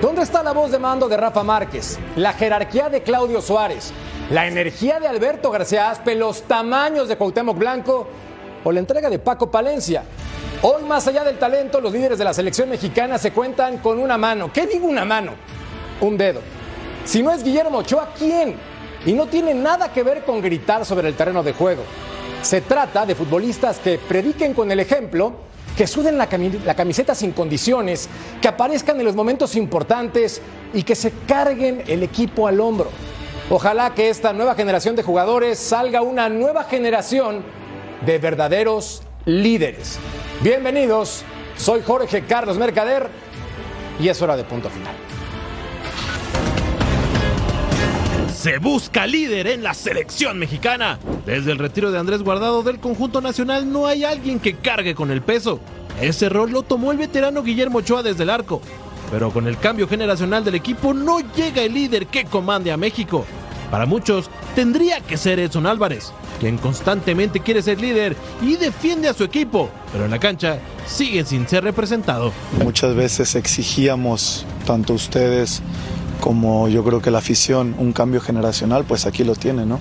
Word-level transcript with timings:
¿Dónde 0.00 0.22
está 0.22 0.42
la 0.42 0.52
voz 0.52 0.70
de 0.70 0.78
mando 0.78 1.08
de 1.08 1.16
Rafa 1.16 1.42
Márquez? 1.42 1.98
La 2.16 2.32
jerarquía 2.32 2.88
de 2.88 3.02
Claudio 3.02 3.42
Suárez, 3.42 3.92
la 4.30 4.46
energía 4.46 5.00
de 5.00 5.08
Alberto 5.08 5.50
García 5.50 5.90
Aspe, 5.90 6.14
los 6.14 6.42
tamaños 6.42 7.08
de 7.08 7.16
Cuauhtémoc 7.16 7.58
Blanco 7.58 8.06
o 8.62 8.70
la 8.70 8.78
entrega 8.78 9.10
de 9.10 9.18
Paco 9.18 9.50
Palencia. 9.50 10.04
Hoy, 10.62 10.84
más 10.84 11.08
allá 11.08 11.24
del 11.24 11.38
talento, 11.38 11.80
los 11.80 11.92
líderes 11.92 12.18
de 12.18 12.24
la 12.24 12.32
selección 12.32 12.68
mexicana 12.68 13.18
se 13.18 13.32
cuentan 13.32 13.78
con 13.78 13.98
una 13.98 14.16
mano. 14.16 14.52
¿Qué 14.52 14.66
digo 14.66 14.86
una 14.86 15.04
mano? 15.04 15.32
Un 16.00 16.16
dedo. 16.16 16.40
Si 17.04 17.22
no 17.22 17.32
es 17.32 17.42
Guillermo 17.42 17.78
Ochoa, 17.78 18.10
¿quién? 18.16 18.56
Y 19.06 19.12
no 19.12 19.26
tiene 19.26 19.54
nada 19.54 19.92
que 19.92 20.04
ver 20.04 20.24
con 20.24 20.40
gritar 20.40 20.84
sobre 20.84 21.08
el 21.08 21.14
terreno 21.14 21.42
de 21.42 21.52
juego. 21.52 21.82
Se 22.42 22.60
trata 22.60 23.04
de 23.06 23.14
futbolistas 23.16 23.78
que 23.78 23.98
prediquen 23.98 24.54
con 24.54 24.70
el 24.70 24.78
ejemplo, 24.78 25.49
que 25.76 25.86
suden 25.86 26.18
la, 26.18 26.28
cami- 26.28 26.62
la 26.64 26.74
camiseta 26.74 27.14
sin 27.14 27.32
condiciones, 27.32 28.08
que 28.40 28.48
aparezcan 28.48 28.98
en 28.98 29.06
los 29.06 29.14
momentos 29.16 29.56
importantes 29.56 30.42
y 30.74 30.82
que 30.82 30.94
se 30.94 31.12
carguen 31.26 31.82
el 31.86 32.02
equipo 32.02 32.46
al 32.46 32.60
hombro. 32.60 32.90
Ojalá 33.48 33.94
que 33.94 34.10
esta 34.10 34.32
nueva 34.32 34.54
generación 34.54 34.94
de 34.94 35.02
jugadores 35.02 35.58
salga 35.58 36.02
una 36.02 36.28
nueva 36.28 36.64
generación 36.64 37.42
de 38.04 38.18
verdaderos 38.18 39.02
líderes. 39.24 39.98
Bienvenidos, 40.40 41.22
soy 41.56 41.82
Jorge 41.82 42.22
Carlos 42.22 42.56
Mercader 42.58 43.08
y 43.98 44.08
es 44.08 44.22
hora 44.22 44.36
de 44.36 44.44
punto 44.44 44.70
final. 44.70 44.94
Se 48.40 48.56
busca 48.56 49.06
líder 49.06 49.48
en 49.48 49.62
la 49.62 49.74
selección 49.74 50.38
mexicana. 50.38 50.98
Desde 51.26 51.52
el 51.52 51.58
retiro 51.58 51.92
de 51.92 51.98
Andrés 51.98 52.22
Guardado 52.22 52.62
del 52.62 52.80
conjunto 52.80 53.20
nacional 53.20 53.70
no 53.70 53.86
hay 53.86 54.02
alguien 54.02 54.40
que 54.40 54.54
cargue 54.54 54.94
con 54.94 55.10
el 55.10 55.20
peso. 55.20 55.60
Ese 56.00 56.30
rol 56.30 56.50
lo 56.50 56.62
tomó 56.62 56.90
el 56.90 56.96
veterano 56.96 57.42
Guillermo 57.42 57.80
Ochoa 57.80 58.02
desde 58.02 58.22
el 58.22 58.30
arco. 58.30 58.62
Pero 59.10 59.30
con 59.30 59.46
el 59.46 59.58
cambio 59.58 59.86
generacional 59.86 60.42
del 60.42 60.54
equipo 60.54 60.94
no 60.94 61.20
llega 61.36 61.60
el 61.60 61.74
líder 61.74 62.06
que 62.06 62.24
comande 62.24 62.72
a 62.72 62.78
México. 62.78 63.26
Para 63.70 63.84
muchos 63.84 64.30
tendría 64.54 65.00
que 65.00 65.18
ser 65.18 65.38
Edson 65.38 65.66
Álvarez, 65.66 66.10
quien 66.40 66.56
constantemente 66.56 67.40
quiere 67.40 67.60
ser 67.60 67.78
líder 67.78 68.16
y 68.40 68.56
defiende 68.56 69.08
a 69.08 69.14
su 69.14 69.22
equipo, 69.22 69.68
pero 69.92 70.06
en 70.06 70.10
la 70.12 70.18
cancha 70.18 70.60
sigue 70.86 71.26
sin 71.26 71.46
ser 71.46 71.62
representado. 71.62 72.32
Muchas 72.64 72.94
veces 72.94 73.34
exigíamos, 73.34 74.46
tanto 74.64 74.94
ustedes 74.94 75.62
como 76.20 76.68
yo 76.68 76.84
creo 76.84 77.00
que 77.00 77.10
la 77.10 77.18
afición, 77.18 77.74
un 77.78 77.92
cambio 77.92 78.20
generacional, 78.20 78.84
pues 78.84 79.06
aquí 79.06 79.24
lo 79.24 79.34
tiene, 79.34 79.66
¿no? 79.66 79.80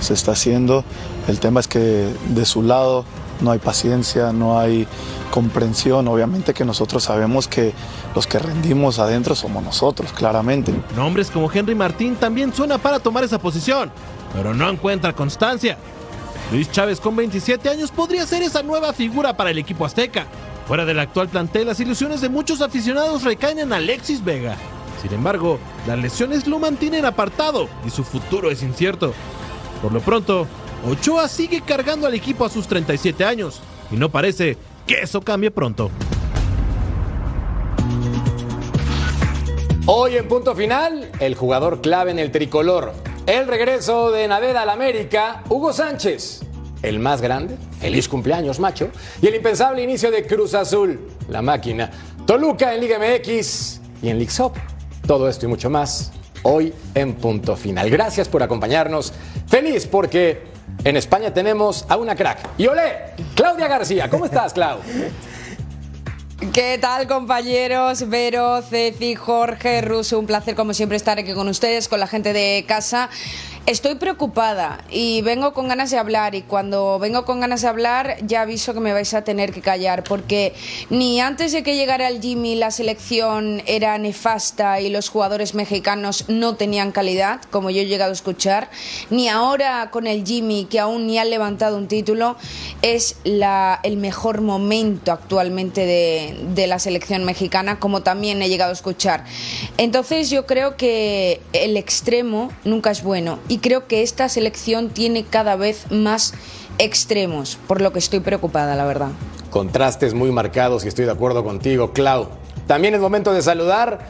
Se 0.00 0.14
está 0.14 0.32
haciendo. 0.32 0.84
El 1.28 1.40
tema 1.40 1.60
es 1.60 1.68
que 1.68 2.12
de 2.28 2.44
su 2.44 2.62
lado 2.62 3.04
no 3.40 3.50
hay 3.50 3.58
paciencia, 3.58 4.32
no 4.32 4.58
hay 4.58 4.86
comprensión. 5.30 6.08
Obviamente 6.08 6.54
que 6.54 6.64
nosotros 6.64 7.02
sabemos 7.02 7.48
que 7.48 7.72
los 8.14 8.26
que 8.26 8.38
rendimos 8.38 8.98
adentro 8.98 9.34
somos 9.34 9.62
nosotros, 9.62 10.12
claramente. 10.12 10.72
Nombres 10.96 11.30
como 11.30 11.50
Henry 11.52 11.74
Martín 11.74 12.16
también 12.16 12.54
suena 12.54 12.78
para 12.78 13.00
tomar 13.00 13.24
esa 13.24 13.38
posición, 13.38 13.90
pero 14.34 14.54
no 14.54 14.68
encuentra 14.68 15.12
constancia. 15.12 15.76
Luis 16.52 16.70
Chávez 16.70 17.00
con 17.00 17.14
27 17.14 17.68
años 17.68 17.90
podría 17.90 18.26
ser 18.26 18.42
esa 18.42 18.62
nueva 18.62 18.92
figura 18.92 19.36
para 19.36 19.50
el 19.50 19.58
equipo 19.58 19.84
azteca. 19.84 20.26
Fuera 20.66 20.84
del 20.84 21.00
actual 21.00 21.28
plantel, 21.28 21.66
las 21.66 21.80
ilusiones 21.80 22.20
de 22.20 22.28
muchos 22.28 22.60
aficionados 22.60 23.24
recaen 23.24 23.58
en 23.58 23.72
Alexis 23.72 24.22
Vega. 24.24 24.56
Sin 25.00 25.12
embargo, 25.14 25.58
las 25.86 25.98
lesiones 25.98 26.46
lo 26.46 26.58
mantienen 26.58 27.04
apartado 27.04 27.68
y 27.86 27.90
su 27.90 28.04
futuro 28.04 28.50
es 28.50 28.62
incierto. 28.62 29.14
Por 29.80 29.92
lo 29.92 30.00
pronto, 30.00 30.46
Ochoa 30.86 31.28
sigue 31.28 31.62
cargando 31.62 32.06
al 32.06 32.14
equipo 32.14 32.44
a 32.44 32.50
sus 32.50 32.66
37 32.66 33.24
años 33.24 33.60
y 33.90 33.96
no 33.96 34.10
parece 34.10 34.58
que 34.86 35.00
eso 35.00 35.22
cambie 35.22 35.50
pronto. 35.50 35.90
Hoy 39.86 40.16
en 40.16 40.28
punto 40.28 40.54
final, 40.54 41.10
el 41.18 41.34
jugador 41.34 41.80
clave 41.80 42.10
en 42.10 42.18
el 42.18 42.30
tricolor. 42.30 42.92
El 43.26 43.46
regreso 43.46 44.10
de 44.10 44.28
Naveda 44.28 44.62
al 44.62 44.70
América, 44.70 45.42
Hugo 45.48 45.72
Sánchez. 45.72 46.42
El 46.82 46.98
más 46.98 47.20
grande, 47.20 47.56
feliz 47.80 48.08
cumpleaños, 48.08 48.60
macho. 48.60 48.90
Y 49.20 49.26
el 49.26 49.34
impensable 49.34 49.82
inicio 49.82 50.10
de 50.10 50.26
Cruz 50.26 50.54
Azul, 50.54 51.00
la 51.28 51.42
máquina. 51.42 51.90
Toluca 52.26 52.74
en 52.74 52.80
Liga 52.80 52.98
MX 52.98 53.80
y 54.02 54.08
en 54.08 54.26
Up. 54.40 54.52
Todo 55.10 55.28
esto 55.28 55.46
y 55.46 55.48
mucho 55.48 55.68
más 55.70 56.12
hoy 56.44 56.72
en 56.94 57.14
punto 57.14 57.56
final. 57.56 57.90
Gracias 57.90 58.28
por 58.28 58.44
acompañarnos. 58.44 59.12
Feliz 59.48 59.88
porque 59.88 60.44
en 60.84 60.96
España 60.96 61.34
tenemos 61.34 61.84
a 61.88 61.96
una 61.96 62.14
crack. 62.14 62.38
Y 62.56 62.68
olé, 62.68 63.16
Claudia 63.34 63.66
García. 63.66 64.08
¿Cómo 64.08 64.26
estás, 64.26 64.52
Clau? 64.52 64.78
¿Qué 66.52 66.78
tal 66.80 67.08
compañeros? 67.08 68.08
Vero, 68.08 68.62
Ceci, 68.62 69.16
Jorge, 69.16 69.80
Russo, 69.80 70.16
un 70.16 70.26
placer 70.26 70.54
como 70.54 70.74
siempre 70.74 70.96
estar 70.96 71.18
aquí 71.18 71.32
con 71.34 71.48
ustedes, 71.48 71.88
con 71.88 71.98
la 71.98 72.06
gente 72.06 72.32
de 72.32 72.64
casa. 72.68 73.10
Estoy 73.70 73.94
preocupada 73.94 74.82
y 74.90 75.22
vengo 75.22 75.54
con 75.54 75.68
ganas 75.68 75.92
de 75.92 75.96
hablar 75.96 76.34
y 76.34 76.42
cuando 76.42 76.98
vengo 76.98 77.24
con 77.24 77.38
ganas 77.38 77.62
de 77.62 77.68
hablar 77.68 78.16
ya 78.26 78.40
aviso 78.40 78.74
que 78.74 78.80
me 78.80 78.92
vais 78.92 79.14
a 79.14 79.22
tener 79.22 79.52
que 79.52 79.60
callar 79.60 80.02
porque 80.02 80.54
ni 80.90 81.20
antes 81.20 81.52
de 81.52 81.62
que 81.62 81.76
llegara 81.76 82.08
el 82.08 82.20
Jimmy 82.20 82.56
la 82.56 82.72
selección 82.72 83.62
era 83.66 83.96
nefasta 83.96 84.80
y 84.80 84.90
los 84.90 85.08
jugadores 85.08 85.54
mexicanos 85.54 86.24
no 86.26 86.56
tenían 86.56 86.90
calidad, 86.90 87.42
como 87.52 87.70
yo 87.70 87.82
he 87.82 87.86
llegado 87.86 88.10
a 88.10 88.14
escuchar, 88.14 88.70
ni 89.08 89.28
ahora 89.28 89.90
con 89.92 90.08
el 90.08 90.26
Jimmy 90.26 90.64
que 90.64 90.80
aún 90.80 91.06
ni 91.06 91.18
ha 91.18 91.24
levantado 91.24 91.76
un 91.76 91.86
título 91.86 92.34
es 92.82 93.18
la, 93.22 93.78
el 93.84 93.98
mejor 93.98 94.40
momento 94.40 95.12
actualmente 95.12 95.86
de, 95.86 96.44
de 96.56 96.66
la 96.66 96.80
selección 96.80 97.24
mexicana, 97.24 97.78
como 97.78 98.02
también 98.02 98.42
he 98.42 98.48
llegado 98.48 98.70
a 98.70 98.74
escuchar. 98.74 99.26
Entonces 99.76 100.28
yo 100.28 100.44
creo 100.44 100.76
que 100.76 101.40
el 101.52 101.76
extremo 101.76 102.50
nunca 102.64 102.90
es 102.90 103.04
bueno 103.04 103.38
y 103.46 103.59
creo 103.60 103.86
que 103.86 104.02
esta 104.02 104.28
selección 104.28 104.90
tiene 104.90 105.24
cada 105.24 105.56
vez 105.56 105.90
más 105.90 106.34
extremos, 106.78 107.58
por 107.66 107.80
lo 107.80 107.92
que 107.92 107.98
estoy 107.98 108.20
preocupada, 108.20 108.74
la 108.74 108.84
verdad. 108.84 109.10
Contrastes 109.50 110.14
muy 110.14 110.30
marcados 110.30 110.84
y 110.84 110.88
estoy 110.88 111.04
de 111.04 111.12
acuerdo 111.12 111.44
contigo, 111.44 111.92
Clau. 111.92 112.28
También 112.66 112.94
es 112.94 113.00
momento 113.00 113.32
de 113.32 113.42
saludar 113.42 114.06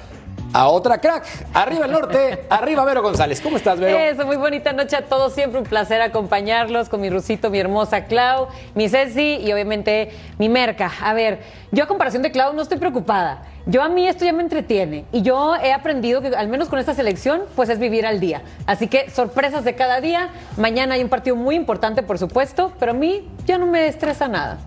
a 0.52 0.68
otra 0.68 0.98
crack. 0.98 1.26
Arriba 1.54 1.86
el 1.86 1.92
norte, 1.92 2.46
arriba 2.48 2.84
Vero 2.84 3.02
González. 3.02 3.40
¿Cómo 3.40 3.56
estás, 3.56 3.78
Vero? 3.78 3.96
Eso, 3.96 4.26
muy 4.26 4.36
bonita 4.36 4.72
noche 4.72 4.96
a 4.96 5.06
todos. 5.06 5.34
Siempre 5.34 5.60
un 5.60 5.66
placer 5.66 6.00
acompañarlos 6.02 6.88
con 6.88 7.00
mi 7.00 7.10
Rusito, 7.10 7.50
mi 7.50 7.58
hermosa 7.58 8.04
Clau, 8.04 8.48
mi 8.74 8.88
Ceci 8.88 9.36
y 9.36 9.52
obviamente 9.52 10.10
mi 10.38 10.48
Merca. 10.48 10.90
A 11.02 11.14
ver, 11.14 11.40
yo 11.70 11.84
a 11.84 11.86
comparación 11.86 12.22
de 12.22 12.30
Clau 12.30 12.52
no 12.52 12.62
estoy 12.62 12.78
preocupada. 12.78 13.42
Yo 13.66 13.82
a 13.82 13.88
mí 13.88 14.06
esto 14.06 14.24
ya 14.24 14.32
me 14.32 14.42
entretiene 14.42 15.04
y 15.12 15.22
yo 15.22 15.54
he 15.54 15.72
aprendido 15.72 16.22
que 16.22 16.28
al 16.28 16.48
menos 16.48 16.68
con 16.68 16.78
esta 16.78 16.94
selección 16.94 17.42
pues 17.54 17.68
es 17.68 17.78
vivir 17.78 18.06
al 18.06 18.18
día. 18.18 18.42
Así 18.66 18.88
que 18.88 19.10
sorpresas 19.10 19.64
de 19.64 19.74
cada 19.74 20.00
día. 20.00 20.30
Mañana 20.56 20.94
hay 20.94 21.02
un 21.02 21.08
partido 21.10 21.36
muy 21.36 21.54
importante, 21.54 22.02
por 22.02 22.18
supuesto, 22.18 22.72
pero 22.78 22.92
a 22.92 22.94
mí 22.94 23.28
ya 23.44 23.58
no 23.58 23.66
me 23.66 23.86
estresa 23.86 24.28
nada. 24.28 24.58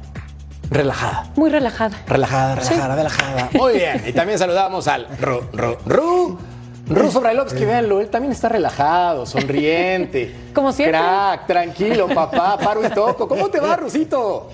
Relajada. 0.74 1.26
Muy 1.36 1.50
relajada. 1.50 1.98
Relajada, 2.08 2.56
relajada, 2.56 2.96
relajada. 2.96 3.50
Muy 3.58 3.74
bien. 3.74 4.02
Y 4.08 4.12
también 4.14 4.40
saludamos 4.40 4.88
al 4.88 5.08
Ru, 5.22 5.42
Ru, 5.54 5.76
Ru. 5.86 6.38
Ruso 6.90 7.22
Brailovsky, 7.22 7.64
véanlo, 7.64 8.02
él 8.02 8.10
también 8.10 8.34
está 8.34 8.50
relajado, 8.50 9.26
sonriente. 9.26 10.36
Como 10.54 10.74
siempre. 10.74 11.00
Crack, 11.00 11.48
tranquilo, 11.48 12.08
papá, 12.14 12.58
paro 12.62 12.86
y 12.86 12.90
toco. 12.90 13.26
¿Cómo 13.28 13.48
te 13.50 13.62
va, 13.62 13.78
Rusito? 13.78 14.50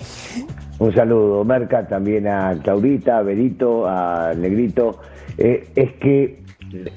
Un 0.78 0.94
saludo, 0.94 1.42
Merca, 1.44 1.88
también 1.88 2.28
a 2.28 2.56
Claudita, 2.62 3.18
a 3.18 3.22
Berito, 3.22 3.86
a 3.88 4.32
Negrito. 4.36 5.00
Eh, 5.38 5.70
es 5.74 5.92
que 5.94 6.40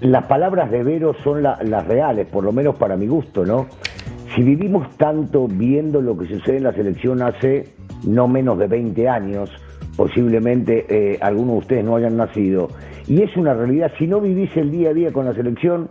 las 0.01 0.25
palabras 0.25 0.69
de 0.69 0.83
Vero 0.83 1.15
son 1.23 1.41
la- 1.41 1.57
las 1.63 1.87
reales, 1.87 2.27
por 2.27 2.43
lo 2.43 2.51
menos 2.51 2.75
para 2.75 2.95
mi 2.95 3.07
gusto, 3.07 3.43
¿no? 3.43 3.65
Si 4.35 4.43
vivimos 4.43 4.95
tanto 4.97 5.47
viendo 5.47 5.99
lo 5.99 6.15
que 6.17 6.27
sucede 6.27 6.57
en 6.57 6.63
la 6.63 6.73
selección 6.73 7.21
hace 7.23 7.69
no 8.05 8.27
menos 8.27 8.57
de 8.57 8.67
20 8.67 9.07
años, 9.09 9.49
posiblemente 9.95 10.85
eh, 10.89 11.17
algunos 11.21 11.53
de 11.53 11.59
ustedes 11.59 11.85
no 11.85 11.95
hayan 11.95 12.17
nacido, 12.17 12.69
y 13.07 13.21
es 13.21 13.35
una 13.35 13.53
realidad, 13.53 13.91
si 13.97 14.07
no 14.07 14.21
vivís 14.21 14.55
el 14.55 14.71
día 14.71 14.89
a 14.89 14.93
día 14.93 15.11
con 15.11 15.25
la 15.25 15.33
selección, 15.33 15.89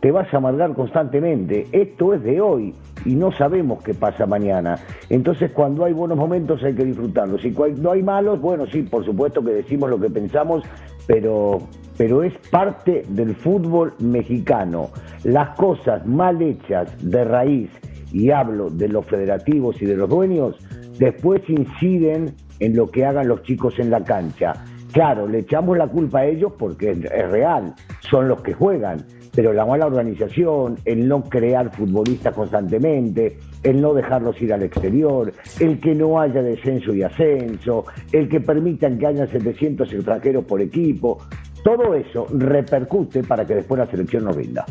te 0.00 0.10
vas 0.10 0.32
a 0.32 0.38
amargar 0.38 0.72
constantemente. 0.74 1.66
Esto 1.72 2.14
es 2.14 2.22
de 2.22 2.40
hoy 2.40 2.74
y 3.04 3.14
no 3.14 3.32
sabemos 3.32 3.82
qué 3.82 3.94
pasa 3.94 4.26
mañana. 4.26 4.78
Entonces, 5.08 5.50
cuando 5.52 5.84
hay 5.84 5.92
buenos 5.92 6.16
momentos 6.16 6.62
hay 6.62 6.74
que 6.74 6.84
disfrutarlos. 6.84 7.44
Y 7.44 7.52
cuando 7.52 7.92
hay 7.92 8.02
malos, 8.02 8.40
bueno, 8.40 8.66
sí, 8.66 8.82
por 8.82 9.04
supuesto 9.04 9.44
que 9.44 9.52
decimos 9.52 9.90
lo 9.90 10.00
que 10.00 10.10
pensamos, 10.10 10.64
pero, 11.06 11.60
pero 11.96 12.22
es 12.22 12.32
parte 12.50 13.04
del 13.08 13.34
fútbol 13.34 13.92
mexicano. 13.98 14.90
Las 15.24 15.56
cosas 15.56 16.06
mal 16.06 16.40
hechas 16.40 16.90
de 17.02 17.24
raíz, 17.24 17.70
y 18.12 18.30
hablo 18.30 18.70
de 18.70 18.88
los 18.88 19.06
federativos 19.06 19.80
y 19.80 19.86
de 19.86 19.96
los 19.96 20.08
dueños, 20.08 20.56
después 21.00 21.40
inciden 21.48 22.34
en 22.60 22.76
lo 22.76 22.90
que 22.90 23.06
hagan 23.06 23.26
los 23.26 23.42
chicos 23.42 23.78
en 23.78 23.90
la 23.90 24.04
cancha. 24.04 24.52
Claro, 24.92 25.26
le 25.26 25.38
echamos 25.38 25.78
la 25.78 25.88
culpa 25.88 26.20
a 26.20 26.26
ellos 26.26 26.52
porque 26.58 26.90
es 26.90 27.30
real, 27.30 27.74
son 28.10 28.28
los 28.28 28.42
que 28.42 28.52
juegan, 28.52 29.06
pero 29.34 29.52
la 29.52 29.64
mala 29.64 29.86
organización, 29.86 30.76
el 30.84 31.08
no 31.08 31.22
crear 31.22 31.74
futbolistas 31.74 32.34
constantemente, 32.34 33.38
el 33.62 33.80
no 33.80 33.94
dejarlos 33.94 34.40
ir 34.42 34.52
al 34.52 34.62
exterior, 34.62 35.32
el 35.58 35.80
que 35.80 35.94
no 35.94 36.20
haya 36.20 36.42
descenso 36.42 36.92
y 36.92 37.02
ascenso, 37.02 37.86
el 38.12 38.28
que 38.28 38.40
permitan 38.40 38.98
que 38.98 39.06
haya 39.06 39.26
700 39.26 39.90
extranjeros 39.92 40.44
por 40.44 40.60
equipo, 40.60 41.22
todo 41.64 41.94
eso 41.94 42.26
repercute 42.30 43.22
para 43.22 43.46
que 43.46 43.54
después 43.54 43.78
la 43.78 43.86
selección 43.86 44.24
no 44.24 44.32
rinda. 44.32 44.66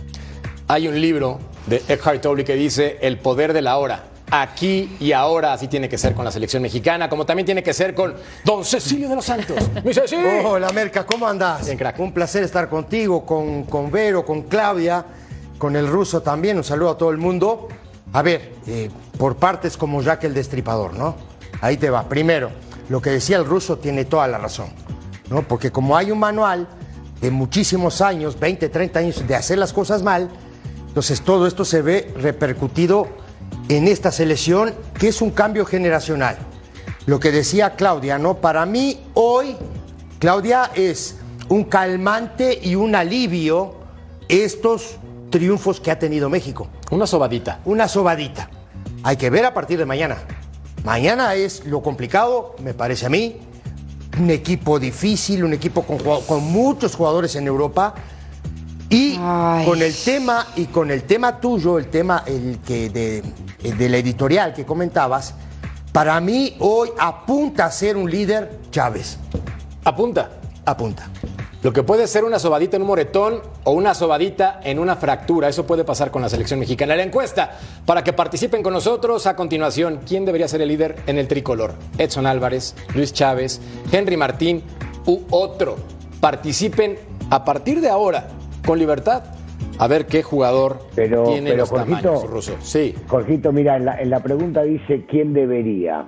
Hay 0.68 0.88
un 0.88 1.02
libro 1.02 1.40
de 1.66 1.78
Eckhart 1.88 2.22
Tolle 2.22 2.44
que 2.44 2.56
dice 2.56 2.98
El 3.02 3.18
poder 3.18 3.54
de 3.54 3.64
la 3.64 3.78
hora 3.78 4.04
aquí 4.32 4.96
y 5.00 5.12
ahora. 5.12 5.54
Así 5.54 5.68
tiene 5.68 5.90
que 5.90 5.98
ser 5.98 6.14
con 6.14 6.26
la 6.26 6.32
selección 6.32 6.62
mexicana, 6.62 7.10
como 7.10 7.26
también 7.26 7.46
tiene 7.46 7.64
que 7.64 7.74
ser 7.74 7.94
con 7.94 8.14
Don 8.44 8.64
Cecilio 8.66 9.10
de 9.10 9.16
los 9.16 9.26
Santos. 9.26 9.58
¡Mi 9.84 9.94
Cecilio! 9.94 10.48
Hola, 10.48 10.70
Merca, 10.72 11.06
¿cómo 11.06 11.28
andás? 11.28 11.66
Bien, 11.66 11.78
crack. 11.78 12.00
Un 12.00 12.12
placer 12.12 12.44
estar 12.44 12.70
contigo, 12.70 13.26
con, 13.26 13.64
con 13.64 13.92
Vero, 13.92 14.26
con 14.26 14.44
Claudia, 14.44 15.06
con 15.58 15.76
el 15.76 15.88
ruso 15.88 16.22
también. 16.22 16.58
Un 16.58 16.64
saludo 16.64 16.92
a 16.92 16.98
todo 16.98 17.12
el 17.12 17.18
mundo. 17.18 17.68
A 18.14 18.22
ver, 18.22 18.54
eh, 18.68 18.90
por 19.18 19.36
partes 19.36 19.78
como 19.78 20.02
Jack 20.02 20.24
el 20.24 20.34
Destripador, 20.34 20.94
¿no? 20.94 21.16
Ahí 21.62 21.78
te 21.78 21.90
va. 21.90 22.08
Primero, 22.08 22.50
lo 22.90 23.02
que 23.02 23.12
decía 23.12 23.38
el 23.38 23.46
ruso 23.46 23.78
tiene 23.78 24.06
toda 24.06 24.28
la 24.28 24.38
razón, 24.38 24.70
¿no? 25.30 25.44
Porque 25.44 25.72
como 25.72 25.96
hay 25.96 26.12
un 26.12 26.20
manual 26.20 26.68
de 27.22 27.32
muchísimos 27.32 28.02
años, 28.02 28.40
20, 28.40 28.70
30 28.70 29.00
años, 29.00 29.28
de 29.28 29.36
hacer 29.36 29.58
las 29.58 29.74
cosas 29.74 30.02
mal, 30.02 30.30
entonces 30.88 31.22
todo 31.22 31.46
esto 31.46 31.66
se 31.66 31.82
ve 31.82 32.12
repercutido 32.16 33.08
en 33.70 33.88
esta 33.88 34.12
selección, 34.12 34.74
que 35.00 35.08
es 35.08 35.22
un 35.22 35.32
cambio 35.32 35.66
generacional. 35.66 36.38
Lo 37.06 37.20
que 37.20 37.32
decía 37.32 37.76
Claudia, 37.76 38.18
¿no? 38.18 38.36
Para 38.36 38.66
mí 38.66 39.00
hoy, 39.14 39.56
Claudia, 40.20 40.72
es 40.76 41.16
un 41.48 41.64
calmante 41.64 42.60
y 42.62 42.76
un 42.76 42.96
alivio 42.96 43.76
estos 44.28 44.98
triunfos 45.30 45.80
que 45.80 45.92
ha 45.92 46.00
tenido 46.00 46.30
México. 46.30 46.68
Una 46.92 47.08
sobadita. 47.08 47.60
Una 47.66 47.88
sobadita. 47.88 48.50
Hay 49.04 49.18
que 49.18 49.30
ver 49.30 49.46
a 49.46 49.54
partir 49.54 49.78
de 49.80 49.86
mañana. 49.86 50.18
Mañana 50.84 51.36
es 51.36 51.66
lo 51.66 51.82
complicado, 51.82 52.56
me 52.64 52.74
parece 52.74 53.06
a 53.06 53.10
mí. 53.10 53.38
Un 54.20 54.30
equipo 54.32 54.80
difícil, 54.80 55.44
un 55.44 55.54
equipo 55.54 55.84
con, 55.84 56.44
muchos 56.44 56.96
jugadores 56.96 57.36
en 57.36 57.48
Europa. 57.48 57.94
Y 58.90 59.18
Ay. 59.20 59.66
con 59.66 59.82
el 59.82 59.96
tema, 59.96 60.48
y 60.56 60.66
con 60.66 60.90
el 60.90 61.04
tema 61.04 61.40
tuyo, 61.40 61.78
el 61.78 61.88
tema 61.88 62.24
el 62.26 62.60
que 62.66 62.90
de, 62.90 63.24
el 63.64 63.78
de 63.78 63.90
la 63.90 63.98
editorial 63.98 64.54
que 64.54 64.66
comentabas, 64.66 65.36
para 65.92 66.20
mí 66.20 66.56
hoy 66.60 66.90
apunta 66.98 67.66
a 67.66 67.72
ser 67.72 67.98
un 67.98 68.10
líder 68.10 68.60
Chávez. 68.72 69.18
Apunta. 69.84 70.30
Apunta. 70.66 71.08
Lo 71.62 71.74
que 71.74 71.84
puede 71.84 72.08
ser 72.08 72.24
una 72.24 72.40
sobadita 72.40 72.78
en 72.78 72.84
un 72.84 72.88
moretón 72.88 73.42
o 73.66 73.72
una 73.72 73.94
sobadita 73.94 74.62
en 74.64 74.80
una 74.80 74.96
fractura, 74.96 75.50
eso 75.50 75.68
puede 75.68 75.84
pasar 75.84 76.10
con 76.10 76.22
la 76.22 76.30
selección 76.30 76.58
mexicana. 76.60 76.96
La 76.96 77.04
encuesta, 77.04 77.52
para 77.86 78.02
que 78.02 78.14
participen 78.14 78.64
con 78.64 78.72
nosotros 78.72 79.28
a 79.28 79.36
continuación, 79.36 80.00
¿quién 80.08 80.24
debería 80.24 80.48
ser 80.48 80.62
el 80.62 80.70
líder 80.70 80.96
en 81.06 81.18
el 81.18 81.28
tricolor? 81.28 81.74
Edson 81.98 82.26
Álvarez, 82.26 82.76
Luis 82.96 83.12
Chávez, 83.12 83.60
Henry 83.92 84.16
Martín 84.16 84.64
u 85.06 85.20
otro. 85.32 85.76
Participen 86.22 86.98
a 87.30 87.44
partir 87.44 87.82
de 87.82 87.90
ahora, 87.90 88.30
con 88.66 88.80
libertad, 88.80 89.24
a 89.78 89.88
ver 89.88 90.06
qué 90.06 90.24
jugador 90.24 90.80
Pero, 90.96 91.24
tiene 91.24 91.52
pero 91.52 91.62
los 91.62 91.72
tamaños 91.72 92.02
Jorgito, 92.02 92.28
ruso. 92.28 92.56
Sí. 92.60 92.96
Jorgito, 93.08 93.52
mira, 93.52 93.78
en 93.78 93.86
la, 93.86 94.00
en 94.00 94.10
la 94.10 94.22
pregunta 94.22 94.64
dice 94.64 95.06
quién 95.08 95.34
debería. 95.34 96.06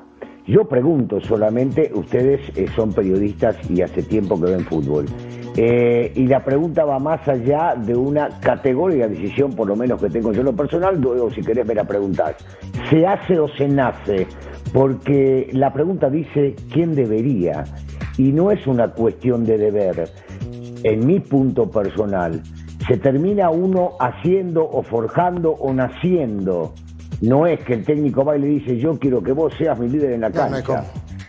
Yo 0.48 0.66
pregunto 0.66 1.22
solamente, 1.22 1.92
ustedes 1.94 2.42
eh, 2.56 2.66
son 2.76 2.92
periodistas 2.94 3.58
y 3.70 3.82
hace 3.82 4.04
tiempo 4.04 4.40
que 4.42 4.52
ven 4.52 4.66
fútbol. 4.66 5.06
Eh, 5.56 6.12
y 6.16 6.28
la 6.28 6.44
pregunta 6.44 6.84
va 6.86 6.98
más 6.98 7.28
allá 7.28 7.76
de 7.76 7.96
una 7.96 8.40
categoría 8.40 9.08
de 9.08 9.16
decisión, 9.16 9.54
por 9.54 9.68
lo 9.68 9.76
menos 9.76 10.02
que 10.02 10.10
tengo 10.10 10.32
yo 10.32 10.40
en 10.40 10.46
lo 10.46 10.56
personal, 10.56 11.00
luego 11.00 11.30
si 11.32 11.42
querés 11.42 11.66
me 11.66 11.76
la 11.76 11.84
preguntás. 11.84 12.36
¿Se 12.90 13.06
hace 13.06 13.40
o 13.40 13.48
se 13.50 13.68
nace? 13.68 14.28
Porque 14.74 15.50
la 15.54 15.72
pregunta 15.72 16.10
dice 16.10 16.56
quién 16.72 16.96
debería. 16.96 17.66
Y 18.18 18.32
no 18.32 18.52
es 18.52 18.66
una 18.68 18.90
cuestión 18.90 19.46
de 19.46 19.58
deber. 19.58 20.10
En 20.84 21.06
mi 21.06 21.20
punto 21.20 21.70
personal, 21.70 22.42
se 22.88 22.98
termina 22.98 23.50
uno 23.50 23.92
haciendo 24.00 24.68
o 24.68 24.82
forjando 24.84 25.52
o 25.52 25.74
naciendo. 25.74 26.74
No 27.22 27.46
es 27.46 27.60
que 27.60 27.74
el 27.76 27.86
técnico 27.86 28.26
va 28.26 28.36
y 28.36 28.42
le 28.42 28.48
dice, 28.48 28.78
yo 28.78 28.98
quiero 28.98 29.22
que 29.22 29.32
vos 29.32 29.54
seas 29.58 29.78
mi 29.80 29.88
líder 29.88 30.14
en 30.14 30.22
la 30.22 30.30
No, 30.30 30.50
no 30.50 30.56
hay 30.56 30.64
cancha. 30.64 30.86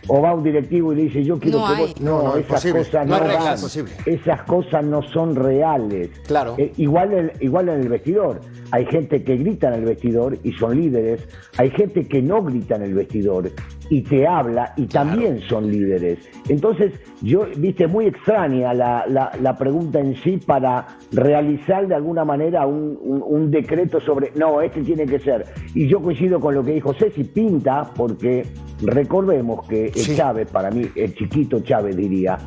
o 0.07 0.21
va 0.21 0.33
un 0.33 0.43
directivo 0.43 0.91
y 0.91 0.95
le 0.95 1.01
dice, 1.03 1.23
yo 1.23 1.37
quiero 1.39 1.59
No 1.59 1.67
que 1.67 1.73
hay. 1.73 1.79
vos... 1.81 2.01
No, 2.01 2.17
No, 2.23 2.23
no, 2.29 2.37
esas 2.37 2.65
cosas 2.65 3.07
No 3.07 3.19
reglas. 3.19 3.77
van. 3.77 3.85
Esas 4.07 4.41
cosas 4.43 4.83
no 4.83 5.03
son 5.03 5.35
reales. 5.35 6.09
Claro. 6.25 6.55
Eh, 6.57 6.73
igual, 6.77 7.13
en, 7.13 7.31
igual 7.41 7.69
en 7.69 7.81
el 7.81 7.89
vestidor. 7.89 8.41
Hay 8.71 8.87
gente 8.87 9.23
que 9.23 9.37
grita 9.37 9.67
en 9.67 9.75
el 9.75 9.85
vestidor 9.85 10.35
y 10.43 10.51
son 10.53 10.81
líderes. 10.81 11.27
Hay 11.57 11.69
gente 11.69 12.07
que 12.07 12.23
no 12.23 12.41
grita 12.41 12.75
en 12.77 12.81
el 12.81 12.95
vestidor 12.95 13.51
y 13.93 14.01
te 14.01 14.25
habla 14.25 14.73
y 14.75 14.87
también 14.87 15.39
son 15.41 15.69
líderes. 15.69 16.17
Entonces, 16.49 16.93
yo, 17.21 17.45
viste, 17.57 17.85
muy 17.87 18.07
extraña 18.07 18.73
la, 18.73 19.05
la- 19.07 19.31
la 19.39 19.55
pregunta 19.55 19.99
en 19.99 20.15
sí 20.15 20.37
para 20.37 20.87
realizar 21.11 21.87
de 21.87 21.93
alguna 21.93 22.25
manera 22.25 22.65
un, 22.65 22.97
un- 23.01 23.23
un 23.23 23.51
decreto 23.51 23.99
sobre, 23.99 24.31
no, 24.35 24.61
este 24.61 24.81
tiene 24.81 25.05
que 25.05 25.19
ser. 25.19 25.45
Y 25.75 25.87
yo 25.87 26.01
coincido 26.01 26.39
con 26.39 26.55
lo 26.55 26.63
que 26.63 26.71
dijo 26.71 26.93
Ceci, 26.93 27.23
pinta, 27.23 27.91
porque 27.95 28.43
recordemos 28.81 29.67
que 29.67 29.91
Sí. 29.93 30.15
Chávez, 30.15 30.49
para 30.51 30.71
mí, 30.71 30.87
el 30.95 31.13
chiquito 31.13 31.59
Chávez 31.61 31.95
diría, 31.95 32.37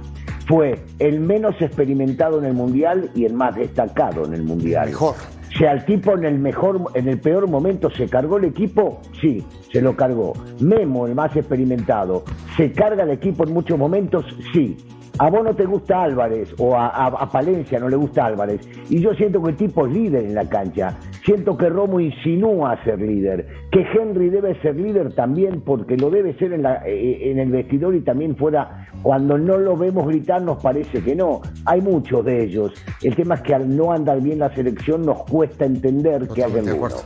fue 0.49 0.75
el 0.99 1.21
menos 1.21 1.61
experimentado 1.63 2.39
en 2.41 2.45
el 2.47 2.55
mundial 2.55 3.11
y 3.15 3.25
el 3.25 3.35
más 3.35 3.55
destacado 3.55 4.25
en 4.27 4.35
el 4.35 4.43
mundial. 4.43 4.87
Mejor. 4.89 5.15
Si 5.55 5.65
al 5.65 5.85
tipo 5.85 6.13
en 6.13 6.25
el 6.25 6.39
mejor, 6.39 6.91
en 6.95 7.09
el 7.09 7.19
peor 7.19 7.49
momento 7.49 7.91
se 7.91 8.09
cargó 8.09 8.39
el 8.39 8.45
equipo, 8.45 9.01
sí, 9.21 9.45
se 9.73 9.81
lo 9.81 9.97
cargó. 9.97 10.35
Memo, 10.61 11.07
el 11.07 11.15
más 11.15 11.35
experimentado, 11.37 12.25
se 12.57 12.73
carga 12.73 13.05
el 13.05 13.11
equipo 13.11 13.45
en 13.45 13.53
muchos 13.55 13.79
momentos, 13.79 14.25
sí. 14.53 14.77
A 15.19 15.31
vos 15.31 15.43
no 15.45 15.55
te 15.55 15.65
gusta 15.65 16.03
Álvarez 16.03 16.51
o 16.59 16.75
a, 16.77 16.89
a- 16.89 17.07
a 17.07 17.31
Palencia 17.31 17.79
no 17.79 17.89
le 17.89 17.97
gusta 17.97 18.27
Álvarez. 18.27 18.61
Y 18.91 19.01
yo 19.01 19.15
siento 19.15 19.43
que 19.43 19.51
el 19.51 19.57
tipo 19.57 19.87
es 19.87 19.93
líder 19.93 20.25
en 20.25 20.35
la 20.35 20.47
cancha. 20.49 20.99
Siento 21.25 21.57
que 21.57 21.69
Romo 21.71 22.01
insinúa 22.01 22.83
ser 22.85 23.01
líder. 23.01 23.47
Que 23.73 23.81
Henry 23.81 24.29
debe 24.29 24.61
ser 24.61 24.77
líder 24.77 25.15
también 25.15 25.63
porque 25.63 25.97
lo 25.97 26.11
debe 26.11 26.35
ser 26.39 26.53
en, 26.53 26.63
la- 26.63 26.83
eh, 26.87 27.31
en 27.31 27.39
el 27.39 27.51
vestidor 27.51 27.95
y 27.95 28.01
también 28.03 28.37
fuera. 28.37 28.89
Cuando 29.03 29.39
no 29.39 29.57
lo 29.57 29.77
vemos 29.77 30.07
gritar 30.07 30.43
nos 30.43 30.63
parece 30.63 31.03
que 31.03 31.15
no. 31.15 31.41
Hay 31.65 31.81
muchos 31.81 32.25
de 32.25 32.45
ellos. 32.45 32.73
El 33.03 33.17
tema 33.17 33.37
es 33.37 33.41
que 33.43 33.55
al 33.55 33.75
no 33.75 33.93
andar 33.93 34.21
bien 34.21 34.39
la 34.41 34.55
selección 34.55 35.03
nos 35.07 35.23
cuesta 35.25 35.65
entender 35.65 36.29
que 36.29 36.43
uno. 36.43 36.73
acuerdo. 36.73 36.99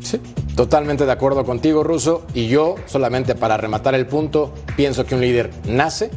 Sí, 0.00 0.18
totalmente 0.56 1.06
de 1.06 1.12
acuerdo 1.12 1.44
contigo, 1.44 1.84
Ruso. 1.84 2.26
Y 2.34 2.48
yo, 2.48 2.74
solamente 2.86 3.34
para 3.34 3.56
rematar 3.56 3.94
el 3.94 4.06
punto, 4.06 4.52
pienso 4.76 5.04
que 5.06 5.14
un 5.14 5.20
líder 5.20 5.50
nace 5.68 6.10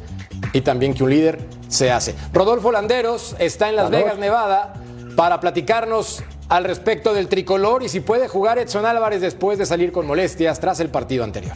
y 0.53 0.61
también 0.61 0.93
que 0.93 1.03
un 1.03 1.09
líder 1.09 1.39
se 1.67 1.91
hace. 1.91 2.15
Rodolfo 2.33 2.71
Landeros 2.71 3.35
está 3.39 3.69
en 3.69 3.75
Las. 3.75 3.89
Vegas, 3.89 4.17
Nevada, 4.17 4.73
para 5.15 5.39
platicarnos 5.39 6.23
al 6.49 6.65
respecto 6.65 7.13
del 7.13 7.27
tricolor 7.27 7.83
y 7.83 7.89
si 7.89 8.01
puede 8.01 8.27
jugar 8.27 8.59
Edson 8.59 8.85
Álvarez 8.85 9.21
después 9.21 9.57
de 9.57 9.65
salir 9.65 9.91
con 9.91 10.05
molestias 10.05 10.59
tras 10.59 10.79
el 10.79 10.89
partido 10.89 11.23
anterior. 11.23 11.55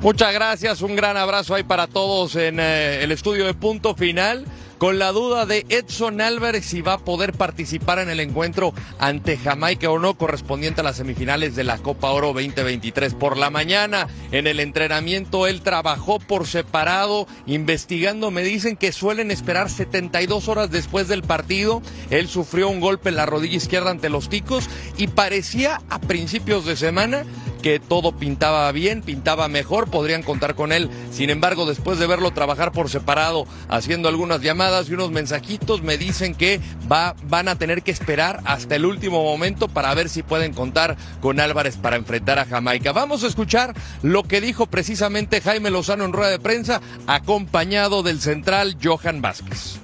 Muchas 0.00 0.34
gracias, 0.34 0.82
un 0.82 0.96
gran 0.96 1.16
abrazo 1.16 1.54
ahí 1.54 1.62
para 1.62 1.86
todos 1.86 2.36
en 2.36 2.60
eh, 2.60 3.02
el 3.02 3.10
estudio 3.10 3.46
de 3.46 3.54
punto 3.54 3.94
final. 3.94 4.44
Con 4.84 4.98
la 4.98 5.12
duda 5.12 5.46
de 5.46 5.64
Edson 5.70 6.20
Álvarez 6.20 6.66
si 6.66 6.82
va 6.82 6.92
a 6.92 6.98
poder 6.98 7.32
participar 7.32 8.00
en 8.00 8.10
el 8.10 8.20
encuentro 8.20 8.74
ante 8.98 9.38
Jamaica 9.38 9.90
o 9.90 9.98
no, 9.98 10.18
correspondiente 10.18 10.82
a 10.82 10.84
las 10.84 10.96
semifinales 10.96 11.56
de 11.56 11.64
la 11.64 11.78
Copa 11.78 12.10
Oro 12.10 12.34
2023. 12.34 13.14
Por 13.14 13.38
la 13.38 13.48
mañana, 13.48 14.08
en 14.30 14.46
el 14.46 14.60
entrenamiento, 14.60 15.46
él 15.46 15.62
trabajó 15.62 16.18
por 16.18 16.46
separado, 16.46 17.26
investigando. 17.46 18.30
Me 18.30 18.42
dicen 18.42 18.76
que 18.76 18.92
suelen 18.92 19.30
esperar 19.30 19.70
72 19.70 20.48
horas 20.48 20.70
después 20.70 21.08
del 21.08 21.22
partido. 21.22 21.80
Él 22.10 22.28
sufrió 22.28 22.68
un 22.68 22.80
golpe 22.80 23.08
en 23.08 23.16
la 23.16 23.24
rodilla 23.24 23.56
izquierda 23.56 23.90
ante 23.90 24.10
los 24.10 24.28
ticos 24.28 24.68
y 24.98 25.06
parecía 25.06 25.80
a 25.88 25.98
principios 25.98 26.66
de 26.66 26.76
semana 26.76 27.24
que 27.64 27.80
todo 27.80 28.12
pintaba 28.12 28.70
bien, 28.72 29.00
pintaba 29.00 29.48
mejor, 29.48 29.88
podrían 29.88 30.22
contar 30.22 30.54
con 30.54 30.70
él. 30.70 30.90
Sin 31.10 31.30
embargo, 31.30 31.64
después 31.64 31.98
de 31.98 32.06
verlo 32.06 32.30
trabajar 32.30 32.72
por 32.72 32.90
separado, 32.90 33.46
haciendo 33.70 34.10
algunas 34.10 34.42
llamadas 34.42 34.90
y 34.90 34.92
unos 34.92 35.10
mensajitos, 35.10 35.80
me 35.80 35.96
dicen 35.96 36.34
que 36.34 36.60
va, 36.92 37.16
van 37.22 37.48
a 37.48 37.56
tener 37.56 37.82
que 37.82 37.90
esperar 37.90 38.42
hasta 38.44 38.76
el 38.76 38.84
último 38.84 39.22
momento 39.22 39.68
para 39.68 39.94
ver 39.94 40.10
si 40.10 40.22
pueden 40.22 40.52
contar 40.52 40.98
con 41.22 41.40
Álvarez 41.40 41.78
para 41.78 41.96
enfrentar 41.96 42.38
a 42.38 42.44
Jamaica. 42.44 42.92
Vamos 42.92 43.24
a 43.24 43.28
escuchar 43.28 43.72
lo 44.02 44.24
que 44.24 44.42
dijo 44.42 44.66
precisamente 44.66 45.40
Jaime 45.40 45.70
Lozano 45.70 46.04
en 46.04 46.12
rueda 46.12 46.32
de 46.32 46.40
prensa, 46.40 46.82
acompañado 47.06 48.02
del 48.02 48.20
central 48.20 48.76
Johan 48.82 49.22
Vázquez. 49.22 49.83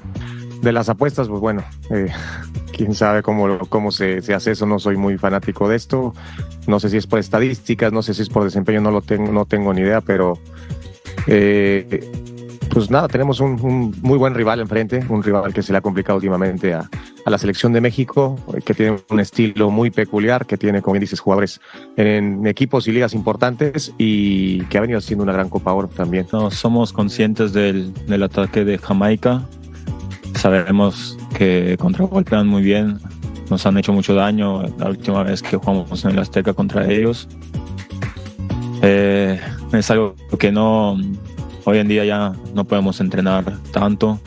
De 0.62 0.73
las 0.73 0.88
apuestas, 0.88 1.29
pues 1.29 1.40
bueno, 1.40 1.64
eh, 1.90 2.12
quién 2.76 2.95
sabe 2.95 3.23
cómo, 3.23 3.59
cómo 3.69 3.90
se, 3.90 4.23
se, 4.23 4.35
hace 4.35 4.52
eso, 4.52 4.67
no 4.67 4.79
soy 4.79 4.97
muy 4.97 5.19
fanático 5.19 5.69
de 5.69 5.76
esto, 5.76 6.14
no 6.67 6.81
sé 6.81 6.90
si 6.90 6.97
es 6.97 7.07
por 7.07 7.19
estadísticas, 7.19 7.93
no 7.93 8.02
sé 8.02 8.14
si 8.14 8.23
es 8.23 8.29
por 8.29 8.45
desempeño, 8.45 8.81
no 8.81 8.90
lo 8.90 9.02
tengo, 9.02 9.33
no 9.33 9.47
tengo 9.47 9.73
ni 9.73 9.81
idea, 9.81 10.00
pero 10.00 10.38
eh, 11.26 12.11
pues 12.71 12.90
nada, 12.90 13.09
tenemos 13.09 13.40
un, 13.40 13.95
muy 14.00 14.17
buen 14.17 14.35
rival 14.35 14.61
enfrente, 14.61 15.05
un 15.09 15.23
rival 15.23 15.52
que 15.52 15.62
se 15.62 15.73
le 15.73 15.79
ha 15.79 15.81
complicado 15.81 16.17
últimamente 16.17 16.73
a, 16.73 16.88
a, 17.25 17.31
la 17.31 17.37
selección 17.37 17.73
de 17.73 17.81
México, 17.81 18.38
que 18.64 18.75
tiene 18.75 18.99
un 19.11 19.21
estilo 19.21 19.71
muy 19.71 19.90
peculiar, 19.90 20.47
que 20.47 20.57
tiene, 20.57 20.81
como 20.81 20.99
bien 20.99 21.07
jugadores 21.19 21.61
en 21.97 22.47
equipos 22.47 22.87
y 22.87 22.93
ligas 22.93 23.12
importantes 23.12 23.93
y 23.99 24.62
que 24.67 24.79
ha 24.79 24.81
venido 24.81 24.99
haciendo 24.99 25.25
una 25.25 25.33
gran 25.33 25.49
Copa 25.49 25.88
también. 25.88 26.26
No, 26.33 26.50
somos 26.50 26.93
conscientes 26.93 27.52
del, 27.52 27.93
del 28.07 28.23
ataque 28.23 28.64
de 28.64 28.79
Jamaica, 28.79 29.43
sabemos 30.34 31.18
que 31.37 31.76
contragolpean 31.78 32.46
muy 32.46 32.62
bien, 32.62 32.99
nos 33.50 33.66
han 33.66 33.76
hecho 33.78 33.92
mucho 33.92 34.14
daño 34.14 34.62
la 34.78 34.88
última 34.88 35.22
vez 35.22 35.42
que 35.42 35.56
jugamos 35.56 36.04
en 36.04 36.12
el 36.12 36.18
Azteca 36.20 36.52
contra 36.52 36.90
ellos. 36.90 37.28
Eh, 38.82 39.38
es 39.72 39.90
algo 39.90 40.14
que 40.38 40.52
no 40.52 40.96
hoy 41.64 41.78
en 41.78 41.88
día 41.88 42.04
ya 42.04 42.32
no 42.54 42.64
podemos 42.64 43.00
entrenar 43.00 43.58
tanto. 43.72 44.20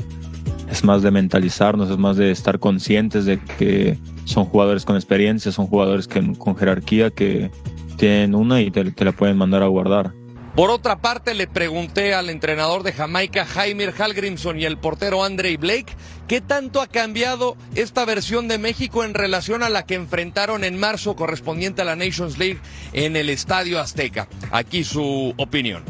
Es 0.69 0.83
más 0.83 1.01
de 1.03 1.11
mentalizarnos, 1.11 1.89
es 1.89 1.97
más 1.97 2.17
de 2.17 2.31
estar 2.31 2.59
conscientes 2.59 3.25
de 3.25 3.39
que 3.39 3.97
son 4.25 4.45
jugadores 4.45 4.85
con 4.85 4.95
experiencia, 4.95 5.51
son 5.51 5.67
jugadores 5.67 6.07
que, 6.07 6.33
con 6.37 6.55
jerarquía 6.55 7.11
que 7.11 7.51
tienen 7.97 8.33
una 8.35 8.61
y 8.61 8.71
te, 8.71 8.91
te 8.91 9.05
la 9.05 9.11
pueden 9.11 9.37
mandar 9.37 9.61
a 9.63 9.67
guardar. 9.67 10.13
Por 10.55 10.69
otra 10.69 11.01
parte, 11.01 11.33
le 11.33 11.47
pregunté 11.47 12.13
al 12.13 12.29
entrenador 12.29 12.83
de 12.83 12.93
Jamaica, 12.93 13.43
Jaime 13.43 13.85
Halgrimson, 13.85 14.59
y 14.59 14.65
el 14.65 14.77
portero 14.77 15.23
Andre 15.23 15.57
Blake, 15.57 15.95
¿qué 16.27 16.41
tanto 16.41 16.79
ha 16.79 16.85
cambiado 16.85 17.57
esta 17.73 18.05
versión 18.05 18.47
de 18.47 18.59
México 18.59 19.03
en 19.03 19.15
relación 19.15 19.63
a 19.63 19.69
la 19.69 19.87
que 19.87 19.95
enfrentaron 19.95 20.63
en 20.63 20.77
marzo 20.77 21.15
correspondiente 21.15 21.81
a 21.81 21.85
la 21.85 21.95
Nations 21.95 22.37
League 22.37 22.59
en 22.93 23.15
el 23.15 23.31
Estadio 23.31 23.79
Azteca? 23.79 24.27
Aquí 24.51 24.83
su 24.83 25.33
opinión. 25.37 25.81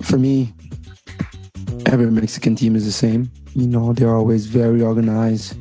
For 0.00 0.18
me, 0.18 0.52
every 1.84 2.10
Mexican 2.10 2.56
team 2.56 2.74
is 2.74 2.84
the 2.84 2.90
same. 2.90 3.30
You 3.54 3.68
know, 3.68 3.94
they're 3.94 4.14
always 4.14 4.46
very 4.46 4.82
organized, 4.82 5.54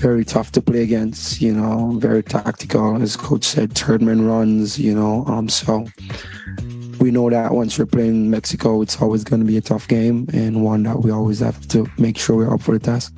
very 0.00 0.24
tough 0.24 0.52
to 0.52 0.62
play 0.62 0.84
against, 0.84 1.42
you 1.42 1.52
know, 1.52 1.98
very 1.98 2.22
tactical. 2.22 3.02
As 3.02 3.16
coach 3.16 3.44
said, 3.44 3.72
third 3.72 4.02
man 4.02 4.24
runs, 4.24 4.78
you 4.78 4.94
know, 4.94 5.24
um, 5.26 5.48
so 5.48 5.84
we 7.00 7.10
know 7.10 7.30
that 7.30 7.52
once 7.52 7.78
we're 7.78 7.86
playing 7.86 8.30
Mexico, 8.30 8.82
it's 8.82 9.00
always 9.00 9.24
going 9.24 9.40
to 9.40 9.46
be 9.46 9.56
a 9.56 9.60
tough 9.60 9.86
game 9.88 10.26
and 10.32 10.62
one 10.62 10.82
that 10.84 11.02
we 11.02 11.10
always 11.10 11.40
have 11.40 11.66
to 11.68 11.86
make 11.98 12.18
sure 12.18 12.36
we're 12.36 12.52
up 12.52 12.60
for 12.60 12.72
the 12.72 12.80
task. 12.80 13.14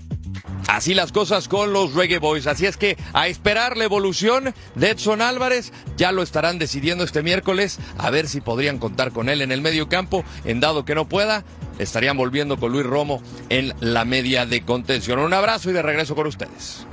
Así 0.66 0.94
las 0.94 1.12
cosas 1.12 1.49
con 1.49 1.73
los 1.73 1.94
Reggae 1.94 2.18
Boys. 2.18 2.47
Así 2.47 2.66
es 2.66 2.76
que 2.76 2.97
a 3.14 3.28
esperar 3.28 3.76
la 3.76 3.85
evolución 3.85 4.52
de 4.75 4.90
Edson 4.90 5.23
Álvarez. 5.23 5.73
Ya 5.97 6.12
lo 6.12 6.23
estarán 6.23 6.58
decidiendo 6.58 7.04
este 7.04 7.23
miércoles. 7.23 7.78
A 7.97 8.11
ver 8.11 8.28
si 8.28 8.40
podrían 8.40 8.78
contar 8.78 9.12
con 9.12 9.28
él 9.28 9.40
en 9.40 9.50
el 9.50 9.62
medio 9.62 9.88
campo. 9.88 10.25
En 10.44 10.61
dado 10.61 10.85
que 10.85 10.94
no 10.94 11.08
pueda, 11.08 11.44
estarían 11.78 12.16
volviendo 12.16 12.58
con 12.58 12.73
Luis 12.73 12.85
Romo 12.85 13.23
en 13.49 13.73
la 13.80 14.04
media 14.04 14.44
de 14.44 14.61
contención. 14.62 15.20
Un 15.20 15.32
abrazo 15.32 15.70
y 15.70 15.73
de 15.73 15.82
regreso 15.82 16.14
con 16.14 16.26
ustedes. 16.26 16.87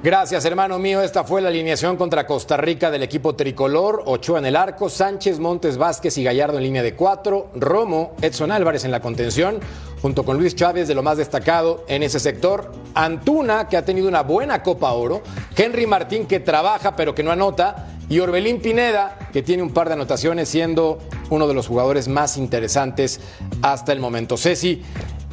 Gracias, 0.00 0.44
hermano 0.44 0.78
mío. 0.78 1.02
Esta 1.02 1.24
fue 1.24 1.40
la 1.40 1.48
alineación 1.48 1.96
contra 1.96 2.24
Costa 2.24 2.56
Rica 2.56 2.88
del 2.88 3.02
equipo 3.02 3.34
tricolor. 3.34 4.04
Ochoa 4.06 4.38
en 4.38 4.46
el 4.46 4.54
arco, 4.54 4.88
Sánchez, 4.88 5.40
Montes, 5.40 5.76
Vázquez 5.76 6.16
y 6.18 6.22
Gallardo 6.22 6.56
en 6.56 6.62
línea 6.62 6.84
de 6.84 6.94
cuatro. 6.94 7.50
Romo, 7.56 8.14
Edson 8.22 8.52
Álvarez 8.52 8.84
en 8.84 8.92
la 8.92 9.00
contención, 9.00 9.58
junto 10.00 10.24
con 10.24 10.38
Luis 10.38 10.54
Chávez 10.54 10.86
de 10.86 10.94
lo 10.94 11.02
más 11.02 11.16
destacado 11.16 11.84
en 11.88 12.04
ese 12.04 12.20
sector. 12.20 12.70
Antuna, 12.94 13.66
que 13.66 13.76
ha 13.76 13.84
tenido 13.84 14.06
una 14.06 14.22
buena 14.22 14.62
Copa 14.62 14.92
Oro. 14.92 15.20
Henry 15.56 15.88
Martín, 15.88 16.26
que 16.26 16.38
trabaja 16.38 16.94
pero 16.94 17.12
que 17.12 17.24
no 17.24 17.32
anota. 17.32 17.88
Y 18.08 18.20
Orbelín 18.20 18.60
Pineda, 18.60 19.18
que 19.32 19.42
tiene 19.42 19.64
un 19.64 19.72
par 19.72 19.88
de 19.88 19.94
anotaciones, 19.94 20.48
siendo 20.48 21.00
uno 21.28 21.48
de 21.48 21.54
los 21.54 21.66
jugadores 21.66 22.06
más 22.06 22.36
interesantes 22.36 23.18
hasta 23.62 23.92
el 23.92 23.98
momento. 23.98 24.36
Ceci, 24.36 24.80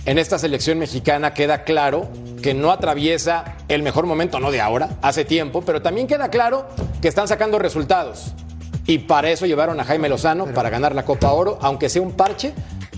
en 0.07 0.17
esta 0.17 0.39
selección 0.39 0.79
mexicana 0.79 1.35
queda 1.35 1.63
claro 1.63 2.09
que 2.45 2.53
no 2.53 2.69
atraviesa 2.69 3.55
el 3.69 3.81
mejor 3.81 4.05
momento, 4.05 4.39
no 4.39 4.51
de 4.51 4.61
ahora, 4.61 4.99
hace 5.01 5.25
tiempo, 5.25 5.63
pero 5.63 5.81
también 5.81 6.05
queda 6.05 6.29
claro 6.29 6.67
que 7.01 7.07
están 7.07 7.27
sacando 7.27 7.57
resultados. 7.57 8.33
Y 8.85 8.99
para 8.99 9.31
eso 9.31 9.47
llevaron 9.47 9.79
a 9.79 9.83
Jaime 9.83 10.09
Lozano, 10.09 10.45
para 10.53 10.69
ganar 10.69 10.93
la 10.93 11.05
Copa 11.05 11.31
Oro, 11.31 11.57
aunque 11.59 11.89
sea 11.89 12.03
un 12.03 12.11
parche 12.11 12.53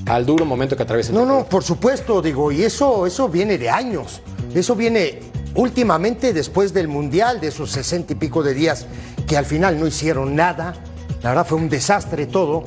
al 0.05 0.25
duro 0.25 0.43
momento 0.43 0.75
que 0.75 0.83
atraviesa 0.83 1.13
el 1.13 1.19
No, 1.19 1.25
no, 1.25 1.45
por 1.45 1.63
supuesto, 1.63 2.21
digo, 2.21 2.51
y 2.51 2.63
eso, 2.63 3.07
eso 3.07 3.29
viene 3.29 3.57
de 3.57 3.69
años. 3.69 4.21
Eso 4.53 4.75
viene 4.75 5.21
últimamente 5.55 6.33
después 6.33 6.73
del 6.73 6.89
Mundial, 6.89 7.39
de 7.39 7.47
esos 7.47 7.71
sesenta 7.71 8.11
y 8.11 8.15
pico 8.17 8.43
de 8.43 8.53
días 8.53 8.85
que 9.29 9.37
al 9.37 9.45
final 9.45 9.79
no 9.79 9.87
hicieron 9.87 10.35
nada. 10.35 10.73
La 11.23 11.29
verdad 11.29 11.45
fue 11.47 11.57
un 11.57 11.69
desastre 11.69 12.25
todo. 12.25 12.65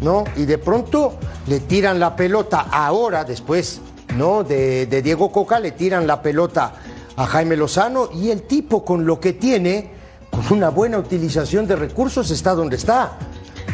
¿no? 0.00 0.24
Y 0.36 0.46
de 0.46 0.56
pronto 0.56 1.18
le 1.48 1.60
tiran 1.60 2.00
la 2.00 2.16
pelota 2.16 2.60
ahora, 2.60 3.24
después, 3.24 3.80
¿no? 4.16 4.44
De, 4.44 4.86
de, 4.86 5.02
Diego 5.02 5.30
Coca, 5.30 5.60
le 5.60 5.72
tiran 5.72 6.06
la 6.06 6.22
pelota 6.22 6.74
a 7.16 7.26
Jaime 7.26 7.56
Lozano 7.56 8.08
y 8.12 8.30
el 8.30 8.42
tipo 8.42 8.84
con 8.84 9.06
lo 9.06 9.20
que 9.20 9.32
tiene, 9.32 9.90
con 10.30 10.44
una 10.56 10.70
buena 10.70 10.98
utilización 10.98 11.66
de 11.66 11.76
recursos, 11.76 12.30
está 12.30 12.54
donde 12.54 12.76
está. 12.76 13.18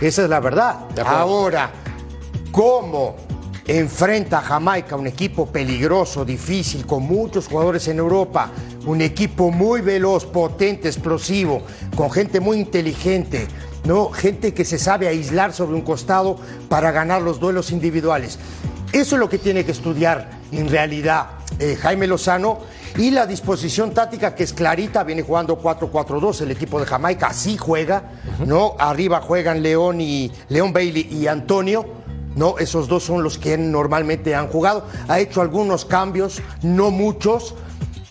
Esa 0.01 0.23
es 0.23 0.29
la 0.29 0.41
verdad. 0.41 0.87
Ahora, 1.05 1.71
¿cómo 2.51 3.17
enfrenta 3.67 4.39
a 4.39 4.43
Jamaica, 4.43 4.97
un 4.97 5.07
equipo 5.07 5.47
peligroso, 5.47 6.25
difícil, 6.25 6.87
con 6.87 7.03
muchos 7.05 7.47
jugadores 7.47 7.87
en 7.89 7.99
Europa, 7.99 8.51
un 8.87 9.01
equipo 9.01 9.51
muy 9.51 9.81
veloz, 9.81 10.25
potente, 10.27 10.89
explosivo, 10.89 11.63
con 11.95 12.11
gente 12.11 12.41
muy 12.41 12.59
inteligente? 12.59 13.47
¿no? 13.85 14.11
Gente 14.11 14.55
que 14.55 14.65
se 14.65 14.79
sabe 14.79 15.09
aislar 15.09 15.53
sobre 15.53 15.75
un 15.75 15.83
costado 15.83 16.37
para 16.69 16.91
ganar 16.91 17.23
los 17.23 17.41
duelos 17.41 17.71
individuales. 17.71 18.39
Eso 18.93 19.17
es 19.17 19.21
lo 19.21 19.29
que 19.29 19.39
tiene 19.39 19.65
que 19.65 19.71
estudiar 19.71 20.31
en 20.51 20.69
realidad 20.69 21.27
eh, 21.61 21.77
Jaime 21.81 22.09
Lozano 22.09 22.59
y 22.97 23.11
la 23.13 23.25
disposición 23.25 23.95
táctica 23.95 24.35
que 24.35 24.43
es 24.43 24.53
clarita, 24.53 25.05
viene 25.05 25.23
jugando 25.23 25.61
4-4-2, 25.61 26.41
el 26.43 26.51
equipo 26.51 26.81
de 26.81 26.87
Jamaica 26.87 27.29
así 27.29 27.57
juega, 27.57 28.03
¿no? 28.45 28.75
Arriba 28.79 29.21
juegan 29.21 29.63
León 29.63 30.01
y 30.01 30.33
León 30.49 30.73
Bailey 30.73 31.07
y 31.09 31.29
Antonio. 31.29 31.87
No, 32.35 32.59
esos 32.59 32.89
dos 32.89 33.05
son 33.05 33.23
los 33.23 33.39
que 33.39 33.57
normalmente 33.59 34.35
han 34.35 34.49
jugado. 34.49 34.87
Ha 35.09 35.21
hecho 35.21 35.41
algunos 35.41 35.85
cambios, 35.85 36.41
no 36.63 36.91
muchos, 36.91 37.55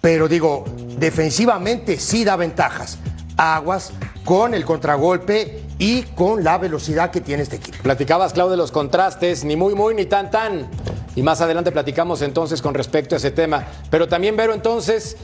pero 0.02 0.28
digo, 0.28 0.66
defensivamente 0.98 1.98
sí 1.98 2.24
da 2.24 2.36
ventajas. 2.36 3.00
Aguas 3.40 3.94
con 4.26 4.54
el 4.54 4.66
contragolpe 4.66 5.64
y 5.78 6.02
con 6.02 6.44
la 6.44 6.58
velocidad 6.58 7.10
que 7.10 7.22
tiene 7.22 7.44
este 7.44 7.56
equipo. 7.56 7.78
Platicabas, 7.82 8.34
Clau, 8.34 8.50
de 8.50 8.58
los 8.58 8.72
contrastes, 8.72 9.46
ni 9.46 9.56
muy, 9.56 9.76
muy, 9.76 9.96
ni 9.96 10.06
tan, 10.06 10.30
tan. 10.30 10.68
Y 11.16 11.24
más 11.24 11.40
adelante 11.40 11.72
platicamos 11.72 12.22
entonces 12.22 12.62
con 12.62 12.74
respecto 12.74 13.16
a 13.16 13.18
ese 13.18 13.32
tema. 13.32 13.66
Pero 13.90 14.10
también, 14.10 14.36
Vero, 14.36 14.54
entonces, 14.54 15.16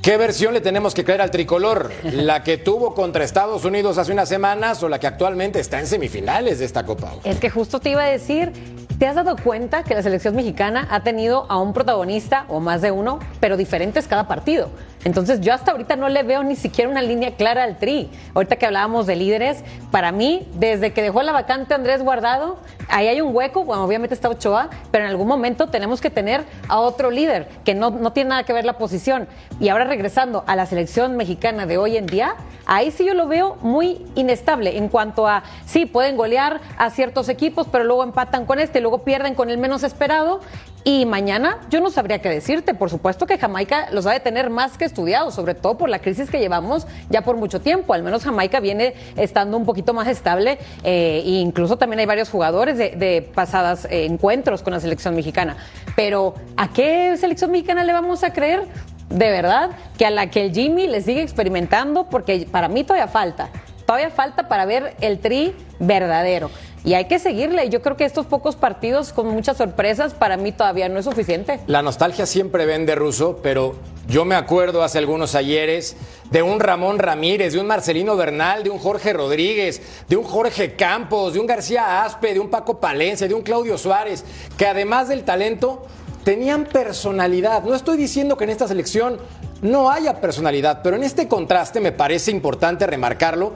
¿qué 0.00 0.16
versión 0.16 0.54
le 0.54 0.60
tenemos 0.60 0.94
que 0.94 1.04
creer 1.04 1.20
al 1.20 1.32
tricolor? 1.32 1.90
¿La 2.04 2.44
que 2.44 2.56
tuvo 2.56 2.94
contra 2.94 3.24
Estados 3.24 3.64
Unidos 3.64 3.98
hace 3.98 4.12
unas 4.12 4.28
semanas 4.28 4.80
o 4.84 4.88
la 4.88 5.00
que 5.00 5.08
actualmente 5.08 5.58
está 5.58 5.80
en 5.80 5.88
semifinales 5.88 6.60
de 6.60 6.66
esta 6.66 6.86
Copa? 6.86 7.14
Es 7.24 7.40
que 7.40 7.50
justo 7.50 7.80
te 7.80 7.90
iba 7.90 8.02
a 8.04 8.08
decir, 8.08 8.52
¿te 8.98 9.08
has 9.08 9.16
dado 9.16 9.36
cuenta 9.36 9.82
que 9.82 9.94
la 9.94 10.04
selección 10.04 10.36
mexicana 10.36 10.86
ha 10.88 11.02
tenido 11.02 11.46
a 11.50 11.58
un 11.58 11.72
protagonista 11.72 12.44
o 12.48 12.60
más 12.60 12.80
de 12.80 12.92
uno, 12.92 13.18
pero 13.40 13.56
diferentes 13.56 14.06
cada 14.06 14.28
partido? 14.28 14.70
Entonces 15.06 15.40
yo 15.40 15.54
hasta 15.54 15.70
ahorita 15.70 15.94
no 15.94 16.08
le 16.08 16.24
veo 16.24 16.42
ni 16.42 16.56
siquiera 16.56 16.90
una 16.90 17.00
línea 17.00 17.36
clara 17.36 17.62
al 17.62 17.78
tri. 17.78 18.10
Ahorita 18.34 18.56
que 18.56 18.66
hablábamos 18.66 19.06
de 19.06 19.14
líderes, 19.14 19.62
para 19.92 20.10
mí, 20.10 20.48
desde 20.54 20.92
que 20.92 21.00
dejó 21.00 21.22
la 21.22 21.30
vacante 21.30 21.74
Andrés 21.74 22.02
Guardado, 22.02 22.58
ahí 22.88 23.06
hay 23.06 23.20
un 23.20 23.32
hueco, 23.32 23.64
bueno, 23.64 23.84
obviamente 23.84 24.16
está 24.16 24.28
Ochoa, 24.28 24.68
pero 24.90 25.04
en 25.04 25.10
algún 25.10 25.28
momento 25.28 25.68
tenemos 25.68 26.00
que 26.00 26.10
tener 26.10 26.42
a 26.66 26.80
otro 26.80 27.12
líder, 27.12 27.46
que 27.64 27.72
no, 27.72 27.90
no 27.90 28.12
tiene 28.12 28.30
nada 28.30 28.42
que 28.42 28.52
ver 28.52 28.64
la 28.64 28.78
posición. 28.78 29.28
Y 29.60 29.68
ahora 29.68 29.84
regresando 29.84 30.42
a 30.48 30.56
la 30.56 30.66
selección 30.66 31.16
mexicana 31.16 31.66
de 31.66 31.78
hoy 31.78 31.96
en 31.96 32.06
día, 32.06 32.34
ahí 32.66 32.90
sí 32.90 33.06
yo 33.06 33.14
lo 33.14 33.28
veo 33.28 33.58
muy 33.62 34.04
inestable 34.16 34.76
en 34.76 34.88
cuanto 34.88 35.28
a, 35.28 35.44
sí, 35.66 35.86
pueden 35.86 36.16
golear 36.16 36.60
a 36.78 36.90
ciertos 36.90 37.28
equipos, 37.28 37.68
pero 37.70 37.84
luego 37.84 38.02
empatan 38.02 38.44
con 38.44 38.58
este, 38.58 38.80
luego 38.80 39.04
pierden 39.04 39.36
con 39.36 39.50
el 39.50 39.58
menos 39.58 39.84
esperado 39.84 40.40
Y 40.88 41.04
mañana 41.04 41.58
yo 41.68 41.80
no 41.80 41.90
sabría 41.90 42.20
qué 42.20 42.28
decirte. 42.28 42.72
Por 42.72 42.90
supuesto 42.90 43.26
que 43.26 43.38
Jamaica 43.38 43.88
los 43.90 44.06
ha 44.06 44.12
de 44.12 44.20
tener 44.20 44.50
más 44.50 44.78
que 44.78 44.84
estudiados, 44.84 45.34
sobre 45.34 45.56
todo 45.56 45.76
por 45.76 45.88
la 45.88 45.98
crisis 45.98 46.30
que 46.30 46.38
llevamos 46.38 46.86
ya 47.10 47.22
por 47.22 47.36
mucho 47.36 47.60
tiempo. 47.60 47.92
Al 47.92 48.04
menos 48.04 48.22
Jamaica 48.22 48.60
viene 48.60 48.94
estando 49.16 49.56
un 49.56 49.66
poquito 49.66 49.94
más 49.94 50.06
estable 50.06 50.60
eh, 50.84 51.22
e 51.26 51.40
incluso 51.40 51.76
también 51.76 51.98
hay 51.98 52.06
varios 52.06 52.30
jugadores 52.30 52.78
de, 52.78 52.90
de 52.90 53.20
pasadas 53.20 53.86
eh, 53.86 54.04
encuentros 54.04 54.62
con 54.62 54.74
la 54.74 54.78
selección 54.78 55.16
mexicana. 55.16 55.56
Pero 55.96 56.36
¿a 56.56 56.72
qué 56.72 57.16
selección 57.16 57.50
mexicana 57.50 57.82
le 57.82 57.92
vamos 57.92 58.22
a 58.22 58.32
creer? 58.32 58.62
De 59.08 59.30
verdad, 59.32 59.70
que 59.98 60.06
a 60.06 60.10
la 60.10 60.30
que 60.30 60.44
el 60.44 60.52
Jimmy 60.52 60.86
le 60.86 61.00
sigue 61.00 61.20
experimentando, 61.20 62.08
porque 62.08 62.46
para 62.48 62.68
mí 62.68 62.84
todavía 62.84 63.08
falta. 63.08 63.50
Todavía 63.86 64.10
falta 64.10 64.48
para 64.48 64.66
ver 64.66 64.96
el 65.00 65.20
tri 65.20 65.54
verdadero. 65.78 66.50
Y 66.84 66.94
hay 66.94 67.06
que 67.06 67.18
seguirle. 67.18 67.68
Yo 67.68 67.82
creo 67.82 67.96
que 67.96 68.04
estos 68.04 68.26
pocos 68.26 68.54
partidos 68.54 69.12
con 69.12 69.28
muchas 69.28 69.56
sorpresas 69.56 70.14
para 70.14 70.36
mí 70.36 70.52
todavía 70.52 70.88
no 70.88 70.98
es 70.98 71.04
suficiente. 71.04 71.60
La 71.66 71.82
nostalgia 71.82 72.26
siempre 72.26 72.66
vende 72.66 72.94
ruso, 72.94 73.40
pero 73.42 73.74
yo 74.08 74.24
me 74.24 74.36
acuerdo 74.36 74.84
hace 74.84 74.98
algunos 74.98 75.34
ayeres 75.34 75.96
de 76.30 76.42
un 76.42 76.60
Ramón 76.60 77.00
Ramírez, 77.00 77.52
de 77.54 77.60
un 77.60 77.66
Marcelino 77.66 78.16
Bernal, 78.16 78.62
de 78.62 78.70
un 78.70 78.78
Jorge 78.78 79.12
Rodríguez, 79.12 79.82
de 80.08 80.16
un 80.16 80.22
Jorge 80.22 80.74
Campos, 80.74 81.34
de 81.34 81.40
un 81.40 81.46
García 81.46 82.04
Aspe, 82.04 82.34
de 82.34 82.40
un 82.40 82.50
Paco 82.50 82.78
Palencia, 82.78 83.26
de 83.26 83.34
un 83.34 83.42
Claudio 83.42 83.78
Suárez, 83.78 84.24
que 84.56 84.66
además 84.66 85.08
del 85.08 85.24
talento 85.24 85.86
tenían 86.26 86.64
personalidad. 86.64 87.62
No 87.62 87.76
estoy 87.76 87.96
diciendo 87.96 88.36
que 88.36 88.42
en 88.42 88.50
esta 88.50 88.66
selección 88.66 89.16
no 89.62 89.92
haya 89.92 90.20
personalidad, 90.20 90.80
pero 90.82 90.96
en 90.96 91.04
este 91.04 91.28
contraste 91.28 91.78
me 91.78 91.92
parece 91.92 92.32
importante 92.32 92.84
remarcarlo 92.84 93.52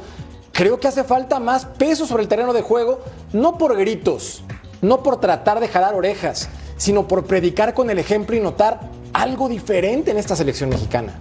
creo 0.52 0.78
que 0.78 0.86
hace 0.86 1.02
falta 1.02 1.40
más 1.40 1.64
peso 1.66 2.06
sobre 2.06 2.22
el 2.22 2.28
terreno 2.28 2.52
de 2.52 2.62
juego, 2.62 3.00
no 3.32 3.58
por 3.58 3.76
gritos, 3.76 4.44
no 4.82 5.02
por 5.02 5.18
tratar 5.18 5.58
de 5.58 5.66
jalar 5.66 5.96
orejas, 5.96 6.48
sino 6.76 7.08
por 7.08 7.24
predicar 7.24 7.74
con 7.74 7.90
el 7.90 7.98
ejemplo 7.98 8.36
y 8.36 8.40
notar 8.40 8.78
algo 9.14 9.48
diferente 9.48 10.12
en 10.12 10.18
esta 10.18 10.36
selección 10.36 10.70
mexicana. 10.70 11.18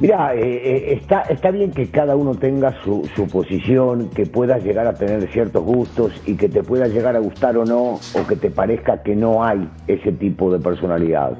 Mira, 0.00 0.34
eh, 0.34 0.40
eh, 0.42 0.92
está, 0.92 1.22
está 1.22 1.50
bien 1.50 1.70
que 1.72 1.88
cada 1.90 2.16
uno 2.16 2.34
tenga 2.34 2.74
su, 2.84 3.08
su 3.16 3.26
posición, 3.28 4.10
que 4.10 4.26
puedas 4.26 4.62
llegar 4.62 4.86
a 4.86 4.94
tener 4.94 5.26
ciertos 5.32 5.64
gustos 5.64 6.12
y 6.26 6.34
que 6.36 6.48
te 6.50 6.62
pueda 6.62 6.86
llegar 6.86 7.16
a 7.16 7.18
gustar 7.18 7.56
o 7.56 7.64
no, 7.64 7.94
o 7.94 8.26
que 8.28 8.36
te 8.36 8.50
parezca 8.50 9.02
que 9.02 9.16
no 9.16 9.42
hay 9.42 9.66
ese 9.86 10.12
tipo 10.12 10.52
de 10.52 10.58
personalidad. 10.58 11.38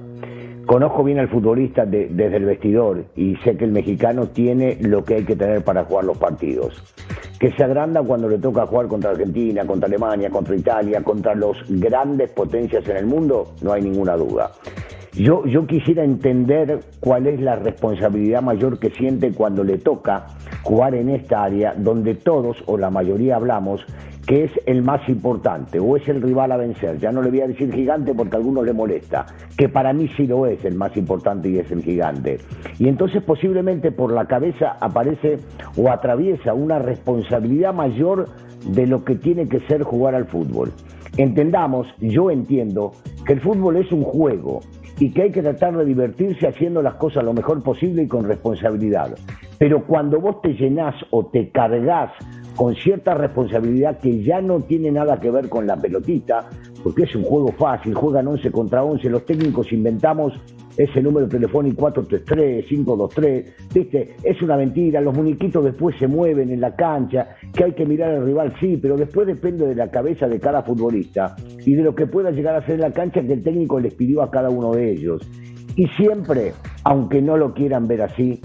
Conozco 0.64 1.04
bien 1.04 1.18
al 1.18 1.28
futbolista 1.28 1.84
de- 1.84 2.08
desde 2.10 2.38
el 2.38 2.44
vestidor 2.46 3.04
y 3.14 3.36
sé 3.44 3.56
que 3.56 3.64
el 3.66 3.72
mexicano 3.72 4.28
tiene 4.28 4.78
lo 4.80 5.04
que 5.04 5.16
hay 5.16 5.24
que 5.24 5.36
tener 5.36 5.62
para 5.62 5.84
jugar 5.84 6.06
los 6.06 6.16
partidos. 6.18 6.82
Que 7.38 7.52
se 7.52 7.62
agranda 7.62 8.02
cuando 8.02 8.26
le 8.28 8.38
toca 8.38 8.66
jugar 8.66 8.88
contra 8.88 9.10
Argentina, 9.10 9.64
contra 9.66 9.86
Alemania, 9.86 10.30
contra 10.30 10.56
Italia, 10.56 11.02
contra 11.04 11.34
los 11.34 11.58
grandes 11.68 12.30
potencias 12.30 12.88
en 12.88 12.96
el 12.96 13.06
mundo, 13.06 13.52
no 13.62 13.74
hay 13.74 13.82
ninguna 13.82 14.16
duda. 14.16 14.50
Yo, 15.16 15.46
yo 15.46 15.66
quisiera 15.66 16.04
entender 16.04 16.80
cuál 17.00 17.26
es 17.26 17.40
la 17.40 17.56
responsabilidad 17.56 18.42
mayor 18.42 18.78
que 18.78 18.90
siente 18.90 19.32
cuando 19.32 19.64
le 19.64 19.78
toca 19.78 20.26
jugar 20.62 20.94
en 20.94 21.08
esta 21.08 21.42
área 21.42 21.72
donde 21.74 22.14
todos 22.14 22.62
o 22.66 22.76
la 22.76 22.90
mayoría 22.90 23.36
hablamos 23.36 23.80
que 24.26 24.44
es 24.44 24.50
el 24.66 24.82
más 24.82 25.08
importante 25.08 25.80
o 25.80 25.96
es 25.96 26.06
el 26.08 26.20
rival 26.20 26.52
a 26.52 26.58
vencer. 26.58 26.98
Ya 26.98 27.12
no 27.12 27.22
le 27.22 27.30
voy 27.30 27.40
a 27.40 27.46
decir 27.46 27.72
gigante 27.72 28.12
porque 28.12 28.36
a 28.36 28.40
algunos 28.40 28.66
le 28.66 28.74
molesta, 28.74 29.24
que 29.56 29.70
para 29.70 29.94
mí 29.94 30.10
sí 30.18 30.26
lo 30.26 30.44
es 30.46 30.62
el 30.66 30.74
más 30.74 30.94
importante 30.98 31.48
y 31.48 31.58
es 31.58 31.70
el 31.70 31.82
gigante. 31.82 32.38
Y 32.78 32.86
entonces 32.86 33.22
posiblemente 33.22 33.92
por 33.92 34.12
la 34.12 34.26
cabeza 34.26 34.76
aparece 34.80 35.38
o 35.78 35.90
atraviesa 35.90 36.52
una 36.52 36.78
responsabilidad 36.78 37.72
mayor 37.72 38.28
de 38.66 38.86
lo 38.86 39.02
que 39.02 39.14
tiene 39.14 39.48
que 39.48 39.60
ser 39.60 39.82
jugar 39.82 40.14
al 40.14 40.26
fútbol. 40.26 40.72
Entendamos, 41.16 41.86
yo 42.00 42.30
entiendo 42.30 42.92
que 43.24 43.32
el 43.32 43.40
fútbol 43.40 43.76
es 43.76 43.90
un 43.90 44.02
juego 44.02 44.60
y 44.98 45.10
que 45.10 45.22
hay 45.22 45.32
que 45.32 45.42
tratar 45.42 45.76
de 45.76 45.84
divertirse 45.84 46.46
haciendo 46.46 46.82
las 46.82 46.94
cosas 46.94 47.24
lo 47.24 47.32
mejor 47.32 47.62
posible 47.62 48.02
y 48.02 48.08
con 48.08 48.24
responsabilidad. 48.24 49.14
Pero 49.58 49.86
cuando 49.86 50.20
vos 50.20 50.40
te 50.42 50.54
llenás 50.54 50.94
o 51.10 51.26
te 51.26 51.50
cargas 51.50 52.12
con 52.54 52.74
cierta 52.74 53.14
responsabilidad 53.14 53.98
que 53.98 54.22
ya 54.22 54.40
no 54.40 54.60
tiene 54.60 54.90
nada 54.90 55.20
que 55.20 55.30
ver 55.30 55.48
con 55.48 55.66
la 55.66 55.76
pelotita, 55.76 56.48
porque 56.82 57.02
es 57.02 57.14
un 57.14 57.24
juego 57.24 57.52
fácil, 57.52 57.94
juegan 57.94 58.28
11 58.28 58.50
contra 58.50 58.82
11, 58.82 59.10
los 59.10 59.26
técnicos 59.26 59.72
inventamos 59.72 60.32
ese 60.76 61.02
número 61.02 61.28
telefónico 61.28 61.76
433, 61.76 62.66
523, 62.66 63.74
¿viste? 63.74 64.16
Es 64.22 64.40
una 64.42 64.56
mentira, 64.56 65.00
los 65.00 65.14
muñequitos 65.14 65.64
después 65.64 65.96
se 65.98 66.06
mueven 66.06 66.50
en 66.50 66.60
la 66.60 66.74
cancha, 66.74 67.36
que 67.52 67.64
hay 67.64 67.72
que 67.72 67.86
mirar 67.86 68.10
al 68.10 68.26
rival, 68.26 68.54
sí, 68.60 68.78
pero 68.80 68.96
después 68.96 69.26
depende 69.26 69.66
de 69.66 69.74
la 69.74 69.90
cabeza 69.90 70.28
de 70.28 70.38
cada 70.38 70.62
futbolista 70.62 71.36
y 71.64 71.74
de 71.74 71.82
lo 71.82 71.94
que 71.94 72.06
pueda 72.06 72.30
llegar 72.30 72.54
a 72.54 72.58
hacer 72.58 72.76
en 72.76 72.82
la 72.82 72.92
cancha 72.92 73.22
que 73.22 73.32
el 73.32 73.42
técnico 73.42 73.80
les 73.80 73.94
pidió 73.94 74.22
a 74.22 74.30
cada 74.30 74.50
uno 74.50 74.72
de 74.72 74.90
ellos. 74.90 75.22
Y 75.76 75.86
siempre, 75.88 76.52
aunque 76.84 77.20
no 77.20 77.36
lo 77.36 77.52
quieran 77.52 77.86
ver 77.86 78.02
así, 78.02 78.40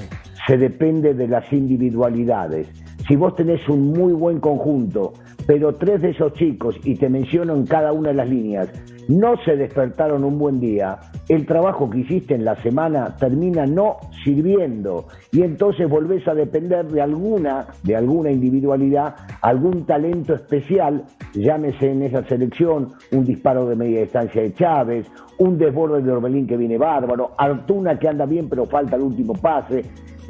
se 0.48 0.58
depende 0.58 1.13
de 1.13 1.28
las 1.28 1.52
individualidades. 1.54 2.67
Si 3.08 3.15
vos 3.15 3.36
tenés 3.36 3.67
un 3.70 3.91
muy 3.91 4.13
buen 4.13 4.39
conjunto, 4.39 5.13
pero 5.46 5.76
tres 5.76 6.02
de 6.02 6.12
esos 6.12 6.34
chicos, 6.34 6.76
y 6.84 6.96
te 6.96 7.10
menciono 7.10 7.56
en 7.56 7.65
cada 7.65 7.94
una 7.94 8.10
de 8.10 8.15
las 8.15 8.30
líneas, 8.30 8.70
no 9.08 9.36
se 9.44 9.56
despertaron 9.56 10.24
un 10.24 10.38
buen 10.38 10.60
día, 10.60 11.00
el 11.30 11.46
trabajo 11.46 11.90
que 11.90 12.00
hiciste 12.00 12.36
en 12.36 12.46
la 12.46 12.56
semana 12.62 13.16
termina 13.18 13.66
no 13.66 13.98
sirviendo. 14.24 15.08
Y 15.32 15.42
entonces 15.42 15.90
volvés 15.90 16.28
a 16.28 16.34
depender 16.34 16.88
de 16.88 17.02
alguna, 17.02 17.68
de 17.84 17.96
alguna 17.96 18.32
individualidad, 18.32 19.16
algún 19.42 19.86
talento 19.86 20.34
especial, 20.34 21.04
llámese 21.34 21.92
en 21.92 22.04
esa 22.04 22.24
selección 22.28 22.90
un 23.12 23.26
disparo 23.26 23.68
de 23.68 23.76
media 23.76 24.02
distancia 24.02 24.42
de 24.42 24.54
Chávez, 24.54 25.08
un 25.38 25.58
desborde 25.58 26.02
de 26.02 26.12
Orbelín 26.12 26.48
que 26.48 26.58
viene 26.58 26.78
bárbaro, 26.78 27.32
Artuna 27.38 27.98
que 27.98 28.08
anda 28.08 28.26
bien 28.26 28.48
pero 28.50 28.66
falta 28.66 28.96
el 28.96 29.02
último 29.02 29.34
pase, 29.34 29.84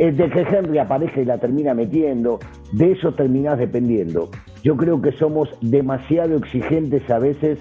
de 0.10 0.30
que 0.30 0.42
Henry 0.42 0.80
aparezca 0.80 1.22
y 1.22 1.26
la 1.26 1.38
termina 1.38 1.76
metiendo, 1.76 2.40
de 2.72 2.94
eso 2.94 3.14
terminás 3.14 3.60
dependiendo. 3.60 4.30
Yo 4.64 4.76
creo 4.76 5.00
que 5.02 5.12
somos 5.12 5.50
demasiado 5.62 6.38
exigentes 6.38 7.08
a 7.12 7.20
veces 7.20 7.60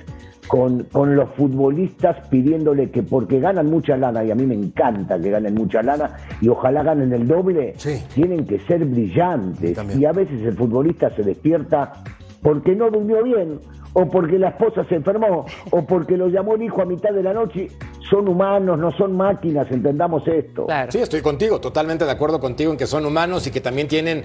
con, 0.49 0.85
con 0.85 1.15
los 1.15 1.29
futbolistas 1.31 2.27
pidiéndole 2.29 2.91
que 2.91 3.03
porque 3.03 3.41
ganan 3.41 3.69
mucha 3.69 3.97
lana, 3.97 4.25
y 4.25 4.31
a 4.31 4.35
mí 4.35 4.47
me 4.47 4.55
encanta 4.55 5.21
que 5.21 5.31
ganen 5.31 5.55
mucha 5.55 5.83
lana, 5.83 6.17
y 6.41 6.49
ojalá 6.49 6.83
ganen 6.83 7.13
el 7.13 7.29
doble, 7.29 7.75
tienen 8.15 8.47
que 8.47 8.59
ser 8.61 8.85
brillantes. 8.87 9.79
Y 9.97 10.05
a 10.07 10.13
veces 10.13 10.43
el 10.43 10.55
futbolista 10.55 11.11
se 11.11 11.23
despierta 11.23 11.93
porque 12.43 12.75
no 12.75 12.91
durmió 12.91 13.23
bien, 13.23 13.61
o 13.93 14.09
porque 14.09 14.39
la 14.39 14.51
esposa 14.51 14.85
se 14.89 14.95
enfermó, 14.97 15.45
o 15.71 15.83
porque 15.85 16.17
lo 16.17 16.29
llamó 16.29 16.55
el 16.55 16.63
hijo 16.63 16.81
a 16.83 16.85
mitad 16.85 17.11
de 17.11 17.23
la 17.23 17.33
noche. 17.33 17.69
Son 18.09 18.29
humanos, 18.29 18.79
no 18.79 18.91
son 18.93 19.17
máquinas, 19.17 19.67
entendamos 19.71 20.27
esto. 20.29 20.67
Sí, 20.89 20.99
estoy 20.99 21.23
contigo, 21.23 21.61
totalmente 21.61 22.05
de 22.05 22.11
acuerdo 22.11 22.41
contigo 22.41 22.73
en 22.73 22.79
que 22.79 22.87
son 22.87 23.05
humanos 23.07 23.47
y 23.47 23.51
que 23.51 23.61
también 23.61 23.89
tienen 23.89 24.25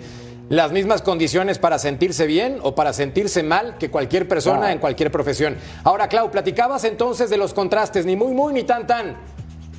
las 0.49 0.71
mismas 0.71 1.01
condiciones 1.01 1.57
para 1.57 1.79
sentirse 1.79 2.27
bien 2.27 2.59
o 2.61 2.75
para 2.75 2.93
sentirse 2.93 3.41
mal 3.41 3.77
que 3.79 3.89
cualquier 3.89 4.27
persona 4.27 4.57
Claro. 4.59 4.73
en 4.73 4.79
cualquier 4.79 5.11
profesión. 5.11 5.55
Ahora, 5.83 6.07
Clau, 6.07 6.29
platicabas 6.29 6.83
entonces 6.83 7.29
de 7.31 7.37
los 7.37 7.53
contrastes, 7.53 8.05
ni 8.05 8.15
muy, 8.15 8.33
muy, 8.33 8.53
ni 8.53 8.63
tan, 8.63 8.85
tan. 8.85 9.17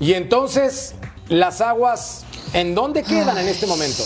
Y 0.00 0.14
entonces, 0.14 0.96
las 1.28 1.60
aguas, 1.60 2.26
¿en 2.52 2.74
dónde 2.74 3.02
quedan 3.04 3.38
en 3.38 3.46
este 3.46 3.66
momento? 3.66 4.02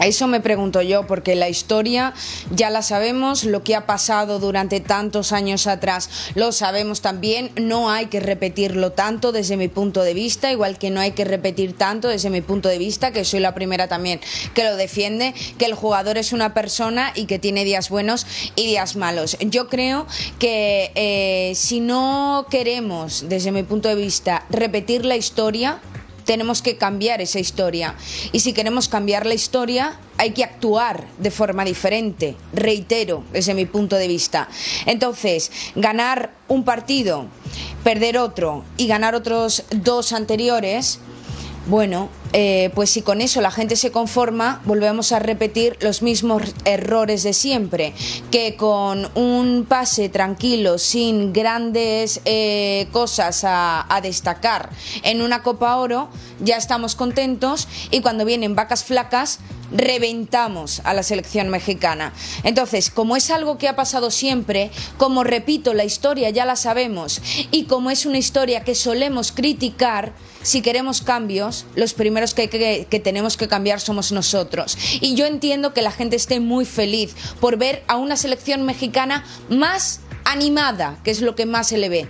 Eso 0.00 0.26
me 0.26 0.40
pregunto 0.40 0.82
yo, 0.82 1.06
porque 1.06 1.34
la 1.34 1.48
historia 1.48 2.14
ya 2.50 2.70
la 2.70 2.82
sabemos, 2.82 3.44
lo 3.44 3.62
que 3.62 3.76
ha 3.76 3.86
pasado 3.86 4.38
durante 4.38 4.80
tantos 4.80 5.32
años 5.32 5.66
atrás 5.66 6.08
lo 6.34 6.52
sabemos 6.52 7.00
también, 7.00 7.50
no 7.56 7.90
hay 7.90 8.06
que 8.06 8.20
repetirlo 8.20 8.92
tanto 8.92 9.32
desde 9.32 9.56
mi 9.56 9.68
punto 9.68 10.02
de 10.02 10.14
vista, 10.14 10.50
igual 10.50 10.78
que 10.78 10.90
no 10.90 11.00
hay 11.00 11.12
que 11.12 11.24
repetir 11.24 11.76
tanto 11.76 12.08
desde 12.08 12.30
mi 12.30 12.40
punto 12.40 12.68
de 12.68 12.78
vista, 12.78 13.12
que 13.12 13.24
soy 13.24 13.40
la 13.40 13.54
primera 13.54 13.88
también 13.88 14.20
que 14.54 14.64
lo 14.64 14.76
defiende, 14.76 15.34
que 15.58 15.66
el 15.66 15.74
jugador 15.74 16.18
es 16.18 16.32
una 16.32 16.54
persona 16.54 17.12
y 17.14 17.26
que 17.26 17.38
tiene 17.38 17.64
días 17.64 17.90
buenos 17.90 18.26
y 18.56 18.66
días 18.66 18.96
malos. 18.96 19.36
Yo 19.40 19.68
creo 19.68 20.06
que 20.38 20.92
eh, 20.94 21.52
si 21.54 21.80
no 21.80 22.46
queremos, 22.50 23.28
desde 23.28 23.52
mi 23.52 23.62
punto 23.62 23.88
de 23.88 23.94
vista, 23.94 24.44
repetir 24.50 25.04
la 25.04 25.16
historia, 25.16 25.80
tenemos 26.30 26.62
que 26.62 26.76
cambiar 26.76 27.20
esa 27.20 27.40
historia. 27.40 27.96
Y 28.30 28.38
si 28.38 28.52
queremos 28.52 28.86
cambiar 28.86 29.26
la 29.26 29.34
historia, 29.34 29.98
hay 30.16 30.30
que 30.30 30.44
actuar 30.44 31.08
de 31.18 31.32
forma 31.32 31.64
diferente, 31.64 32.36
reitero, 32.52 33.24
desde 33.32 33.52
mi 33.52 33.66
punto 33.66 33.96
de 33.96 34.06
vista. 34.06 34.48
Entonces, 34.86 35.50
ganar 35.74 36.32
un 36.46 36.62
partido, 36.62 37.26
perder 37.82 38.16
otro 38.16 38.62
y 38.76 38.86
ganar 38.86 39.16
otros 39.16 39.64
dos 39.72 40.12
anteriores, 40.12 41.00
bueno, 41.66 42.08
eh, 42.32 42.70
pues 42.74 42.90
si 42.90 43.02
con 43.02 43.20
eso 43.20 43.40
la 43.40 43.50
gente 43.50 43.76
se 43.76 43.90
conforma, 43.90 44.60
volvemos 44.64 45.12
a 45.12 45.18
repetir 45.18 45.76
los 45.80 46.02
mismos 46.02 46.42
errores 46.64 47.22
de 47.22 47.32
siempre, 47.32 47.92
que 48.30 48.56
con 48.56 49.10
un 49.14 49.66
pase 49.68 50.08
tranquilo, 50.08 50.78
sin 50.78 51.32
grandes 51.32 52.20
eh, 52.24 52.88
cosas 52.92 53.44
a, 53.44 53.86
a 53.94 54.00
destacar 54.00 54.70
en 55.02 55.22
una 55.22 55.42
Copa 55.42 55.76
Oro, 55.76 56.08
ya 56.40 56.56
estamos 56.56 56.94
contentos 56.94 57.68
y 57.90 58.00
cuando 58.00 58.24
vienen 58.24 58.54
vacas 58.54 58.84
flacas, 58.84 59.40
reventamos 59.72 60.80
a 60.84 60.94
la 60.94 61.02
selección 61.02 61.48
mexicana. 61.48 62.12
Entonces, 62.44 62.90
como 62.90 63.16
es 63.16 63.30
algo 63.30 63.58
que 63.58 63.68
ha 63.68 63.76
pasado 63.76 64.10
siempre, 64.10 64.70
como 64.96 65.24
repito, 65.24 65.74
la 65.74 65.84
historia 65.84 66.30
ya 66.30 66.44
la 66.44 66.56
sabemos 66.56 67.20
y 67.50 67.64
como 67.64 67.90
es 67.90 68.06
una 68.06 68.18
historia 68.18 68.64
que 68.64 68.74
solemos 68.74 69.32
criticar, 69.32 70.12
si 70.42 70.62
queremos 70.62 71.02
cambios, 71.02 71.66
los 71.74 71.94
primeros 71.94 72.34
que, 72.34 72.48
tenemos 73.02 73.36
que 73.36 73.48
cambiar 73.48 73.80
somos 73.80 74.12
nosotros. 74.12 74.76
Y 75.00 75.14
yo 75.14 75.26
entiendo 75.26 75.74
que 75.74 75.82
la 75.82 75.92
gente 75.92 76.16
esté 76.16 76.40
muy 76.40 76.64
feliz 76.64 77.14
por 77.40 77.56
ver 77.56 77.82
a 77.88 77.96
una 77.96 78.16
selección 78.16 78.62
mexicana 78.62 79.24
más 79.48 80.00
animada, 80.24 80.98
que 81.04 81.10
es 81.10 81.20
lo 81.20 81.34
que 81.34 81.46
más 81.46 81.68
se 81.68 81.78
le 81.78 81.88
ve. 81.88 82.08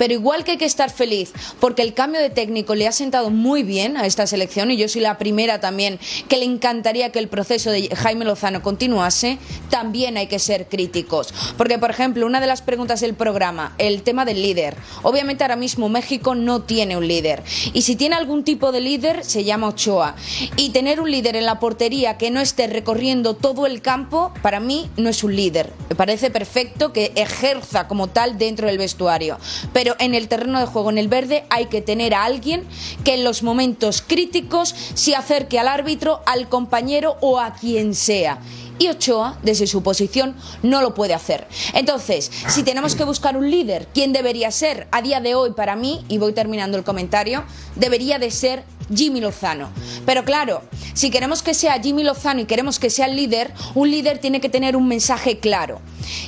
Pero 0.00 0.14
igual 0.14 0.44
que 0.44 0.52
hay 0.52 0.56
que 0.56 0.64
estar 0.64 0.88
feliz, 0.88 1.30
porque 1.60 1.82
el 1.82 1.92
cambio 1.92 2.22
de 2.22 2.30
técnico 2.30 2.74
le 2.74 2.88
ha 2.88 2.92
sentado 2.92 3.28
muy 3.28 3.62
bien 3.62 3.98
a 3.98 4.06
esta 4.06 4.26
selección, 4.26 4.70
y 4.70 4.78
yo 4.78 4.88
soy 4.88 5.02
la 5.02 5.18
primera 5.18 5.60
también 5.60 6.00
que 6.26 6.38
le 6.38 6.46
encantaría 6.46 7.12
que 7.12 7.18
el 7.18 7.28
proceso 7.28 7.70
de 7.70 7.94
Jaime 7.94 8.24
Lozano 8.24 8.62
continuase, 8.62 9.36
también 9.68 10.16
hay 10.16 10.26
que 10.26 10.38
ser 10.38 10.68
críticos. 10.68 11.34
Porque, 11.58 11.78
por 11.78 11.90
ejemplo, 11.90 12.24
una 12.24 12.40
de 12.40 12.46
las 12.46 12.62
preguntas 12.62 13.02
del 13.02 13.12
programa, 13.12 13.74
el 13.76 14.02
tema 14.02 14.24
del 14.24 14.40
líder. 14.40 14.74
Obviamente 15.02 15.44
ahora 15.44 15.56
mismo 15.56 15.90
México 15.90 16.34
no 16.34 16.62
tiene 16.62 16.96
un 16.96 17.06
líder. 17.06 17.42
Y 17.74 17.82
si 17.82 17.94
tiene 17.94 18.16
algún 18.16 18.42
tipo 18.42 18.72
de 18.72 18.80
líder, 18.80 19.22
se 19.22 19.44
llama 19.44 19.68
Ochoa. 19.68 20.16
Y 20.56 20.70
tener 20.70 21.02
un 21.02 21.10
líder 21.10 21.36
en 21.36 21.44
la 21.44 21.60
portería 21.60 22.16
que 22.16 22.30
no 22.30 22.40
esté 22.40 22.68
recorriendo 22.68 23.36
todo 23.36 23.66
el 23.66 23.82
campo, 23.82 24.32
para 24.40 24.60
mí 24.60 24.88
no 24.96 25.10
es 25.10 25.22
un 25.22 25.36
líder. 25.36 25.70
Me 25.90 25.94
parece 25.94 26.30
perfecto 26.30 26.94
que 26.94 27.12
ejerza 27.16 27.86
como 27.86 28.06
tal 28.06 28.38
dentro 28.38 28.66
del 28.66 28.78
vestuario. 28.78 29.38
Pero 29.74 29.89
en 29.98 30.14
el 30.14 30.28
terreno 30.28 30.60
de 30.60 30.66
juego, 30.66 30.90
en 30.90 30.98
el 30.98 31.08
verde, 31.08 31.44
hay 31.50 31.66
que 31.66 31.82
tener 31.82 32.14
a 32.14 32.24
alguien 32.24 32.64
que 33.04 33.14
en 33.14 33.24
los 33.24 33.42
momentos 33.42 34.02
críticos 34.06 34.74
se 34.94 35.16
acerque 35.16 35.58
al 35.58 35.68
árbitro, 35.68 36.22
al 36.26 36.48
compañero 36.48 37.16
o 37.20 37.38
a 37.38 37.54
quien 37.54 37.94
sea. 37.94 38.38
Y 38.78 38.88
Ochoa, 38.88 39.38
desde 39.42 39.66
su 39.66 39.82
posición, 39.82 40.34
no 40.62 40.80
lo 40.80 40.94
puede 40.94 41.12
hacer. 41.12 41.46
Entonces, 41.74 42.30
si 42.48 42.62
tenemos 42.62 42.94
que 42.94 43.04
buscar 43.04 43.36
un 43.36 43.50
líder, 43.50 43.88
¿quién 43.92 44.14
debería 44.14 44.50
ser? 44.50 44.88
A 44.90 45.02
día 45.02 45.20
de 45.20 45.34
hoy, 45.34 45.52
para 45.52 45.76
mí, 45.76 46.02
y 46.08 46.16
voy 46.16 46.32
terminando 46.32 46.78
el 46.78 46.84
comentario, 46.84 47.44
debería 47.76 48.18
de 48.18 48.30
ser 48.30 48.64
Jimmy 48.94 49.20
Lozano. 49.20 49.68
Pero 50.06 50.24
claro, 50.24 50.62
si 50.94 51.10
queremos 51.10 51.42
que 51.42 51.52
sea 51.52 51.80
Jimmy 51.80 52.04
Lozano 52.04 52.40
y 52.40 52.46
queremos 52.46 52.78
que 52.78 52.88
sea 52.88 53.04
el 53.04 53.16
líder, 53.16 53.52
un 53.74 53.90
líder 53.90 54.18
tiene 54.18 54.40
que 54.40 54.48
tener 54.48 54.76
un 54.76 54.88
mensaje 54.88 55.38
claro. 55.38 55.82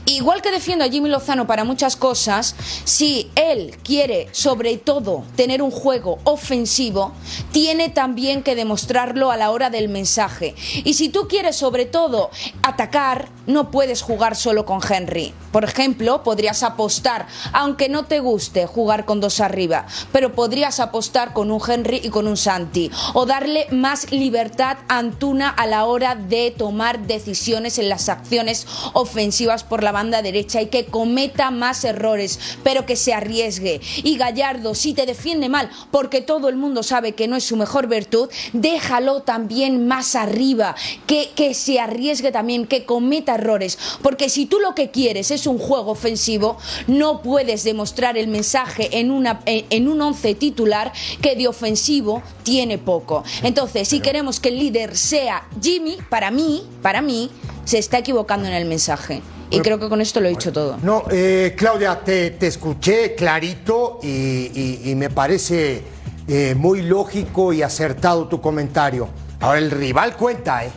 Igual 0.07 0.43
que 0.43 0.51
defiendo 0.51 0.85
a 0.85 0.89
Jimmy 0.89 1.09
Lozano 1.09 1.47
para 1.47 1.65
muchas 1.65 1.97
cosas, 1.97 2.55
si 2.85 3.31
él 3.35 3.77
quiere 3.83 4.29
sobre 4.33 4.77
todo 4.77 5.25
tener 5.37 5.63
un 5.63 5.71
juego 5.71 6.19
ofensivo, 6.25 7.13
tiene 7.53 7.89
también 7.89 8.43
que 8.43 8.55
demostrarlo 8.55 9.31
a 9.31 9.37
la 9.37 9.51
hora 9.51 9.71
del 9.71 9.89
mensaje. 9.89 10.55
Y 10.85 10.95
si 10.95 11.09
tú 11.09 11.29
quieres 11.29 11.57
sobre 11.57 11.87
todo 11.87 12.31
atacar, 12.63 13.29
no 13.47 13.71
puedes 13.71 14.03
jugar 14.03 14.37
solo 14.37 14.65
con 14.65 14.81
Henry. 14.89 15.35
Por 15.51 15.65
ejemplo, 15.65 16.23
podrías 16.23 16.63
apostar, 16.63 17.27
aunque 17.53 17.89
no 17.89 18.05
te 18.05 18.21
guste 18.21 18.67
jugar 18.67 19.05
con 19.05 19.21
dos 19.21 19.41
arriba, 19.41 19.87
pero 20.13 20.33
podrías 20.33 20.81
apostar 20.81 21.33
con 21.33 21.51
un 21.51 21.61
Henry 21.67 22.01
y 22.03 22.09
con 22.09 22.27
un 22.27 22.37
Santi. 22.37 22.91
O 23.15 23.27
darle 23.27 23.67
más 23.71 24.11
libertad 24.13 24.79
a 24.89 24.99
Antuna 24.99 25.49
a 25.49 25.67
la 25.67 25.85
hora 25.85 26.15
de 26.15 26.55
tomar 26.57 27.01
decisiones 27.07 27.79
en 27.79 27.89
las 27.89 28.09
acciones 28.09 28.67
ofensivas 28.93 29.62
por 29.63 29.83
la 29.83 29.93
banda 29.93 30.23
derecha 30.23 30.63
y 30.63 30.67
que 30.67 30.87
cometa 30.87 31.51
más 31.51 31.85
errores, 31.85 32.39
pero 32.63 32.87
que 32.87 32.97
se 32.97 33.13
arriesgue. 33.13 33.81
Y 34.03 34.17
Gallardo, 34.17 34.75
si 34.75 34.95
te 34.95 35.07
defiende 35.07 35.49
mal, 35.49 35.71
porque 35.91 36.21
todo 36.21 36.49
el 36.49 36.57
mundo 36.57 36.83
sabe 36.83 37.13
que 37.13 37.29
no 37.29 37.37
es 37.37 37.45
su 37.45 37.57
mejor 37.57 37.87
virtud, 37.87 38.29
déjalo 38.53 39.23
también 39.23 39.87
más 39.87 40.15
arriba, 40.15 40.75
que, 41.07 41.31
que 41.35 41.55
se 41.55 41.81
arriesgue 41.81 42.33
también, 42.33 42.67
que 42.67 42.85
cometa 42.85 43.35
errores. 43.35 43.79
Porque 44.03 44.29
si 44.29 44.47
tú 44.47 44.59
lo 44.61 44.75
que 44.75 44.91
quieres 44.91 45.31
es 45.31 45.47
un 45.47 45.59
juego 45.59 45.93
ofensivo, 45.93 46.57
no 46.87 47.23
puedes 47.23 47.65
demostrar 47.65 48.17
el 48.17 48.29
mensaje 48.29 48.99
en, 48.99 49.11
una, 49.11 49.41
en, 49.47 49.67
en 49.71 49.89
un 49.89 50.01
once 50.01 50.35
titular 50.35 50.93
que 51.21 51.37
de 51.37 51.49
ofensivo 51.49 52.23
tiene 52.43 52.79
poco. 52.79 53.25
Entonces, 53.43 53.89
si 53.89 54.01
queremos 54.01 54.41
que 54.41 54.49
el 54.49 54.59
líder 54.59 54.97
sea 54.97 55.47
Jimmy, 55.61 55.97
para 56.09 56.31
mí, 56.31 56.63
para 56.83 57.03
mí, 57.03 57.31
se 57.65 57.79
está 57.79 57.99
equivocando 57.99 58.49
en 58.49 58.55
el 58.55 58.65
mensaje. 58.65 59.23
Y 59.53 59.61
creo 59.61 59.79
que 59.79 59.89
con 59.89 60.01
esto 60.01 60.21
lo 60.21 60.27
he 60.27 60.31
dicho 60.31 60.53
todo. 60.53 60.79
No, 60.83 61.05
eh, 61.11 61.55
Claudia, 61.57 62.01
te, 62.01 62.31
te 62.33 62.47
escuché 62.47 63.15
clarito 63.15 64.01
y, 64.03 64.93
me 64.97 65.11
parece 65.11 65.83
eh, 66.29 66.55
muy 66.57 66.83
lógico 66.83 67.53
y 67.53 67.63
acertado 67.63 68.29
tu 68.29 68.41
comentario. 68.41 69.09
Ahora, 69.41 69.59
el 69.59 69.71
rival 69.71 70.17
cuenta, 70.17 70.65
¿eh? 70.65 70.71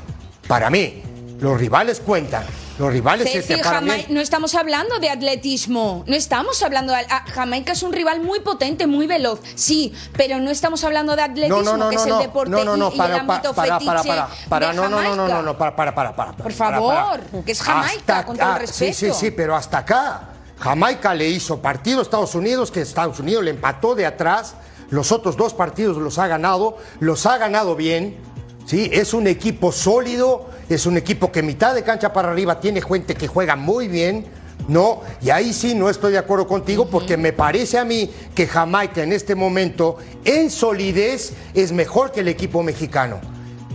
Para 0.48 0.70
mí, 0.70 1.02
los 1.46 1.60
rivales 1.60 2.00
cuentan. 2.00 2.44
Los 2.80 2.92
rivales 2.92 3.32
Ceci, 3.32 3.54
este, 3.54 3.58
para 3.64 3.80
mí- 3.80 3.90
Jamai- 3.90 4.08
no 4.10 4.20
estamos 4.20 4.54
hablando 4.56 5.00
de 5.00 5.10
atletismo, 5.10 6.04
no 6.08 6.16
estamos 6.16 6.62
hablando 6.64 6.92
de... 6.92 7.06
Jamaica 7.34 7.72
es 7.74 7.84
un 7.84 7.94
rival 7.94 8.22
muy 8.22 8.40
potente, 8.42 8.86
muy 8.88 9.06
veloz, 9.08 9.40
sí, 9.56 9.94
pero 10.18 10.40
no 10.40 10.50
estamos 10.50 10.84
hablando 10.84 11.16
de 11.16 11.22
atletismo, 11.22 11.62
No, 11.62 11.78
no, 11.78 11.86
no, 11.86 11.90
que 11.92 11.96
es 11.98 12.06
el 12.06 12.18
deporte 12.18 12.50
no, 12.52 12.66
no, 12.66 12.76
no, 12.76 12.90
y, 12.92 12.96
y 12.96 12.98
para, 12.98 13.14
el 13.14 13.20
ámbito 13.22 13.54
para, 13.54 13.78
para, 13.78 13.86
para, 13.86 14.00
fetiche 14.04 14.16
para, 14.16 14.30
para, 14.50 14.68
de 14.70 14.74
no, 14.74 14.90
no, 14.90 15.02
no, 15.02 15.16
no, 15.16 15.28
no, 15.28 15.34
Jamaica. 15.36 15.58
para, 15.58 15.76
para, 15.76 15.96
para, 15.96 16.16
para, 16.16 16.34
Por 16.34 16.52
favor, 16.52 17.20
que 17.46 17.52
es 17.52 17.62
Jamaica, 17.62 18.20
Hasta 18.20 18.26
con 18.26 18.38
todo 18.38 18.50
el 18.50 18.56
acá, 18.56 18.68
Sí, 18.68 18.74
sí, 18.74 18.86
respeto. 18.88 19.14
sí, 19.14 19.32
pero 19.32 19.56
hasta 19.56 19.78
acá. 19.78 20.30
Jamaica 20.60 21.14
le 21.14 21.30
hizo 21.30 21.62
partido 21.62 22.00
a 22.00 22.02
Estados 22.02 22.34
Unidos, 22.36 22.72
que 22.72 22.82
Estados 22.82 23.20
Unidos 23.20 23.44
le 23.44 23.52
empató 23.52 23.94
de 23.96 24.06
atrás. 24.06 24.56
Los 24.90 25.12
otros 25.12 25.38
dos 25.38 25.54
partidos 25.54 25.96
los 25.98 26.18
ha 26.18 26.28
ganado, 26.28 26.78
los 27.00 27.26
ha 27.26 27.38
ganado 27.38 27.76
bien. 27.76 28.18
Sí, 28.66 28.90
es 28.92 29.14
un 29.14 29.28
equipo 29.28 29.72
sólido, 29.72 30.50
es 30.70 30.86
un 30.86 30.98
equipo 30.98 31.32
que 31.32 31.44
mitad 31.44 31.76
de 31.76 31.84
cancha 31.84 32.12
para 32.12 32.32
arriba 32.32 32.60
tiene 32.60 32.82
gente 32.82 33.16
que 33.16 33.28
juega 33.28 33.56
muy 33.56 33.88
bien. 33.88 34.26
No, 34.68 35.02
y 35.22 35.30
ahí 35.30 35.54
sí 35.54 35.76
no 35.76 35.90
estoy 35.90 36.14
de 36.14 36.18
acuerdo 36.18 36.48
contigo 36.48 36.88
porque 36.90 37.18
me 37.18 37.34
parece 37.34 37.78
a 37.78 37.86
mí 37.86 38.10
que 38.34 38.48
Jamaica 38.48 39.04
en 39.04 39.12
este 39.12 39.36
momento 39.36 39.98
en 40.24 40.50
solidez 40.50 41.34
es 41.54 41.72
mejor 41.72 42.12
que 42.12 42.22
el 42.22 42.30
equipo 42.30 42.64
mexicano. 42.64 43.20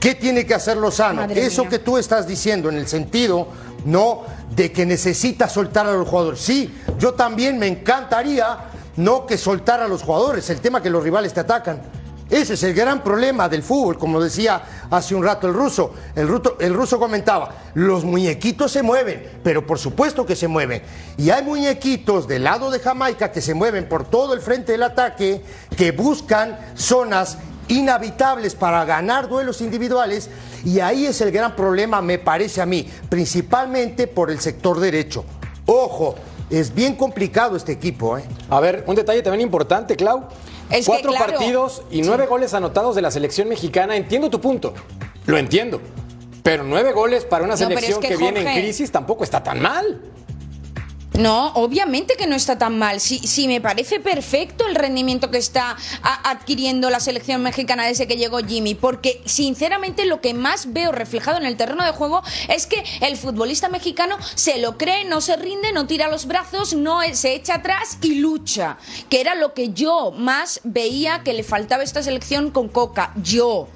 ¿Qué 0.01 0.15
tiene 0.15 0.47
que 0.47 0.55
hacer 0.55 0.79
Lozano? 0.79 1.23
Madre 1.23 1.45
Eso 1.45 1.63
mía. 1.63 1.71
que 1.71 1.79
tú 1.79 1.99
estás 1.99 2.27
diciendo 2.27 2.71
en 2.71 2.77
el 2.77 2.89
sentido, 2.89 3.49
no, 3.85 4.23
de 4.57 4.73
que 4.73 4.87
necesita 4.87 5.49
soltar 5.49 5.87
a 5.87 5.93
los 5.93 6.09
jugadores. 6.09 6.41
Sí, 6.41 6.75
yo 6.99 7.13
también 7.15 7.59
me 7.59 7.67
encantaría 7.67 8.59
no 8.97 9.27
que 9.27 9.39
soltar 9.39 9.81
a 9.81 9.87
los 9.87 10.03
jugadores, 10.03 10.49
el 10.51 10.61
tema 10.61 10.83
que 10.83 10.91
los 10.91 11.05
rivales 11.05 11.33
te 11.35 11.41
atacan. 11.41 11.83
Ese 12.31 12.55
es 12.55 12.63
el 12.63 12.75
gran 12.75 13.03
problema 13.03 13.49
del 13.49 13.65
fútbol, 13.65 13.99
como 13.99 14.21
decía 14.21 14.63
hace 14.89 15.17
un 15.17 15.25
rato 15.25 15.49
el 15.49 15.55
ruso. 15.55 15.93
El, 16.15 16.29
ruso 16.75 16.99
comentaba, 17.01 17.53
los 17.75 18.05
muñequitos 18.05 18.71
se 18.71 18.83
mueven, 18.83 19.41
pero 19.43 19.67
por 19.67 19.81
supuesto 19.81 20.25
que 20.25 20.37
se 20.37 20.47
mueven. 20.47 20.83
Y 21.19 21.31
hay 21.31 21.43
muñequitos 21.43 22.29
del 22.29 22.45
lado 22.45 22.71
de 22.71 22.79
Jamaica 22.79 23.33
que 23.33 23.41
se 23.41 23.53
mueven 23.53 23.89
por 23.89 24.05
todo 24.05 24.33
el 24.35 24.41
frente 24.41 24.73
del 24.73 24.85
ataque, 24.85 25.43
que 25.77 25.91
buscan 25.91 26.57
zonas 26.77 27.39
inhabitables 27.67 28.55
para 28.55 28.85
ganar 28.85 29.29
duelos 29.29 29.61
individuales 29.61 30.29
y 30.65 30.81
ahí 30.81 31.07
es 31.07 31.21
el 31.21 31.33
gran 31.33 31.57
problema, 31.57 32.01
me 32.01 32.19
parece 32.19 32.61
a 32.61 32.67
mí, 32.67 32.89
principalmente 33.09 34.07
por 34.07 34.31
el 34.31 34.41
sector 34.41 34.79
derecho. 34.79 35.25
Ojo, 35.67 36.15
es 36.51 36.75
bien 36.75 36.97
complicado 36.97 37.57
este 37.57 37.73
equipo. 37.73 38.19
¿eh? 38.19 38.25
A 38.51 38.61
ver, 38.61 38.85
un 38.87 38.97
detalle 38.97 39.23
también 39.23 39.43
importante, 39.43 39.97
Clau. 39.97 40.25
Es 40.71 40.87
que, 40.87 40.93
Cuatro 40.93 41.11
claro, 41.13 41.33
partidos 41.33 41.83
y 41.91 42.03
nueve 42.03 42.27
goles 42.27 42.55
anotados 42.55 42.95
de 42.95 43.03
la 43.03 43.11
selección 43.11 43.49
mexicana. 43.49 43.97
Entiendo 43.97 44.31
tu 44.31 44.41
punto. 44.41 44.75
Lo 45.27 45.37
entiendo. 45.37 45.81
Pero 46.43 46.63
nueve 46.65 46.93
goles 46.93 47.25
para 47.25 47.45
una 47.45 47.55
No, 47.55 47.59
pero 47.59 47.79
es 47.79 47.85
selección 47.85 48.01
que, 48.01 48.17
viene 48.17 48.41
en 48.41 48.63
crisis 48.63 48.91
tampoco 48.91 49.25
está 49.25 49.43
tan 49.43 49.61
mal. 49.61 50.01
No, 51.21 51.49
obviamente 51.55 52.15
que 52.17 52.27
no 52.27 52.35
está 52.37 52.57
tan 52.59 52.79
mal. 52.79 53.01
Sí, 53.01 53.19
sí, 53.19 53.47
me 53.47 53.61
parece 53.61 54.01
perfecto 54.01 54.67
el 54.67 54.75
rendimiento 54.75 55.31
que 55.31 55.39
está 55.39 55.77
a- 56.03 56.31
adquiriendo 56.31 56.89
la 56.91 57.01
selección 57.01 57.43
mexicana 57.43 57.85
desde 57.87 58.07
que 58.07 58.17
llegó 58.17 58.39
Jimmy, 58.39 58.75
porque 58.75 59.21
sinceramente 59.27 60.07
lo 60.07 60.21
que 60.21 60.35
más 60.35 60.73
veo 60.73 60.93
reflejado 60.93 61.39
en 61.39 61.45
el 61.47 61.57
terreno 61.57 61.85
de 61.85 61.93
juego 61.93 62.23
es 62.49 62.67
que 62.67 62.83
el 63.01 63.17
futbolista 63.17 63.69
mexicano 63.69 64.17
se 64.35 64.59
lo 64.59 64.79
cree, 64.79 65.05
no 65.05 65.21
se 65.21 65.37
rinde, 65.37 65.73
no 65.73 65.87
tira 65.87 66.09
los 66.09 66.27
brazos, 66.27 66.75
no 66.75 67.01
se 67.13 67.35
echa 67.35 67.57
atrás 67.57 67.99
y 68.03 68.15
lucha, 68.17 68.79
que 69.09 69.21
era 69.21 69.35
lo 69.35 69.53
que 69.53 69.71
yo 69.71 70.13
más 70.13 70.61
veía 70.65 71.23
que 71.23 71.33
le 71.35 71.43
faltaba 71.43 71.83
a 71.83 71.85
esta 71.85 72.03
selección 72.03 72.51
con 72.51 72.69
Coca, 72.69 73.13
yo. 73.23 73.69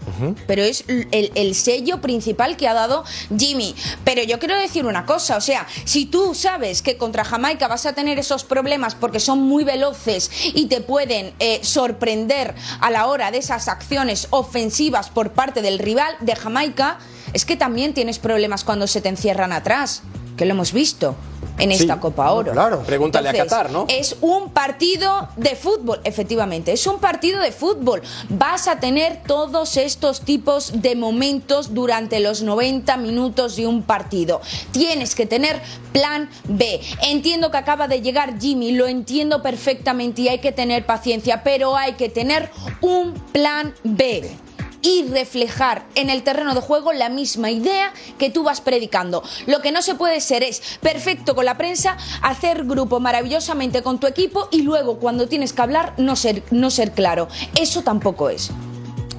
Pero 0.46 0.62
es 0.62 0.85
el, 0.88 1.33
el 1.35 1.54
sello 1.54 2.00
principal 2.00 2.57
que 2.57 2.68
ha 2.68 2.74
dado 2.74 3.04
Jimmy. 3.37 3.74
Pero 4.04 4.22
yo 4.22 4.38
quiero 4.38 4.57
decir 4.59 4.87
una 4.87 5.04
cosa, 5.04 5.37
o 5.37 5.40
sea, 5.40 5.66
si 5.85 6.07
tú 6.07 6.35
sabes 6.35 6.80
que 6.83 6.96
contra 6.96 7.24
Jamaica 7.35 7.66
vas 7.66 7.85
a 7.85 7.92
tener 7.94 8.16
esos 8.20 8.44
problemas 8.44 8.94
porque 8.94 9.18
son 9.18 9.42
muy 9.42 9.64
veloces 9.64 10.31
y 10.55 10.66
te 10.66 10.81
pueden 10.81 11.35
eh, 11.40 11.59
sorprender 11.64 12.55
a 12.81 12.92
la 12.92 13.09
hora 13.09 13.33
de 13.33 13.38
esas 13.38 13.66
acciones 13.66 14.29
ofensivas 14.31 15.11
por 15.11 15.33
parte 15.33 15.61
del 15.61 15.81
rival 15.81 16.14
de 16.20 16.37
Jamaica, 16.37 16.99
es 17.33 17.44
que 17.44 17.57
también 17.57 17.92
tienes 17.92 18.20
problemas 18.20 18.62
cuando 18.62 18.87
se 18.87 19.01
te 19.01 19.09
encierran 19.09 19.53
atrás, 19.53 20.03
que 20.37 20.44
lo 20.44 20.53
hemos 20.53 20.73
visto. 20.73 21.16
En 21.58 21.70
Sí, 21.70 21.82
esta 21.82 22.00
Copa 22.00 22.30
Oro. 22.32 22.52
claro. 22.52 22.82
Pregúntale 22.82 23.28
a 23.28 23.32
Qatar, 23.32 23.70
¿no? 23.70 23.86
Es 23.88 24.16
un 24.20 24.50
partido 24.50 25.28
de 25.36 25.56
fútbol, 25.56 26.00
efectivamente, 26.04 26.72
es 26.72 26.86
un 26.86 26.98
partido 26.98 27.40
de 27.40 27.52
fútbol. 27.52 28.02
Vas 28.28 28.68
a 28.68 28.80
tener 28.80 29.22
todos 29.26 29.76
estos 29.76 30.20
tipos 30.22 30.82
de 30.82 30.96
momentos 30.96 31.74
durante 31.74 32.20
los 32.20 32.42
90 32.42 32.96
minutos 32.96 33.56
de 33.56 33.66
un 33.66 33.82
partido. 33.82 34.40
Tienes 34.72 35.14
que 35.14 35.26
tener 35.26 35.60
plan 35.92 36.28
B. 36.48 36.80
Entiendo 37.02 37.50
que 37.50 37.56
acaba 37.56 37.88
de 37.88 38.00
llegar 38.02 38.38
Jimmy, 38.40 38.72
lo 38.72 38.86
entiendo 38.86 39.42
perfectamente 39.42 40.22
y 40.22 40.28
hay 40.28 40.38
que 40.40 40.52
tener 40.52 40.84
paciencia, 40.86 41.42
pero 41.44 41.76
hay 41.76 41.92
que 41.94 42.08
tener 42.08 42.50
un 42.80 43.14
plan 43.32 43.74
B 43.84 44.36
y 44.85 45.09
reflejar 45.09 45.83
en 45.94 46.11
el 46.11 46.23
terreno 46.23 46.55
de 46.55 46.61
juego 46.61 46.92
la 46.92 47.09
misma 47.09 47.51
idea 47.51 47.92
que 48.18 48.31
tú 48.31 48.44
vas 48.44 48.61
predicando. 48.61 49.25
Lo 49.47 49.61
que 49.61 49.73
no 49.73 49.83
se 49.83 49.94
puede 49.94 50.20
ser 50.20 50.42
es 50.44 50.79
perfecto 50.81 51.35
con 51.35 51.47
la 51.47 51.57
prensa, 51.57 51.97
hacer 52.23 52.64
grupo 52.64 53.01
maravillosamente 53.01 53.83
con 53.83 53.99
tu 53.99 54.07
equipo 54.07 54.49
y 54.53 54.62
luego 54.62 54.99
cuando 54.99 55.27
tienes 55.27 55.53
que 55.55 55.62
hablar 55.62 55.94
no 55.97 56.14
ser, 56.14 56.42
no 56.51 56.70
ser 56.70 56.92
claro. 56.92 57.29
Eso 57.59 57.83
tampoco 57.83 58.29
es. 58.29 58.51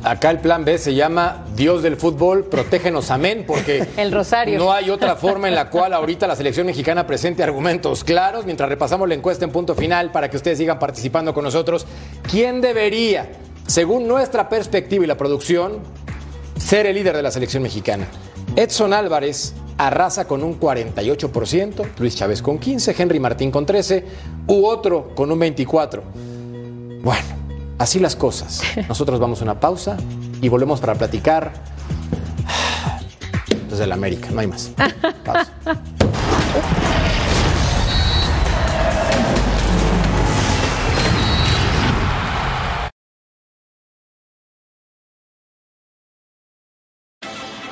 Acá 0.04 0.30
el 0.30 0.40
plan 0.40 0.64
B 0.64 0.78
se 0.78 0.94
llama 0.94 1.46
Dios 1.56 1.82
del 1.82 1.98
fútbol, 1.98 2.46
protégenos, 2.46 3.10
amén, 3.10 3.44
porque 3.48 3.88
El 3.98 4.12
rosario. 4.12 4.60
no 4.60 4.72
hay 4.72 4.92
otra 4.92 5.16
forma 5.16 5.48
en 5.48 5.56
la 5.56 5.72
cual 5.72 5.94
ahorita 5.94 6.28
la 6.28 6.36
selección 6.36 6.68
mexicana 6.68 7.08
presente 7.08 7.42
argumentos 7.42 8.04
claros 8.04 8.46
mientras 8.46 8.70
repasamos 8.70 9.10
la 9.10 9.16
encuesta 9.16 9.46
en 9.46 9.52
punto 9.52 9.74
final 9.74 10.12
para 10.12 10.30
que 10.30 10.38
ustedes 10.38 10.60
sigan 10.60 10.78
participando 10.78 11.34
con 11.34 11.44
nosotros. 11.44 11.88
¿Quién 12.30 12.62
debería, 12.62 13.32
según 13.68 14.08
nuestra 14.08 14.50
perspectiva 14.50 15.04
y 15.04 15.08
la 15.08 15.18
producción, 15.18 15.80
ser 16.58 16.86
el 16.86 16.96
líder 16.96 17.16
de 17.16 17.24
la 17.24 17.32
selección 17.32 17.64
mexicana? 17.64 18.08
Edson 18.56 18.94
Álvarez 18.94 19.54
arrasa 19.78 20.28
con 20.28 20.44
un 20.44 20.60
48%, 20.60 21.86
Luis 21.98 22.16
Chávez 22.16 22.42
con 22.42 22.60
15%, 22.60 22.96
Henry 22.98 23.20
Martín 23.20 23.52
con 23.52 23.66
13% 23.66 24.04
u 24.48 24.66
otro 24.66 25.14
con 25.16 25.32
un 25.32 25.40
24%. 25.40 26.02
Bueno, 27.02 27.26
así 27.78 28.00
las 28.00 28.16
cosas. 28.16 28.62
Nosotros 28.88 29.20
vamos 29.20 29.42
a 29.42 29.44
una 29.44 29.60
pausa 29.60 29.98
y 30.42 30.50
volvemos 30.50 30.80
para 30.80 30.96
platicar 30.96 31.54
desde 33.70 33.84
el 33.84 33.92
América, 33.92 34.30
no 34.32 34.40
hay 34.40 34.48
más. 34.48 34.72
Pausa. 35.26 35.52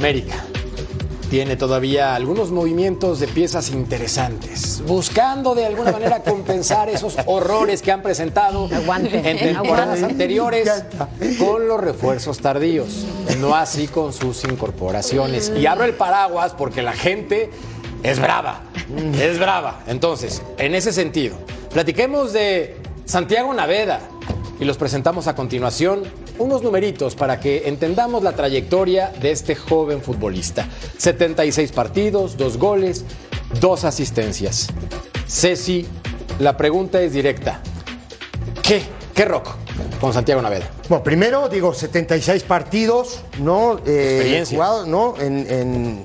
América 0.00 0.42
tiene 1.28 1.56
todavía 1.56 2.14
algunos 2.14 2.50
movimientos 2.50 3.20
de 3.20 3.28
piezas 3.28 3.68
interesantes, 3.68 4.82
buscando 4.86 5.54
de 5.54 5.66
alguna 5.66 5.92
manera 5.92 6.22
compensar 6.24 6.88
esos 6.88 7.18
horrores 7.26 7.82
que 7.82 7.92
han 7.92 8.00
presentado 8.00 8.66
Aguante, 8.74 9.18
en 9.18 9.38
temporadas 9.38 9.98
aguante. 9.98 10.04
anteriores 10.06 10.84
con 11.38 11.68
los 11.68 11.78
refuerzos 11.78 12.38
tardíos, 12.38 13.04
no 13.40 13.54
así 13.54 13.88
con 13.88 14.14
sus 14.14 14.42
incorporaciones. 14.44 15.52
Y 15.54 15.66
abro 15.66 15.84
el 15.84 15.92
paraguas 15.92 16.54
porque 16.56 16.80
la 16.80 16.94
gente 16.94 17.50
es 18.02 18.18
brava, 18.18 18.62
es 19.20 19.38
brava. 19.38 19.82
Entonces, 19.86 20.40
en 20.56 20.74
ese 20.74 20.94
sentido, 20.94 21.36
platiquemos 21.74 22.32
de 22.32 22.78
Santiago 23.04 23.52
Naveda 23.52 24.00
y 24.58 24.64
los 24.64 24.78
presentamos 24.78 25.26
a 25.26 25.34
continuación 25.34 26.04
unos 26.40 26.62
numeritos 26.62 27.14
para 27.14 27.38
que 27.38 27.68
entendamos 27.68 28.22
la 28.22 28.32
trayectoria 28.32 29.12
de 29.20 29.30
este 29.30 29.54
joven 29.54 30.00
futbolista. 30.02 30.66
76 30.96 31.70
partidos, 31.72 32.36
dos 32.36 32.56
goles, 32.56 33.04
dos 33.60 33.84
asistencias. 33.84 34.68
Ceci, 35.28 35.86
la 36.38 36.56
pregunta 36.56 37.00
es 37.00 37.12
directa. 37.12 37.60
¿Qué? 38.62 38.82
¿Qué 39.14 39.24
rock 39.26 39.48
con 40.00 40.14
Santiago 40.14 40.40
Naveda? 40.40 40.70
Bueno, 40.88 41.04
primero 41.04 41.48
digo 41.48 41.74
76 41.74 42.42
partidos, 42.44 43.20
¿no? 43.38 43.78
Eh, 43.84 44.42
jugados, 44.48 44.88
¿no? 44.88 45.14
En, 45.20 45.46
en, 45.50 46.04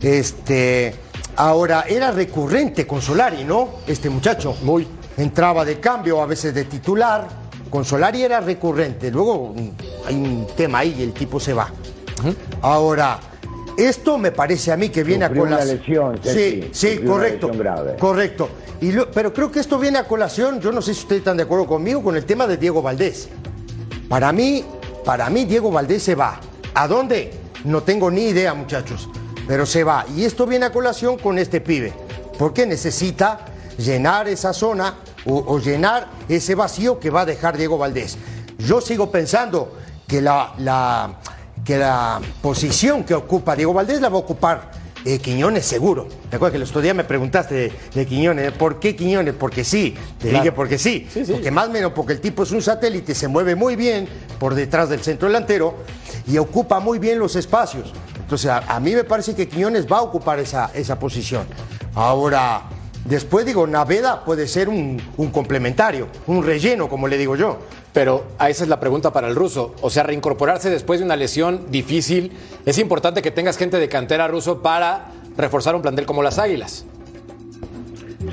este. 0.00 0.94
Ahora, 1.34 1.84
era 1.88 2.12
recurrente 2.12 2.86
con 2.86 3.02
Solari, 3.02 3.44
¿no? 3.44 3.80
Este 3.86 4.08
muchacho. 4.08 4.56
Muy. 4.62 4.86
Entraba 5.16 5.64
de 5.64 5.80
cambio, 5.80 6.22
a 6.22 6.26
veces 6.26 6.54
de 6.54 6.64
titular. 6.64 7.45
Con 7.76 7.84
Solari 7.84 8.22
era 8.22 8.40
recurrente. 8.40 9.10
Luego 9.10 9.52
mm, 9.54 9.68
hay 10.06 10.14
un 10.14 10.46
tema 10.56 10.78
ahí 10.78 10.96
y 10.98 11.02
el 11.02 11.12
tipo 11.12 11.38
se 11.38 11.52
va. 11.52 11.68
Ahora, 12.62 13.20
esto 13.76 14.16
me 14.16 14.32
parece 14.32 14.72
a 14.72 14.78
mí 14.78 14.88
que 14.88 15.04
viene 15.04 15.26
Sufrió 15.26 15.42
a 15.42 15.46
una 15.46 15.58
colación. 15.58 16.12
lesión, 16.14 16.20
sí, 16.22 16.70
sí, 16.72 16.88
sufrió 16.94 17.00
una 17.02 17.12
correcto. 17.12 17.46
lesión 17.48 17.62
grave. 17.62 17.96
Correcto. 17.98 18.48
Y 18.80 18.92
lo- 18.92 19.10
pero 19.10 19.30
creo 19.34 19.50
que 19.52 19.60
esto 19.60 19.78
viene 19.78 19.98
a 19.98 20.04
colación, 20.08 20.58
yo 20.58 20.72
no 20.72 20.80
sé 20.80 20.94
si 20.94 21.00
ustedes 21.02 21.18
están 21.20 21.36
de 21.36 21.42
acuerdo 21.42 21.66
conmigo, 21.66 22.02
con 22.02 22.16
el 22.16 22.24
tema 22.24 22.46
de 22.46 22.56
Diego 22.56 22.80
Valdés. 22.80 23.28
Para 24.08 24.32
mí, 24.32 24.64
para 25.04 25.28
mí 25.28 25.44
Diego 25.44 25.70
Valdés 25.70 26.02
se 26.02 26.14
va. 26.14 26.40
¿A 26.72 26.88
dónde? 26.88 27.30
No 27.64 27.82
tengo 27.82 28.10
ni 28.10 28.22
idea, 28.28 28.54
muchachos. 28.54 29.06
Pero 29.46 29.66
se 29.66 29.84
va. 29.84 30.06
Y 30.16 30.24
esto 30.24 30.46
viene 30.46 30.64
a 30.64 30.72
colación 30.72 31.18
con 31.18 31.36
este 31.38 31.60
pibe. 31.60 31.92
Porque 32.38 32.64
necesita 32.64 33.40
llenar 33.76 34.28
esa 34.28 34.54
zona 34.54 34.94
o, 35.26 35.44
o 35.46 35.58
llenar 35.58 36.08
ese 36.28 36.54
vacío 36.54 36.98
que 36.98 37.10
va 37.10 37.22
a 37.22 37.26
dejar 37.26 37.56
Diego 37.56 37.76
Valdés. 37.78 38.16
Yo 38.58 38.80
sigo 38.80 39.10
pensando 39.10 39.76
que 40.06 40.20
la, 40.22 40.54
la- 40.58 41.16
que 41.64 41.76
la 41.78 42.20
posición 42.42 43.02
que 43.02 43.14
ocupa 43.14 43.56
Diego 43.56 43.74
Valdés 43.74 44.00
la 44.00 44.08
va 44.08 44.16
a 44.16 44.20
ocupar 44.20 44.70
eh, 45.04 45.18
Quiñones 45.18 45.64
seguro. 45.66 46.06
¿Te 46.30 46.36
acuerdas 46.36 46.52
que 46.52 46.62
el 46.62 46.68
otro 46.68 46.80
día 46.80 46.94
me 46.94 47.02
preguntaste 47.04 47.54
de, 47.54 47.72
de 47.94 48.06
Quiñones? 48.06 48.52
¿Por 48.52 48.78
qué 48.78 48.94
Quiñones? 48.94 49.34
Porque 49.34 49.64
sí. 49.64 49.94
Te 50.18 50.28
Claro. 50.30 50.44
dije 50.44 50.52
porque 50.52 50.78
sí. 50.78 51.08
Porque 51.30 51.50
más 51.50 51.68
o 51.68 51.72
menos 51.72 51.92
porque 51.92 52.12
el 52.12 52.20
tipo 52.20 52.44
es 52.44 52.52
un 52.52 52.62
satélite, 52.62 53.14
se 53.16 53.26
mueve 53.28 53.56
muy 53.56 53.74
bien 53.76 54.08
por 54.38 54.54
detrás 54.54 54.88
del 54.88 55.00
centro 55.02 55.26
delantero 55.28 55.74
y 56.26 56.38
ocupa 56.38 56.78
muy 56.80 56.98
bien 57.00 57.18
los 57.18 57.34
espacios. 57.36 57.92
Entonces, 58.16 58.48
a, 58.50 58.58
a 58.58 58.78
mí 58.80 58.92
me 58.94 59.04
parece 59.04 59.34
que 59.34 59.48
Quiñones 59.48 59.86
va 59.90 59.98
a 59.98 60.02
ocupar 60.02 60.38
esa, 60.40 60.70
esa 60.74 60.98
posición. 60.98 61.46
Ahora, 61.94 62.62
después 63.08 63.46
digo, 63.46 63.66
Naveda 63.66 64.24
puede 64.24 64.46
ser 64.46 64.68
un, 64.68 65.00
un 65.16 65.30
complementario, 65.30 66.08
un 66.26 66.44
relleno, 66.44 66.88
como 66.88 67.08
le 67.08 67.18
digo 67.18 67.36
yo. 67.36 67.58
Pero 67.92 68.24
a 68.38 68.50
esa 68.50 68.64
es 68.64 68.68
la 68.68 68.78
pregunta 68.78 69.12
para 69.12 69.26
el 69.28 69.34
ruso. 69.34 69.74
O 69.80 69.88
sea, 69.88 70.02
reincorporarse 70.02 70.68
después 70.68 71.00
de 71.00 71.06
una 71.06 71.16
lesión 71.16 71.70
difícil, 71.70 72.32
es 72.66 72.78
importante 72.78 73.22
que 73.22 73.30
tengas 73.30 73.56
gente 73.56 73.78
de 73.78 73.88
cantera 73.88 74.28
ruso 74.28 74.60
para 74.60 75.12
reforzar 75.36 75.74
un 75.74 75.82
plantel 75.82 76.04
como 76.04 76.22
las 76.22 76.38
Águilas. 76.38 76.84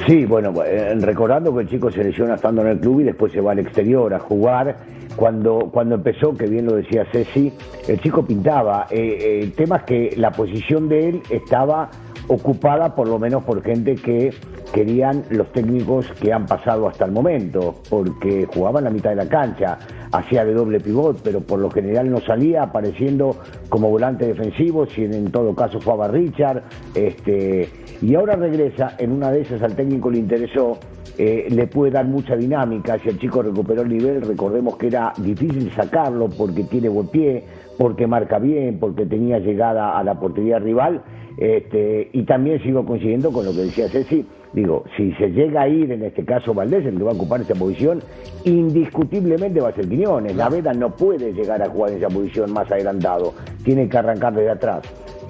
Sí, 0.07 0.25
bueno, 0.25 0.53
eh, 0.65 0.95
recordando 0.95 1.53
que 1.55 1.61
el 1.61 1.69
chico 1.69 1.91
se 1.91 2.03
lesiona 2.03 2.35
estando 2.35 2.61
en 2.61 2.69
el 2.69 2.79
club 2.79 3.01
y 3.01 3.03
después 3.03 3.31
se 3.31 3.41
va 3.41 3.51
al 3.51 3.59
exterior 3.59 4.13
a 4.13 4.19
jugar. 4.19 4.77
Cuando, 5.15 5.69
cuando 5.71 5.95
empezó, 5.95 6.35
que 6.35 6.47
bien 6.47 6.65
lo 6.65 6.75
decía 6.75 7.05
Ceci, 7.11 7.53
el 7.87 8.01
chico 8.01 8.25
pintaba. 8.25 8.87
Eh, 8.89 8.97
eh, 8.97 9.39
el 9.43 9.53
tema 9.53 9.77
es 9.77 9.83
que 9.83 10.13
la 10.17 10.31
posición 10.31 10.89
de 10.89 11.09
él 11.09 11.21
estaba 11.29 11.91
ocupada 12.27 12.95
por 12.95 13.07
lo 13.07 13.19
menos 13.19 13.43
por 13.43 13.61
gente 13.61 13.95
que 13.95 14.33
querían 14.73 15.23
los 15.29 15.51
técnicos 15.51 16.11
que 16.19 16.33
han 16.33 16.45
pasado 16.45 16.87
hasta 16.87 17.05
el 17.05 17.11
momento, 17.11 17.75
porque 17.89 18.47
jugaba 18.51 18.79
en 18.79 18.85
la 18.85 18.91
mitad 18.91 19.11
de 19.11 19.17
la 19.17 19.27
cancha, 19.27 19.77
hacía 20.11 20.45
de 20.45 20.53
doble 20.53 20.79
pivot, 20.79 21.21
pero 21.23 21.41
por 21.41 21.59
lo 21.59 21.69
general 21.69 22.09
no 22.09 22.19
salía 22.21 22.63
apareciendo 22.63 23.35
como 23.69 23.89
volante 23.89 24.25
defensivo, 24.25 24.85
si 24.87 25.03
en, 25.03 25.13
en 25.13 25.31
todo 25.31 25.53
caso 25.53 25.79
jugaba 25.79 26.07
Richard, 26.07 26.63
este, 26.95 27.69
y 28.01 28.15
ahora 28.15 28.35
regresa, 28.35 28.95
en 28.97 29.11
una 29.11 29.31
de 29.31 29.41
esas 29.41 29.61
al 29.61 29.75
técnico 29.75 30.09
le 30.09 30.19
interesó, 30.19 30.79
eh, 31.17 31.47
le 31.49 31.67
puede 31.67 31.91
dar 31.91 32.05
mucha 32.05 32.35
dinámica, 32.35 32.97
si 32.97 33.09
el 33.09 33.19
chico 33.19 33.43
recuperó 33.43 33.83
el 33.83 33.89
nivel, 33.89 34.21
recordemos 34.23 34.77
que 34.77 34.87
era 34.87 35.13
difícil 35.17 35.71
sacarlo 35.75 36.27
porque 36.29 36.63
tiene 36.63 36.89
buen 36.89 37.07
pie, 37.07 37.43
porque 37.77 38.07
marca 38.07 38.39
bien, 38.39 38.79
porque 38.79 39.05
tenía 39.05 39.37
llegada 39.37 39.97
a 39.97 40.03
la 40.03 40.19
portería 40.19 40.57
rival, 40.57 41.03
este, 41.37 42.09
y 42.13 42.23
también 42.23 42.61
sigo 42.61 42.85
coincidiendo 42.85 43.31
con 43.31 43.45
lo 43.45 43.51
que 43.51 43.61
decía 43.61 43.89
Ceci, 43.89 44.25
Digo, 44.53 44.83
si 44.95 45.11
se 45.13 45.31
llega 45.31 45.63
a 45.63 45.67
ir, 45.67 45.91
en 45.91 46.03
este 46.03 46.23
caso 46.23 46.53
Valdés, 46.53 46.85
el 46.85 46.97
que 46.97 47.03
va 47.03 47.11
a 47.11 47.15
ocupar 47.15 47.41
esa 47.41 47.55
posición, 47.55 48.03
indiscutiblemente 48.43 49.59
va 49.59 49.69
a 49.69 49.73
ser 49.73 49.89
Quiñones. 49.89 50.35
La 50.35 50.47
Veda 50.47 50.73
no 50.73 50.91
puede 50.95 51.33
llegar 51.33 51.61
a 51.63 51.69
jugar 51.69 51.91
en 51.91 51.97
esa 51.97 52.09
posición 52.09 52.53
más 52.53 52.71
adelantado, 52.71 53.33
tiene 53.63 53.89
que 53.89 53.97
arrancar 53.97 54.35
desde 54.35 54.51
atrás. 54.51 54.83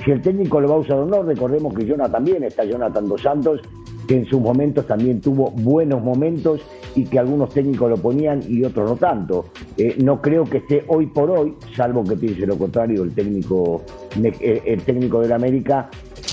Si 0.03 0.11
el 0.11 0.21
técnico 0.21 0.59
lo 0.59 0.67
va 0.67 0.75
a 0.75 0.79
usar 0.79 0.97
o 0.97 1.05
no, 1.05 1.23
recordemos 1.23 1.73
que 1.73 1.85
Jonathan 1.85 2.11
también 2.11 2.43
está 2.43 2.65
Jonathan 2.65 3.07
Dos 3.07 3.21
Santos, 3.21 3.61
que 4.07 4.17
en 4.17 4.25
sus 4.25 4.41
momentos 4.41 4.85
también 4.87 5.21
tuvo 5.21 5.51
buenos 5.51 6.03
momentos 6.03 6.61
y 6.95 7.05
que 7.05 7.19
algunos 7.19 7.49
técnicos 7.49 7.89
lo 7.89 7.97
ponían 7.97 8.41
y 8.47 8.63
otros 8.63 8.89
no 8.89 8.95
tanto. 8.97 9.45
Eh, 9.77 9.95
no 9.99 10.21
creo 10.21 10.45
que 10.45 10.57
esté 10.57 10.83
hoy 10.87 11.07
por 11.07 11.31
hoy, 11.31 11.55
salvo 11.75 12.03
que 12.03 12.15
piense 12.15 12.45
lo 12.45 12.57
contrario 12.57 13.03
el 13.03 13.13
técnico, 13.13 13.83
eh, 14.21 14.61
el 14.65 14.81
técnico 14.83 15.21
del 15.21 15.31
América, 15.31 15.89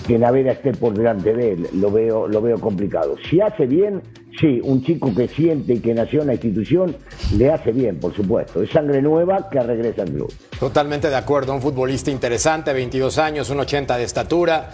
que 0.07 0.19
Navera 0.19 0.53
esté 0.53 0.73
por 0.73 0.95
delante 0.95 1.35
de 1.35 1.53
él. 1.53 1.67
Lo 1.75 1.91
veo, 1.91 2.29
lo 2.29 2.41
veo 2.43 2.59
complicado. 2.59 3.17
Si 3.29 3.41
hace 3.41 3.67
bien, 3.67 4.03
sí, 4.39 4.61
un 4.63 4.83
chico 4.83 5.15
que 5.15 5.29
siente 5.29 5.75
y 5.75 5.81
que 5.81 5.95
nació 5.95 6.23
en 6.23 6.29
la 6.29 6.33
institución, 6.35 6.97
le 7.37 7.51
hace 7.51 7.73
bien, 7.73 7.99
por 7.99 8.15
supuesto. 8.15 8.63
Es 8.63 8.71
sangre 8.71 9.03
nueva 9.03 9.49
que 9.51 9.61
regresa 9.61 10.03
al 10.03 10.11
club. 10.11 10.33
Totalmente 10.59 11.09
de 11.09 11.17
acuerdo, 11.17 11.55
un 11.55 11.63
futbolista 11.63 12.11
interesante, 12.11 12.73
22 12.73 13.19
años, 13.19 13.51
un 13.51 13.61
80 13.61 13.97
de 13.97 14.05
estatura 14.05 14.71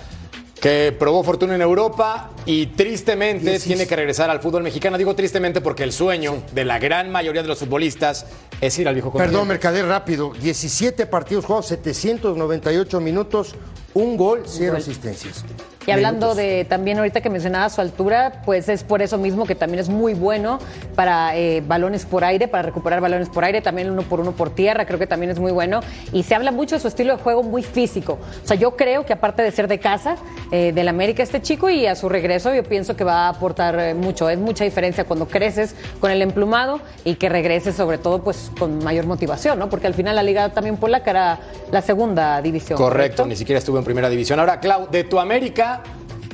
que 0.67 0.91
probó 0.91 1.23
fortuna 1.23 1.55
en 1.55 1.63
Europa 1.63 2.33
y 2.45 2.67
tristemente 2.67 3.61
tiene 3.61 3.87
que 3.87 3.95
regresar 3.95 4.31
al 4.31 4.41
fútbol 4.41 4.65
mexicano. 4.65 4.99
Digo 4.99 5.15
tristemente 5.15 5.61
porque 5.61 5.85
el 5.85 5.93
sueño 5.93 6.43
de 6.53 6.65
la 6.65 6.81
gran 6.81 7.09
mayoría 7.09 7.41
de 7.41 7.47
los 7.47 7.61
futbolistas 7.61 8.27
es 8.61 8.77
ir 8.77 8.89
al 8.89 8.95
viejo 8.95 9.13
continente. 9.13 9.33
Perdón, 9.33 9.47
Mercader, 9.47 9.87
rápido. 9.87 10.33
17 10.33 11.07
partidos 11.07 11.45
jugados, 11.45 11.67
798 11.67 13.01
minutos, 13.01 13.55
un 13.95 14.17
gol, 14.17 14.43
cero 14.45 14.77
asistencias. 14.77 15.45
Y 15.87 15.91
hablando 15.93 16.35
de 16.35 16.65
también 16.65 16.99
ahorita 16.99 17.21
que 17.21 17.31
mencionaba 17.31 17.71
su 17.71 17.81
altura, 17.81 18.43
pues 18.45 18.69
es 18.69 18.83
por 18.83 19.03
eso 19.03 19.19
mismo 19.19 19.47
que 19.47 19.55
también 19.55 19.81
es 19.81 19.89
muy 19.89 20.15
bueno 20.15 20.59
para 20.95 21.37
eh, 21.37 21.63
balones 21.67 22.05
por 22.05 22.25
aire, 22.25 22.49
para 22.49 22.63
recuperar 22.65 23.01
balones 23.01 23.29
por 23.29 23.45
aire, 23.45 23.61
también 23.61 23.91
uno 23.91 24.03
por 24.03 24.21
uno 24.21 24.33
por 24.33 24.51
tierra, 24.51 24.85
creo 24.85 24.99
que 24.99 25.07
también 25.07 25.31
es 25.31 25.39
muy 25.39 25.53
bueno. 25.53 25.81
Y 26.13 26.25
se 26.25 26.35
habla 26.35 26.51
mucho 26.51 26.75
de 26.75 26.81
su 26.81 26.89
estilo 26.89 27.17
de 27.17 27.23
juego 27.23 27.43
muy 27.43 27.63
físico. 27.63 28.19
O 28.43 28.47
sea, 28.47 28.57
yo 28.57 28.77
creo 28.77 29.07
que 29.07 29.13
aparte 29.13 29.43
de 29.43 29.51
ser 29.53 29.69
de 29.69 29.79
casa, 29.79 30.17
eh, 30.51 30.73
del 30.73 30.89
América 30.89 31.23
este 31.23 31.41
chico 31.41 31.71
y 31.71 31.87
a 31.87 31.95
su 31.95 32.09
regreso 32.09 32.55
yo 32.55 32.65
pienso 32.65 32.97
que 32.97 33.05
va 33.05 33.27
a 33.27 33.29
aportar 33.29 33.79
eh, 33.79 33.95
mucho. 33.95 34.29
Es 34.29 34.39
mucha 34.39 34.65
diferencia 34.65 35.05
cuando 35.05 35.29
creces 35.29 35.75
con 36.01 36.11
el 36.11 36.23
emplumado 36.23 36.81
y 37.05 37.15
que 37.15 37.29
regreses 37.29 37.77
sobre 37.77 37.99
todo 37.99 38.23
pues 38.23 38.51
con 38.59 38.83
mayor 38.83 39.07
motivación, 39.07 39.59
¿no? 39.59 39.69
Porque 39.69 39.87
al 39.87 39.95
final 39.95 40.17
la 40.17 40.23
liga 40.23 40.49
también 40.51 40.77
polaca 40.77 41.11
era 41.11 41.39
la 41.71 41.83
segunda 41.83 42.41
división. 42.43 42.77
Correcto, 42.77 42.97
¿correcto? 42.97 43.27
ni 43.27 43.37
siquiera 43.37 43.59
estuvo 43.59 43.79
en 43.79 43.85
primera 43.85 44.09
división. 44.09 44.41
Ahora, 44.41 44.61
Clau, 44.61 44.89
de 44.91 45.05
tu 45.05 45.19
América 45.19 45.76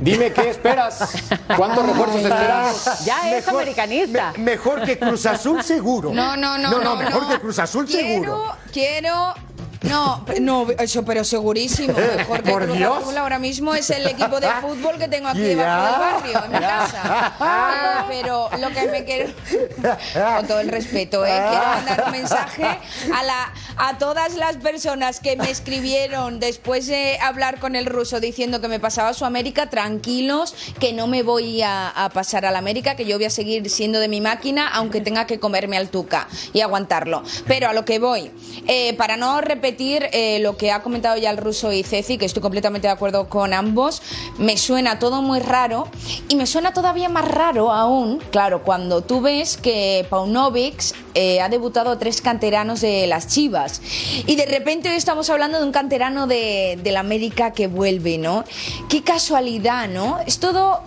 Dime 0.00 0.33
qué 0.33 0.50
esperas. 0.50 1.12
¿Cuántos 1.57 1.87
refuerzos 1.87 2.22
esperas? 2.22 3.05
Ya 3.05 3.37
es 3.37 3.46
americanista. 3.48 4.33
mejor 4.38 4.83
que 4.85 4.98
Cruz 4.98 5.26
Azul 5.26 5.62
seguro. 5.62 6.12
No, 6.12 6.37
no, 6.37 6.59
no. 6.59 6.70
No, 6.70 6.81
no, 6.81 6.96
mejor 6.96 7.28
que 7.28 7.38
Cruz 7.40 7.59
Azul 7.59 7.88
seguro. 7.88 8.57
Quiero 8.72 9.35
no, 9.83 10.25
no, 10.40 10.66
eso, 10.79 11.05
pero 11.05 11.25
segurísimo. 11.25 11.95
Mejor 12.16 12.42
que 12.42 12.51
Por 12.51 12.64
Cruz. 12.64 12.81
Azul 12.83 13.16
ahora 13.16 13.38
mismo 13.38 13.75
es 13.75 13.90
el 13.90 14.07
equipo 14.07 14.40
de 14.40 14.49
fútbol 14.61 14.99
que 14.99 15.09
tengo 15.09 15.29
aquí 15.29 15.40
debajo 15.40 15.87
del 15.87 16.01
barrio, 16.01 16.45
en 16.45 16.53
mi 16.53 16.59
casa. 16.59 17.35
Ah, 17.40 18.05
pero 18.09 18.49
lo 18.59 18.71
que 18.71 18.87
me 18.88 19.05
quiero, 19.05 19.33
con 20.37 20.47
todo 20.47 20.61
el 20.61 20.68
respeto, 20.68 21.25
¿eh? 21.27 21.42
quiero 21.49 21.66
mandar 21.66 22.05
un 22.07 22.12
mensaje 22.12 22.64
a, 22.64 23.23
la, 23.23 23.53
a 23.77 23.99
todas 23.99 24.35
las 24.35 24.57
personas 24.57 25.21
que 25.21 25.37
me 25.37 25.51
escribieron 25.51 26.38
después 26.38 26.87
de 26.87 27.18
hablar 27.21 27.59
con 27.59 27.75
el 27.75 27.87
ruso 27.87 28.21
diciendo 28.21 28.61
que 28.61 28.68
me 28.68 28.79
pasaba 28.79 29.11
a 29.11 29.14
su 29.14 29.25
América, 29.25 29.68
tranquilos, 29.68 30.55
que 30.79 30.92
no 30.92 31.07
me 31.07 31.23
voy 31.23 31.62
a, 31.62 31.88
a 31.88 32.11
pasar 32.11 32.47
a 32.47 32.51
la 32.51 32.59
América, 32.59 32.95
que 32.95 33.05
yo 33.05 33.16
voy 33.16 33.25
a 33.25 33.31
seguir 33.31 33.68
siendo 33.68 33.99
de 33.99 34.09
mi 34.09 34.21
máquina, 34.21 34.68
aunque 34.68 35.01
tenga 35.01 35.27
que 35.27 35.40
comerme 35.40 35.77
al 35.77 35.88
tuca 35.88 36.29
y 36.53 36.61
aguantarlo. 36.61 37.23
Pero 37.47 37.68
a 37.68 37.73
lo 37.73 37.85
que 37.85 37.99
voy, 37.99 38.31
eh, 38.66 38.95
para 38.95 39.16
no 39.16 39.40
repetir 39.40 39.71
eh, 39.78 40.38
lo 40.40 40.56
que 40.56 40.70
ha 40.70 40.82
comentado 40.82 41.16
ya 41.16 41.30
el 41.30 41.37
ruso 41.37 41.72
y 41.72 41.82
Ceci, 41.82 42.18
que 42.18 42.26
estoy 42.26 42.42
completamente 42.42 42.88
de 42.88 42.92
acuerdo 42.92 43.28
con 43.28 43.52
ambos, 43.52 44.02
me 44.38 44.56
suena 44.56 44.98
todo 44.98 45.22
muy 45.22 45.40
raro 45.40 45.88
y 46.28 46.37
me 46.37 46.46
suena 46.46 46.72
todavía 46.72 47.08
más 47.08 47.26
raro 47.26 47.72
aún, 47.72 48.18
claro, 48.30 48.62
cuando 48.62 49.02
tú 49.02 49.20
ves 49.20 49.56
que 49.56 50.06
Paunovic 50.11 50.82
eh, 51.14 51.40
ha 51.40 51.48
debutado 51.48 51.98
tres 51.98 52.20
canteranos 52.20 52.80
de 52.80 53.06
las 53.06 53.28
Chivas 53.28 53.80
y 54.26 54.37
de 54.37 54.46
repente 54.46 54.88
hoy 54.88 54.96
estamos 54.96 55.30
hablando 55.30 55.58
de 55.58 55.64
un 55.64 55.72
canterano 55.72 56.26
de, 56.26 56.78
de 56.82 56.92
la 56.92 57.00
América 57.00 57.52
que 57.52 57.66
vuelve, 57.66 58.18
¿no? 58.18 58.44
Qué 58.88 59.02
casualidad, 59.02 59.88
¿no? 59.88 60.18
Es 60.26 60.38
todo... 60.38 60.82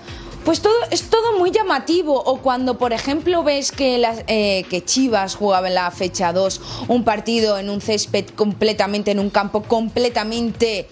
Pues 0.45 0.61
todo, 0.61 0.75
es 0.91 1.09
todo 1.09 1.39
muy 1.39 1.49
llamativo. 1.51 2.21
O 2.23 2.37
cuando, 2.37 2.77
por 2.77 2.93
ejemplo, 2.93 3.43
ves 3.43 3.71
que, 3.71 3.97
las- 3.97 4.23
eh, 4.27 4.63
que 4.69 4.85
Chivas 4.85 5.35
jugaba 5.35 5.67
en 5.67 5.73
la 5.73 5.89
fecha 5.91 6.31
2 6.33 6.61
un 6.87 7.03
partido 7.03 7.57
en 7.57 7.69
un 7.71 7.81
césped 7.81 8.25
completamente, 8.35 9.09
en 9.11 9.19
un 9.19 9.31
campo 9.31 9.63
completamente 9.63 10.87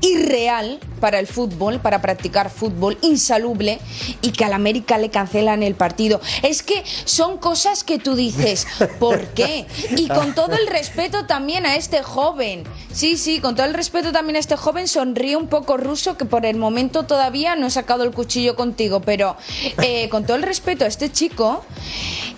irreal 0.00 0.78
para 1.00 1.18
el 1.18 1.26
fútbol, 1.26 1.80
para 1.80 2.02
practicar 2.02 2.50
fútbol, 2.50 2.98
insalubre, 3.02 3.78
y 4.22 4.32
que 4.32 4.44
al 4.44 4.52
América 4.52 4.98
le 4.98 5.10
cancelan 5.10 5.62
el 5.62 5.74
partido. 5.74 6.20
Es 6.42 6.62
que 6.62 6.84
son 7.04 7.38
cosas 7.38 7.84
que 7.84 7.98
tú 7.98 8.14
dices, 8.14 8.66
¿por 8.98 9.28
qué? 9.28 9.66
Y 9.96 10.08
con 10.08 10.34
todo 10.34 10.54
el 10.54 10.66
respeto 10.66 11.26
también 11.26 11.66
a 11.66 11.76
este 11.76 12.02
joven, 12.02 12.64
sí, 12.92 13.16
sí, 13.16 13.40
con 13.40 13.56
todo 13.56 13.66
el 13.66 13.74
respeto 13.74 14.12
también 14.12 14.36
a 14.36 14.40
este 14.40 14.56
joven, 14.56 14.88
sonríe 14.88 15.36
un 15.36 15.48
poco 15.48 15.76
ruso, 15.76 16.16
que 16.16 16.24
por 16.24 16.46
el 16.46 16.56
momento 16.56 17.04
todavía 17.04 17.56
no 17.56 17.66
he 17.66 17.70
sacado 17.70 18.04
el 18.04 18.10
cuchillo 18.10 18.56
contigo, 18.56 19.00
pero 19.00 19.36
eh, 19.82 20.08
con 20.08 20.24
todo 20.24 20.36
el 20.36 20.42
respeto 20.42 20.84
a 20.84 20.88
este 20.88 21.10
chico, 21.10 21.64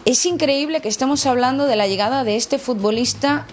es 0.05 0.27
increíble 0.27 0.81
que 0.81 0.89
estemos 0.89 1.27
hablando 1.27 1.67
de 1.67 1.77
la 1.77 1.87
llegada 1.87 2.25
de 2.25 2.37
este 2.37 2.59
futbolista 2.59 3.47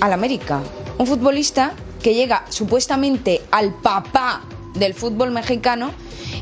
al 0.00 0.12
América. 0.12 0.60
Un 0.98 1.06
futbolista 1.06 1.72
que 2.04 2.12
llega 2.12 2.44
supuestamente 2.50 3.40
al 3.50 3.72
papá 3.72 4.42
del 4.74 4.92
fútbol 4.92 5.30
mexicano 5.30 5.90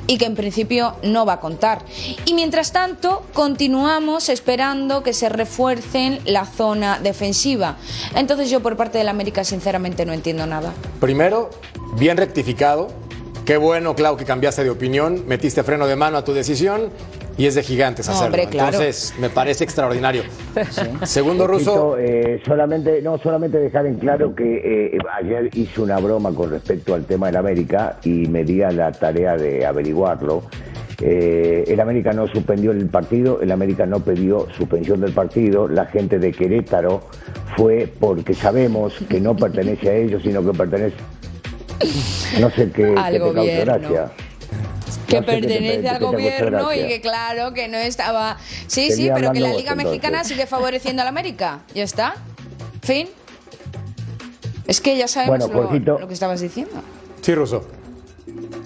y 0.09 0.19
que 0.19 0.25
en 0.25 0.35
principio 0.35 0.97
no 1.05 1.25
va 1.25 1.35
a 1.35 1.41
contar. 1.41 1.85
Y 2.25 2.35
mientras 2.35 2.73
tanto, 2.73 3.23
continuamos 3.33 4.29
esperando 4.29 5.05
que 5.05 5.13
se 5.13 5.29
refuercen 5.29 6.19
la 6.25 6.47
zona 6.47 6.99
defensiva. 6.99 7.77
Entonces 8.17 8.51
yo 8.51 8.61
por 8.61 8.77
parte 8.77 8.99
del 8.99 9.09
América 9.09 9.45
sinceramente 9.45 10.05
no 10.05 10.13
entiendo 10.13 10.49
nada. 10.49 10.73
Primero, 10.99 11.51
bien 11.97 12.17
rectificado. 12.17 12.89
Qué 13.45 13.57
bueno, 13.57 13.95
Clau, 13.95 14.17
que 14.17 14.25
cambiaste 14.25 14.65
de 14.65 14.71
opinión, 14.71 15.25
metiste 15.29 15.63
freno 15.63 15.87
de 15.87 15.95
mano 15.95 16.17
a 16.17 16.25
tu 16.25 16.33
decisión 16.33 16.91
y 17.37 17.47
es 17.47 17.55
de 17.55 17.63
gigantes 17.63 18.07
No, 18.07 18.13
hacerlo. 18.15 18.27
hombre, 18.35 18.47
claro. 18.51 18.69
Entonces, 18.77 19.15
me 19.19 19.31
parece 19.31 19.65
extraordinario. 19.65 20.23
Segundo 21.05 21.47
ruso, 21.47 21.97
eh, 21.99 22.41
solamente, 22.47 23.01
no, 23.03 23.19
solamente 23.19 23.59
dejar 23.59 23.87
en 23.87 23.97
claro 23.97 24.35
que 24.35 24.95
eh, 24.95 24.99
ayer 25.21 25.51
hice 25.57 25.81
una 25.81 25.99
broma 25.99 26.33
con 26.35 26.51
respecto 26.51 26.95
al 26.95 27.05
tema 27.07 27.27
del 27.27 27.37
América 27.37 27.99
y 28.05 28.27
me 28.29 28.45
di 28.45 28.63
a 28.63 28.71
la 28.71 28.93
tarea 28.93 29.37
de 29.37 29.65
averiguarlo. 29.65 30.43
Eh, 31.01 31.65
el 31.67 31.81
América 31.81 32.13
no 32.13 32.29
suspendió 32.29 32.71
el 32.71 32.87
partido, 32.87 33.41
el 33.41 33.51
América 33.51 33.87
no 33.87 34.01
pidió 34.01 34.47
suspensión 34.57 35.01
del 35.01 35.13
partido, 35.13 35.67
la 35.67 35.87
gente 35.87 36.19
de 36.21 36.31
Querétaro 36.33 37.01
fue 37.57 37.93
porque 37.99 38.35
sabemos 38.35 38.95
que 39.09 39.21
no 39.21 39.35
pertenece 39.35 39.89
a 39.91 39.95
ellos, 39.97 40.23
sino 40.23 40.45
que 40.45 40.57
pertenece, 40.57 40.95
no 42.41 42.51
sé 42.51 42.71
qué, 42.71 42.95
Al 42.97 43.13
qué 43.15 43.19
te 43.19 43.25
causa 43.25 43.41
gobierno. 43.41 43.65
gracia. 43.89 44.11
Que 45.21 45.23
pertenece 45.23 45.89
al 45.89 46.01
gobierno 46.01 46.73
y 46.73 46.89
que 46.89 47.01
claro, 47.01 47.53
que 47.53 47.69
no 47.69 47.79
estaba... 47.79 48.37
Sí, 48.67 48.91
sí, 48.91 49.11
pero 49.15 49.33
que 49.33 49.41
la 49.41 49.49
vos, 49.49 49.59
Liga 49.59 49.73
entonces. 49.73 49.85
Mexicana 49.85 50.25
sigue 50.25 50.47
favoreciendo 50.47 51.03
al 51.03 51.09
América. 51.09 51.61
¿Ya 51.75 51.85
está? 51.85 52.15
Fin. 52.83 53.09
Es 54.67 54.81
que 54.81 54.97
ya 54.97 55.09
sabemos 55.09 55.51
Bueno, 55.53 55.99
lo, 55.99 56.09
que 56.09 56.15
estabas 56.15 56.41
diciendo. 56.41 56.75
sí, 57.21 57.35
ruso. 57.35 57.67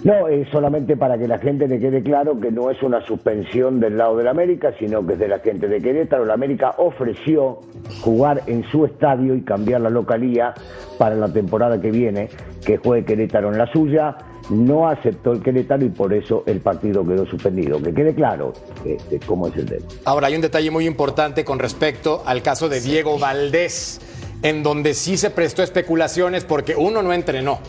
No, 0.03 0.27
es 0.27 0.47
solamente 0.49 0.95
para 0.95 1.17
que 1.17 1.27
la 1.27 1.39
gente 1.39 1.67
le 1.67 1.79
quede 1.79 2.03
claro 2.03 2.39
que 2.39 2.51
no 2.51 2.69
es 2.69 2.81
una 2.83 3.05
suspensión 3.05 3.79
del 3.79 3.97
lado 3.97 4.15
del 4.15 4.27
América, 4.27 4.73
sino 4.79 5.05
que 5.05 5.13
es 5.13 5.19
de 5.19 5.27
la 5.27 5.39
gente 5.39 5.67
de 5.67 5.81
Querétaro. 5.81 6.23
La 6.23 6.35
América 6.35 6.75
ofreció 6.77 7.61
jugar 8.01 8.43
en 8.45 8.63
su 8.69 8.85
estadio 8.85 9.35
y 9.35 9.41
cambiar 9.41 9.81
la 9.81 9.89
localía 9.89 10.53
para 10.97 11.15
la 11.15 11.27
temporada 11.27 11.81
que 11.81 11.91
viene, 11.91 12.29
que 12.63 12.77
juegue 12.77 13.05
Querétaro 13.05 13.51
en 13.51 13.57
la 13.57 13.71
suya. 13.71 14.15
No 14.49 14.87
aceptó 14.87 15.33
el 15.33 15.41
Querétaro 15.41 15.85
y 15.85 15.89
por 15.89 16.13
eso 16.13 16.43
el 16.45 16.61
partido 16.61 17.05
quedó 17.05 17.25
suspendido. 17.25 17.81
Que 17.81 17.93
quede 17.93 18.15
claro 18.15 18.53
este, 18.85 19.19
cómo 19.25 19.47
es 19.47 19.55
el 19.57 19.65
tema. 19.65 19.85
Ahora, 20.05 20.27
hay 20.27 20.35
un 20.35 20.41
detalle 20.41 20.71
muy 20.71 20.85
importante 20.85 21.43
con 21.43 21.59
respecto 21.59 22.23
al 22.25 22.41
caso 22.41 22.69
de 22.69 22.79
Diego 22.79 23.19
Valdés, 23.19 23.99
en 24.43 24.63
donde 24.63 24.93
sí 24.93 25.17
se 25.17 25.31
prestó 25.31 25.63
especulaciones 25.63 26.45
porque 26.45 26.75
uno 26.75 27.01
no 27.01 27.11
entrenó 27.11 27.59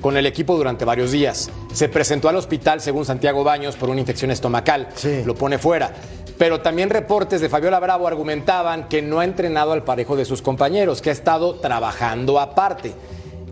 con 0.00 0.16
el 0.16 0.26
equipo 0.26 0.56
durante 0.56 0.84
varios 0.84 1.12
días. 1.12 1.50
Se 1.72 1.88
presentó 1.88 2.28
al 2.28 2.36
hospital, 2.36 2.80
según 2.80 3.04
Santiago 3.04 3.44
Baños, 3.44 3.76
por 3.76 3.88
una 3.88 4.00
infección 4.00 4.30
estomacal. 4.30 4.88
Lo 5.24 5.34
pone 5.34 5.58
fuera. 5.58 5.92
Pero 6.38 6.60
también 6.60 6.90
reportes 6.90 7.40
de 7.40 7.48
Fabiola 7.48 7.80
Bravo 7.80 8.06
argumentaban 8.06 8.88
que 8.88 9.00
no 9.00 9.20
ha 9.20 9.24
entrenado 9.24 9.72
al 9.72 9.84
parejo 9.84 10.16
de 10.16 10.24
sus 10.24 10.42
compañeros, 10.42 11.00
que 11.00 11.08
ha 11.08 11.12
estado 11.12 11.54
trabajando 11.56 12.38
aparte. 12.38 12.92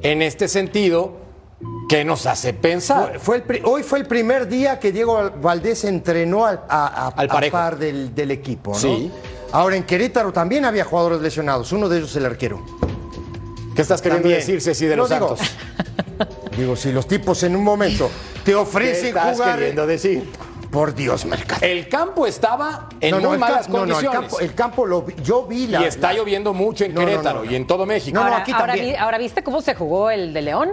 En 0.02 0.20
este 0.20 0.48
sentido, 0.48 1.23
¿Qué 1.88 2.04
nos 2.04 2.26
hace 2.26 2.52
pensar? 2.54 3.12
Fue- 3.12 3.18
fue 3.18 3.36
el 3.36 3.42
pri- 3.42 3.62
hoy 3.64 3.82
fue 3.82 3.98
el 3.98 4.06
primer 4.06 4.48
día 4.48 4.78
que 4.78 4.90
Diego 4.92 5.30
Valdés 5.40 5.84
entrenó 5.84 6.46
al, 6.46 6.60
a, 6.68 6.86
a- 6.86 7.08
Al 7.08 7.26
a 7.28 7.32
parejo. 7.32 7.52
par 7.56 7.78
del, 7.78 8.14
del 8.14 8.30
equipo, 8.30 8.72
¿no? 8.72 8.78
Sí. 8.78 9.10
Ahora 9.52 9.76
en 9.76 9.84
Querétaro 9.84 10.32
también 10.32 10.64
había 10.64 10.84
jugadores 10.84 11.20
lesionados, 11.20 11.70
uno 11.72 11.88
de 11.88 11.98
ellos 11.98 12.14
el 12.16 12.26
arquero. 12.26 12.64
¿Qué 13.76 13.82
estás 13.82 14.00
queriendo 14.00 14.22
También. 14.28 14.40
decir, 14.40 14.60
Ceci 14.60 14.86
de 14.86 14.96
No, 14.96 15.02
los 15.02 15.10
digo, 15.10 15.36
Santos? 15.36 15.56
Digo, 16.56 16.76
si 16.76 16.92
los 16.92 17.06
tipos 17.08 17.42
en 17.42 17.56
un 17.56 17.64
momento 17.64 18.08
te 18.44 18.52
¿Qué 18.52 18.54
ofrecen 18.54 19.08
estás 19.08 19.36
jugar. 19.36 19.58
queriendo 19.58 19.86
decir? 19.86 20.30
Por 20.70 20.92
Dios, 20.94 21.24
Mercado. 21.24 21.60
El 21.64 21.88
campo 21.88 22.26
estaba 22.26 22.88
en 23.00 23.12
no, 23.12 23.20
no, 23.20 23.28
muy 23.30 23.38
malas 23.38 23.62
campo, 23.66 23.78
no, 23.78 23.86
no, 23.86 23.98
el 24.00 24.06
condiciones. 24.06 24.20
campo, 24.30 24.40
el 24.40 24.54
campo 24.54 24.86
lo 24.86 25.02
vi- 25.02 25.14
yo 25.22 25.46
vi 25.46 25.66
la. 25.68 25.82
y 25.82 25.84
está 25.84 26.12
la- 26.12 26.18
lloviendo 26.18 26.52
mucho 26.52 26.84
en 26.84 26.94
Querétaro 26.94 27.40
no, 27.40 27.44
no. 27.44 27.50
y 27.50 27.54
en 27.54 27.66
todo 27.66 27.86
México. 27.86 28.14
No, 28.14 28.22
no, 28.22 28.26
ahora, 28.26 28.42
aquí 28.42 28.50
ahora 28.52 28.66
también. 28.66 28.86
vi- 28.88 28.94
ahora 28.96 29.18
viste 29.18 29.44
cómo 29.44 29.60
se 29.62 29.74
jugó 29.76 30.10
el 30.10 30.32
de 30.32 30.42
León. 30.42 30.70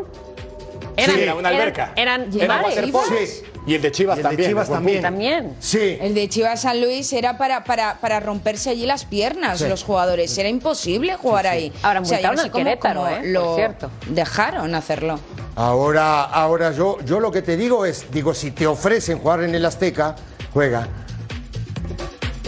Sí, 0.98 1.12
era 1.22 1.36
una 1.36 1.50
alberca. 1.50 1.94
Eran, 1.96 2.30
Era 2.36 2.48
mares. 2.62 2.76
waterpolo. 2.76 3.06
Sí. 3.08 3.44
Y 3.68 3.76
el 3.76 3.82
de 3.82 3.92
Chivas 3.92 4.18
de 4.18 4.24
también. 4.24 4.50
Chivas 4.50 4.70
también. 4.70 5.56
Sí. 5.60 5.98
El 6.02 6.16
de 6.16 6.28
Chivas 6.30 6.62
San 6.62 6.82
Luis 6.82 7.14
era 7.14 7.38
para, 7.38 7.64
para, 7.64 8.00
para 8.00 8.20
romperse 8.20 8.70
allí 8.72 8.86
las 8.86 9.06
piernas, 9.06 9.60
Sí. 9.60 9.68
los 9.68 9.84
jugadores. 9.84 10.36
Era 10.38 10.50
imposible 10.50 11.16
jugar 11.16 11.46
ahí. 11.48 11.72
Ahora 11.84 12.02
O 12.02 12.06
sea, 12.06 12.18
no 12.32 12.38
sé 12.38 12.44
al 12.46 12.52
cómo- 12.52 12.64
Querétaro, 12.64 13.02
cómo 13.02 13.12
¿eh? 13.14 13.18
Por 13.20 13.28
Lo 13.28 13.56
cierto. 13.56 13.92
dejaron 14.10 14.74
hacerlo. 14.76 15.20
Ahora, 15.56 16.24
ahora 16.24 16.72
yo, 16.72 16.98
yo 17.06 17.20
lo 17.20 17.32
que 17.32 17.42
te 17.44 17.56
digo 17.58 17.86
es, 17.86 18.06
digo, 18.12 18.34
si 18.34 18.52
te 18.52 18.66
ofrecen 18.66 19.20
jugar 19.20 19.44
en 19.44 19.54
el 19.54 19.64
Azteca, 19.66 20.16
juega. 20.54 20.88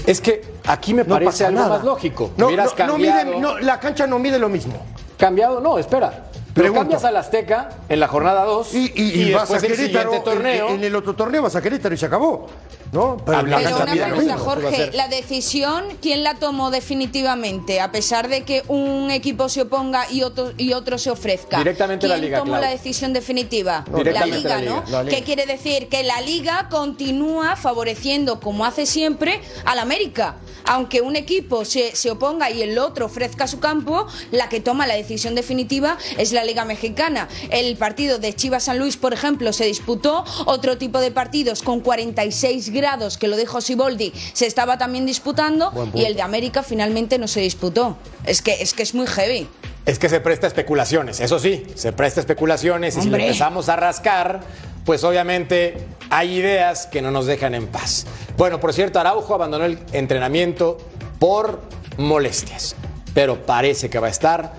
Es 0.08 0.20
que 0.20 0.42
aquí 0.66 0.94
me 0.94 1.04
No 1.04 1.14
parece 1.16 1.46
algo 1.46 1.60
nada. 1.60 1.76
más 1.78 1.84
lógico. 1.86 2.32
No, 2.38 2.50
no, 2.52 2.58
no 2.58 2.72
cambiado. 2.76 2.98
mide- 2.98 3.40
no, 3.40 3.60
la 3.60 3.80
cancha 3.80 4.08
no 4.08 4.20
mide 4.20 4.38
lo 4.40 4.50
mismo. 4.50 4.76
Cambiado, 5.18 5.60
no, 5.62 5.78
espera. 5.78 6.26
Pero 6.54 6.74
cambias 6.74 7.04
al 7.04 7.18
Azteca 7.18 7.70
en 7.90 8.00
la 8.00 8.08
jornada 8.08 8.44
2 8.46 8.74
Y, 8.76 8.92
y- 8.96 9.22
y 9.30 9.34
vas 9.34 9.50
a 9.50 9.56
el 9.56 9.62
Querétaro, 9.64 10.12
siguiente 10.12 10.20
torneo. 10.32 10.70
En, 10.70 10.76
en 10.76 10.84
el 10.84 10.96
otro 10.96 11.16
torneo 11.16 11.42
vas 11.42 11.56
a 11.56 11.62
Querétaro 11.62 11.96
y 11.96 11.98
se 11.98 12.06
acabó. 12.06 12.48
¿No? 12.94 13.18
Pero 13.26 13.40
Pero 13.44 13.58
una 13.58 13.60
lo 13.60 13.86
pregunta, 13.86 14.16
mismo. 14.16 14.38
Jorge, 14.38 14.92
la 14.94 15.08
decisión, 15.08 15.84
¿quién 16.02 16.24
la 16.24 16.36
tomó 16.36 16.70
definitivamente? 16.72 17.82
A 17.82 17.92
pesar 17.92 18.28
de 18.30 18.44
que 18.44 18.64
un 18.68 19.10
equipo 19.12 19.50
se 19.50 19.64
oponga 19.64 20.10
y 20.12 20.22
otro, 20.22 20.54
y 20.58 20.74
otro 20.74 20.98
se 20.98 21.10
ofrezca. 21.10 21.58
Directamente 21.58 22.08
la 22.08 22.16
¿Quién 22.16 22.26
Liga, 22.26 22.38
tomó 22.40 22.52
Clau. 22.52 22.62
la 22.62 22.70
decisión 22.70 23.12
definitiva? 23.14 23.84
No, 23.92 23.98
la 24.04 24.04
Liga, 24.04 24.20
la 24.20 24.26
Liga, 24.26 24.62
¿no? 24.62 24.84
la 24.92 25.04
Liga. 25.04 25.18
¿Qué 25.18 25.24
quiere 25.24 25.46
decir? 25.46 25.90
Que 25.90 26.04
la 26.04 26.22
Liga 26.22 26.68
continúa 26.70 27.56
favoreciendo, 27.56 28.40
como 28.40 28.64
hace 28.66 28.86
siempre, 28.86 29.42
al 29.66 29.80
América. 29.80 30.36
Aunque 30.66 31.02
un 31.02 31.16
equipo 31.16 31.66
se, 31.66 31.96
se 31.96 32.10
oponga 32.12 32.50
y 32.52 32.62
el 32.62 32.78
otro 32.78 33.08
ofrezca 33.08 33.48
su 33.48 33.60
campo, 33.60 34.08
la 34.32 34.48
que 34.50 34.62
toma 34.62 34.88
la 34.88 34.96
decisión 34.96 35.36
definitiva 35.36 35.98
es 36.18 36.32
la 36.32 36.44
Liga 36.46 36.64
Mexicana. 36.64 37.28
El 37.50 37.76
partido 37.76 38.18
de 38.20 38.34
Chivas 38.34 38.64
San 38.66 38.78
Luis, 38.80 38.96
por 38.98 39.14
ejemplo, 39.14 39.52
se 39.52 39.66
disputó. 39.66 40.24
Otro 40.46 40.78
tipo 40.78 41.00
de 41.00 41.12
partidos 41.12 41.64
con 41.64 41.80
46 41.82 42.70
grados, 42.70 42.83
que 43.20 43.28
lo 43.28 43.38
dijo 43.38 43.62
Siboldi, 43.62 44.14
se 44.34 44.46
estaba 44.46 44.78
también 44.78 45.06
disputando. 45.06 45.72
Y 45.94 46.06
el 46.06 46.16
de 46.16 46.22
América 46.22 46.64
finalmente 46.64 47.18
no 47.18 47.28
se 47.28 47.40
disputó. 47.40 47.98
Es 48.26 48.42
que 48.42 48.62
es, 48.62 48.74
que 48.74 48.84
es 48.84 48.94
muy 48.94 49.08
heavy. 49.08 49.48
Es 49.86 50.00
que 50.00 50.10
se 50.10 50.20
presta 50.20 50.48
especulaciones, 50.48 51.20
eso 51.20 51.40
sí, 51.40 51.66
se 51.76 51.92
presta 51.92 52.20
especulaciones 52.22 52.96
y 52.96 53.02
si 53.02 53.08
le 53.10 53.16
Hombre. 53.16 53.26
empezamos 53.28 53.68
a 53.68 53.76
rascar, 53.76 54.40
pues 54.86 55.04
obviamente 55.04 55.78
hay 56.10 56.36
ideas 56.38 56.88
que 56.88 57.02
no 57.02 57.12
nos 57.12 57.26
dejan 57.26 57.54
en 57.54 57.68
paz. 57.68 58.06
Bueno, 58.38 58.60
por 58.60 58.74
cierto, 58.74 59.00
Araujo 59.00 59.34
abandonó 59.34 59.66
el 59.66 59.80
entrenamiento 59.92 60.78
por 61.20 61.62
molestias, 61.98 62.76
pero 63.14 63.46
parece 63.46 63.90
que 63.90 64.00
va 64.00 64.08
a 64.08 64.12
estar 64.12 64.54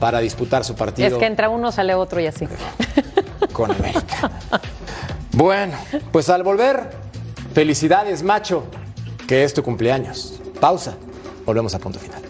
para 0.00 0.20
disputar 0.20 0.64
su 0.64 0.74
partido 0.74 1.08
Es 1.08 1.14
que 1.14 1.26
entra 1.26 1.50
uno, 1.50 1.72
sale 1.72 1.94
otro 1.94 2.20
y 2.20 2.26
así. 2.26 2.46
con 3.52 3.70
América. 3.70 4.30
Bueno, 5.32 5.76
pues 6.10 6.28
al 6.30 6.42
volver, 6.42 6.90
felicidades, 7.52 8.22
macho, 8.22 8.64
que 9.26 9.44
es 9.44 9.54
tu 9.54 9.62
cumpleaños. 9.62 10.40
Pausa, 10.60 10.96
volvemos 11.44 11.74
a 11.74 11.78
punto 11.78 11.98
final. 11.98 12.29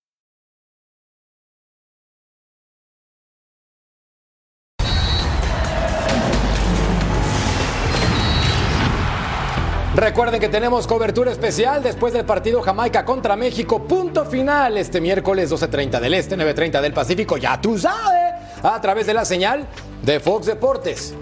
Recuerden 9.95 10.39
que 10.39 10.47
tenemos 10.47 10.87
cobertura 10.87 11.31
especial 11.31 11.83
después 11.83 12.13
del 12.13 12.23
partido 12.23 12.61
Jamaica 12.61 13.03
contra 13.03 13.35
México. 13.35 13.83
Punto 13.83 14.23
final 14.23 14.77
este 14.77 15.01
miércoles 15.01 15.51
12.30 15.51 15.99
del 15.99 16.13
Este, 16.13 16.37
9.30 16.37 16.79
del 16.81 16.93
Pacífico. 16.93 17.35
Ya 17.35 17.59
tú 17.59 17.77
sabes, 17.77 18.35
a 18.63 18.79
través 18.79 19.05
de 19.05 19.13
la 19.13 19.25
señal 19.25 19.67
de 20.01 20.21
Fox 20.21 20.45
Deportes. 20.45 21.13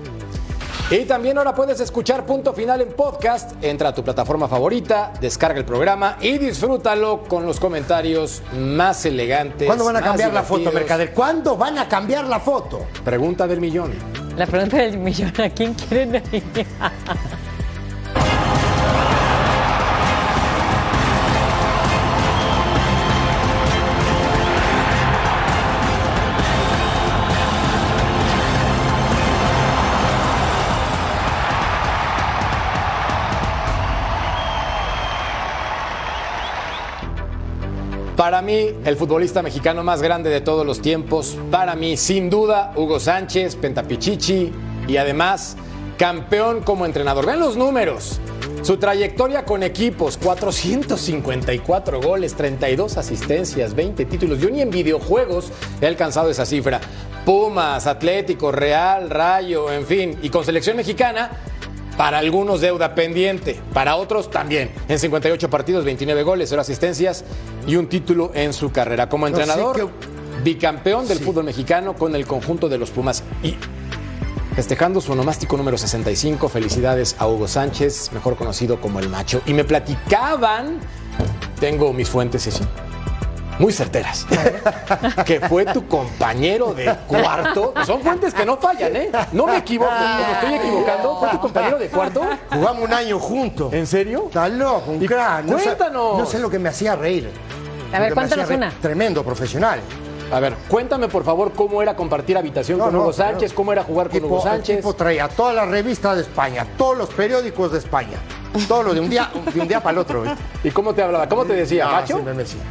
Y 0.91 1.05
también 1.05 1.39
ahora 1.39 1.55
puedes 1.55 1.79
escuchar 1.79 2.27
Punto 2.27 2.53
Final 2.53 2.81
en 2.81 2.89
podcast. 2.89 3.53
Entra 3.63 3.89
a 3.89 3.93
tu 3.95 4.03
plataforma 4.03 4.47
favorita, 4.47 5.13
descarga 5.19 5.57
el 5.57 5.65
programa 5.65 6.17
y 6.21 6.37
disfrútalo 6.37 7.23
con 7.27 7.47
los 7.47 7.59
comentarios 7.59 8.43
más 8.55 9.03
elegantes. 9.05 9.65
¿Cuándo 9.65 9.85
van 9.85 9.97
a 9.97 10.01
cambiar 10.01 10.31
la 10.31 10.43
foto. 10.43 10.71
Mercader? 10.71 11.13
¿Cuándo 11.13 11.57
van 11.57 11.79
a 11.79 11.87
cambiar 11.87 12.25
la 12.27 12.39
foto? 12.39 12.85
Pregunta 13.03 13.47
del 13.47 13.59
millón. 13.59 13.93
La 14.37 14.45
pregunta 14.45 14.77
del 14.77 14.99
millón, 14.99 15.33
¿a 15.41 15.49
quién 15.49 15.73
quieren 15.73 16.21
Para 38.19 38.41
mí, 38.41 38.71
el 38.83 38.97
futbolista 38.97 39.41
mexicano 39.41 39.81
más 39.81 40.01
grande 40.01 40.29
de 40.29 40.41
todos 40.41 40.65
los 40.65 40.81
tiempos. 40.81 41.37
Para 41.49 41.75
mí, 41.75 41.95
sin 41.95 42.29
duda, 42.29 42.73
Hugo 42.75 42.99
Sánchez, 42.99 43.55
Pentapichichi 43.55 44.51
y 44.89 44.97
además 44.97 45.55
campeón 45.97 46.61
como 46.61 46.85
entrenador. 46.85 47.25
Vean 47.25 47.39
los 47.39 47.55
números. 47.55 48.19
Su 48.61 48.75
trayectoria 48.75 49.45
con 49.45 49.63
equipos, 49.63 50.17
454 50.17 52.01
goles, 52.01 52.35
32 52.35 52.97
asistencias, 52.97 53.73
20 53.73 54.03
títulos. 54.03 54.39
Yo 54.39 54.49
ni 54.49 54.59
en 54.59 54.69
videojuegos 54.69 55.53
he 55.79 55.87
alcanzado 55.87 56.29
esa 56.29 56.45
cifra. 56.45 56.81
Pumas, 57.23 57.87
Atlético, 57.87 58.51
Real, 58.51 59.09
Rayo, 59.09 59.71
en 59.71 59.85
fin. 59.85 60.19
Y 60.21 60.29
con 60.29 60.43
selección 60.43 60.75
mexicana, 60.75 61.31
para 61.99 62.17
algunos 62.19 62.61
deuda 62.61 62.95
pendiente, 62.95 63.59
para 63.73 63.97
otros 63.97 64.31
también. 64.31 64.71
En 64.87 64.97
58 64.99 65.49
partidos, 65.49 65.83
29 65.83 66.23
goles, 66.23 66.47
0 66.47 66.61
asistencias 66.61 67.25
y 67.67 67.75
un 67.75 67.87
título 67.89 68.31
en 68.33 68.53
su 68.53 68.71
carrera. 68.71 69.09
Como 69.09 69.27
No, 69.27 69.35
sí 69.35 69.41
entrenador, 69.41 69.75
que- 69.75 70.41
bicampeón 70.41 71.09
del 71.09 71.17
Sí. 71.17 71.25
fútbol 71.25 71.43
mexicano 71.43 71.95
con 71.95 72.15
el 72.15 72.25
conjunto 72.25 72.69
de 72.69 72.77
los 72.77 72.91
Pumas. 72.91 73.21
Y 73.43 73.57
festejando 74.55 75.01
su 75.01 75.11
onomástico 75.11 75.57
número 75.57 75.77
65, 75.77 76.47
felicidades 76.47 77.17
a 77.19 77.27
Hugo 77.27 77.49
Sánchez, 77.49 78.11
mejor 78.13 78.37
conocido 78.37 78.79
como 78.79 79.01
el 79.01 79.09
macho. 79.09 79.41
Y 79.45 79.53
me 79.53 79.65
platicaban, 79.65 80.79
tengo 81.59 81.91
mis 81.91 82.07
fuentes, 82.07 82.43
sí, 82.43 82.51
sí, 82.51 82.63
muy 83.59 83.71
certeras, 83.73 84.25
que 85.25 85.39
fue 85.41 85.65
tu 85.65 85.87
compañero 85.87 86.73
de 86.73 86.93
cuarto. 87.07 87.73
Son 87.85 88.01
fuentes 88.01 88.33
que 88.33 88.45
no 88.45 88.57
fallan, 88.57 88.95
¿eh? 88.95 89.11
No 89.33 89.45
me 89.47 89.57
equivoco, 89.57 89.91
me 89.91 90.31
estoy 90.33 90.53
equivocando. 90.55 91.19
¿Fue 91.19 91.29
tu 91.29 91.39
compañero 91.39 91.77
de 91.77 91.89
cuarto? 91.89 92.21
Jugamos 92.51 92.83
un 92.83 92.93
año 92.93 93.19
juntos. 93.19 93.71
¿En 93.73 93.85
serio? 93.85 94.23
Estás 94.27 94.49
loco, 94.51 94.91
un 94.91 95.05
crack. 95.05 95.45
No 95.45 95.57
sé- 95.59 95.65
cuéntanos. 95.65 96.17
No 96.17 96.25
sé 96.25 96.39
lo 96.39 96.49
que 96.49 96.57
me 96.59 96.69
hacía 96.69 96.95
reír. 96.95 97.29
A 97.93 97.99
ver, 97.99 98.13
cuéntanos 98.13 98.49
una. 98.49 98.71
Tremendo 98.81 99.23
profesional. 99.23 99.79
A 100.31 100.39
ver, 100.39 100.53
cuéntame 100.69 101.07
por 101.07 101.23
favor 101.23 101.53
cómo 101.53 101.81
era 101.81 101.95
compartir 101.95 102.37
habitación 102.37 102.77
No, 102.77 102.83
con 102.85 102.93
no, 102.93 102.99
Hugo 103.01 103.13
Sánchez, 103.13 103.51
cómo 103.51 103.73
era 103.73 103.83
jugar 103.83 104.09
con 104.09 104.13
tipo- 104.13 104.27
Hugo 104.27 104.37
el 104.37 104.43
Sánchez. 104.43 104.75
tipo 104.77 104.93
traía 104.93 105.27
todas 105.27 105.55
las 105.55 105.67
revistas 105.67 106.17
de 106.17 106.21
España, 106.21 106.67
todos 106.77 106.95
los 106.95 107.09
periódicos 107.09 107.71
de 107.71 107.79
España, 107.79 108.17
todo 108.67 108.83
lo 108.83 108.93
de 108.93 108.99
un 108.99 109.09
día, 109.09 109.29
de 109.53 109.59
un 109.61 109.67
día 109.67 109.79
para 109.81 109.93
el 109.93 109.97
otro. 109.99 110.23
¿viste? 110.23 110.37
¿Y 110.63 110.71
cómo 110.71 110.93
te 110.93 111.01
hablaba? 111.03 111.27
¿Cómo 111.29 111.45
te 111.45 111.53
decía, 111.53 111.85
No, 111.85 111.91
macho? 111.91 112.07
siempre 112.15 112.33
me 112.33 112.43
decía, 112.43 112.61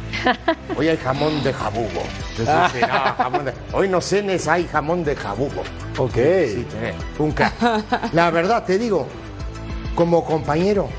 Hoy 0.77 0.87
hay 0.89 0.97
jamón 0.97 1.41
de 1.43 1.53
jabugo. 1.53 2.01
Entonces, 2.37 2.71
sí, 2.73 2.79
no, 2.81 2.87
jamón 3.23 3.45
de- 3.45 3.53
Hoy 3.73 3.87
no 3.89 4.01
cenes, 4.01 4.47
hay 4.47 4.67
jamón 4.67 5.03
de 5.03 5.15
jabugo. 5.15 5.61
Ok. 5.97 6.13
Sí, 6.13 6.65
tiene 6.69 6.93
un 7.17 7.31
crack. 7.31 7.53
La 8.13 8.29
verdad, 8.31 8.63
te 8.65 8.77
digo, 8.77 9.07
como 9.95 10.23
compañero, 10.25 10.89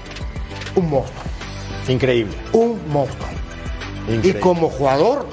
un 0.77 0.89
monstruo. 0.91 1.23
Increíble. 1.89 2.35
Un 2.53 2.81
monstruo. 2.89 3.29
Increíble. 4.09 4.31
Y 4.39 4.41
como 4.41 4.69
jugador, 4.69 5.27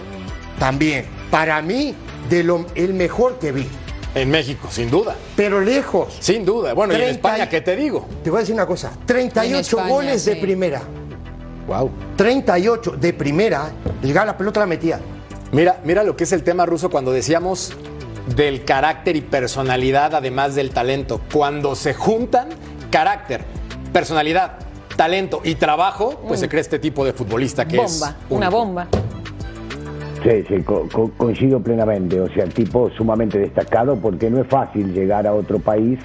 también. 0.60 1.06
Para 1.32 1.62
mí, 1.62 1.94
de 2.30 2.44
lo, 2.44 2.66
el 2.76 2.94
mejor 2.94 3.38
que 3.40 3.52
vi. 3.52 3.68
En 4.16 4.30
México, 4.30 4.68
sin 4.72 4.90
duda. 4.90 5.16
Pero 5.36 5.62
lejos. 5.62 6.18
Sin 6.20 6.44
duda. 6.46 6.74
Bueno, 6.74 6.94
y 6.94 6.96
en 6.96 7.02
30 7.04 7.16
España, 7.16 7.50
¿qué 7.50 7.62
te 7.62 7.76
digo? 7.76 8.08
Te 8.24 8.30
voy 8.30 8.38
a 8.38 8.40
decir 8.42 8.56
una 8.56 8.66
cosa. 8.66 8.92
38 9.06 9.54
En 9.54 9.60
España, 9.60 9.88
goles 9.90 10.26
de 10.26 10.36
primera. 10.38 10.82
Wow. 11.68 11.92
38 12.16 12.92
de 12.92 13.14
primera. 13.14 13.72
Llegaba 14.02 14.26
la 14.26 14.38
pelota, 14.38 14.62
la 14.62 14.66
metía. 14.66 15.00
Mira, 15.52 15.80
mira 15.84 16.04
lo 16.04 16.16
que 16.16 16.24
es 16.24 16.32
el 16.32 16.44
tema 16.44 16.66
ruso 16.66 16.90
cuando 16.90 17.12
decíamos 17.12 17.74
del 18.36 18.66
carácter 18.66 19.16
y 19.16 19.22
personalidad, 19.22 20.16
además 20.16 20.56
del 20.56 20.72
talento. 20.72 21.22
Cuando 21.32 21.76
se 21.76 21.94
juntan 21.94 22.50
carácter, 22.90 23.44
personalidad, 23.94 24.58
talento 24.96 25.42
y 25.44 25.56
trabajo, 25.56 26.22
pues 26.28 26.40
se 26.40 26.50
crea 26.50 26.62
este 26.62 26.80
tipo 26.80 27.06
de 27.06 27.14
futbolista 27.14 27.68
que 27.68 27.78
es. 27.78 28.00
Bomba, 28.00 28.16
una 28.30 28.48
único. 28.48 28.66
bomba. 28.66 28.88
Sí, 30.28 30.44
sí, 30.50 30.62
co- 30.64 30.90
co- 30.92 31.10
coincido 31.16 31.62
plenamente. 31.62 32.20
O 32.20 32.28
sea, 32.28 32.46
tipo 32.48 32.90
sumamente 32.90 33.40
destacado 33.40 33.96
porque 33.96 34.30
no 34.30 34.42
es 34.42 34.48
fácil 34.48 34.94
llegar 34.94 35.26
a 35.26 35.34
otro 35.34 35.58
país, 35.60 36.00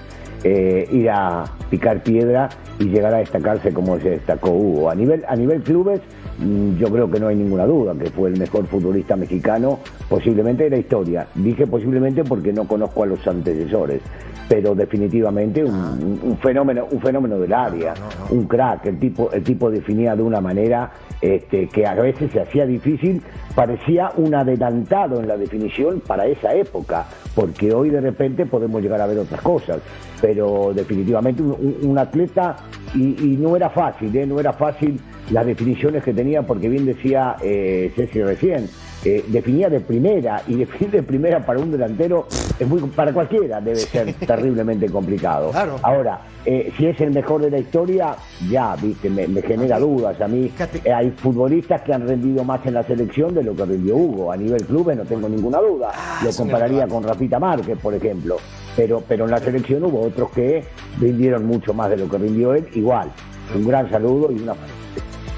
eh, 0.44 0.86
ir 0.92 1.10
a 1.10 1.44
picar 1.70 2.04
piedra 2.04 2.48
y 2.78 2.84
llegar 2.84 3.14
a 3.14 3.18
destacarse 3.18 3.72
como 3.72 3.98
se 3.98 4.10
destacó 4.10 4.50
Hugo. 4.50 4.90
A 4.90 4.94
nivel, 4.94 5.24
a 5.26 5.34
nivel 5.34 5.62
clubes, 5.62 6.00
mm, 6.38 6.76
yo 6.78 6.88
creo 6.92 7.10
que 7.10 7.18
no 7.18 7.26
hay 7.28 7.36
ninguna 7.36 7.66
duda 7.66 7.94
que 7.98 8.10
fue 8.10 8.28
el 8.30 8.38
mejor 8.38 8.66
futbolista 8.68 9.16
mexicano 9.16 9.80
posiblemente 10.08 10.64
de 10.64 10.70
la 10.70 10.76
historia. 10.78 11.26
Dije 11.34 11.66
posiblemente 11.66 12.22
porque 12.22 12.52
no 12.52 12.68
conozco 12.68 13.02
a 13.02 13.06
los 13.06 13.26
antecesores, 13.26 14.02
pero 14.49 14.74
definitivamente 14.74 15.64
un, 15.64 15.74
un- 15.74 16.20
un 16.22 16.38
fenómeno, 16.38 16.86
un 16.90 17.01
fenómeno 17.01 17.38
del 17.38 17.53
área, 17.53 17.95
un 18.30 18.45
crack. 18.47 18.86
El 18.86 18.99
tipo, 18.99 19.30
el 19.32 19.43
tipo 19.43 19.70
definía 19.70 20.14
de 20.16 20.22
una 20.22 20.40
manera 20.40 20.90
este, 21.20 21.68
que 21.68 21.86
a 21.86 21.95
veces 21.95 22.30
se 22.32 22.40
hacía 22.40 22.66
difícil, 22.66 23.22
parecía 23.55 24.11
un 24.16 24.34
adelantado 24.34 25.20
en 25.20 25.28
la 25.28 25.36
definición 25.36 26.01
para 26.07 26.26
esa 26.26 26.55
época, 26.55 27.07
porque 27.34 27.72
hoy 27.72 27.90
de 27.90 28.01
repente 28.01 28.45
podemos 28.47 28.82
llegar 28.82 29.01
a 29.01 29.07
ver 29.07 29.18
otras 29.18 29.40
cosas, 29.40 29.78
pero 30.20 30.72
definitivamente 30.74 31.43
un 31.43 31.97
atleta, 31.99 32.57
y, 32.95 33.16
y 33.32 33.36
no 33.36 33.57
era 33.57 33.70
fácil, 33.70 34.14
¿eh? 34.16 34.26
no 34.26 34.38
era 34.40 34.53
fácil 34.53 35.01
las 35.30 35.47
definiciones 35.47 36.03
que 36.03 36.12
tenía, 36.12 36.43
porque 36.43 36.68
bien 36.68 36.84
decía 36.84 37.36
eh, 37.43 37.90
Ceci 37.97 38.20
recién, 38.22 38.68
eh, 39.05 39.24
definía 39.28 39.68
de 39.68 39.80
primera, 39.80 40.42
y 40.46 40.57
definir 40.57 40.90
de 40.90 41.03
primera 41.03 41.44
para 41.44 41.59
un 41.59 41.70
delantero 41.70 42.26
es 42.59 42.68
muy, 42.68 42.80
para 42.82 43.12
cualquiera 43.12 43.61
debe 43.61 43.80
ser 43.80 44.14
terriblemente 44.14 44.88
complicado. 44.88 45.50
Claro. 45.50 45.76
Ahora, 45.82 46.20
eh, 46.44 46.72
si 46.76 46.86
es 46.86 47.00
el 47.00 47.11
mejor 47.12 47.42
de 47.42 47.50
la 47.50 47.59
historia, 47.59 48.16
ya, 48.48 48.76
viste, 48.76 49.11
me, 49.11 49.26
me 49.26 49.42
genera 49.42 49.78
dudas. 49.78 50.20
A 50.20 50.28
mí 50.28 50.50
eh, 50.84 50.92
hay 50.92 51.11
futbolistas 51.11 51.82
que 51.82 51.92
han 51.92 52.07
rendido 52.07 52.44
más 52.44 52.64
en 52.66 52.74
la 52.74 52.82
selección 52.82 53.34
de 53.34 53.42
lo 53.42 53.55
que 53.55 53.64
rindió 53.64 53.96
Hugo. 53.96 54.32
A 54.32 54.36
nivel 54.36 54.64
clubes 54.64 54.96
no 54.96 55.05
tengo 55.05 55.28
ninguna 55.28 55.59
duda. 55.59 55.92
lo 56.22 56.28
es 56.28 56.38
un 56.38 56.46
compararía 56.46 56.86
con 56.86 57.03
Rafita 57.03 57.38
Márquez, 57.38 57.78
por 57.78 57.94
ejemplo. 57.94 58.36
Pero, 58.76 59.03
pero 59.07 59.24
en 59.24 59.30
la 59.30 59.38
selección 59.38 59.84
hubo 59.84 60.00
otros 60.00 60.30
que 60.30 60.64
rindieron 61.00 61.44
mucho 61.44 61.74
más 61.74 61.90
de 61.90 61.96
lo 61.96 62.09
que 62.09 62.18
rindió 62.18 62.55
él. 62.55 62.66
Igual, 62.74 63.11
un 63.55 63.66
gran 63.66 63.90
saludo 63.90 64.30
y 64.32 64.36
una... 64.36 64.55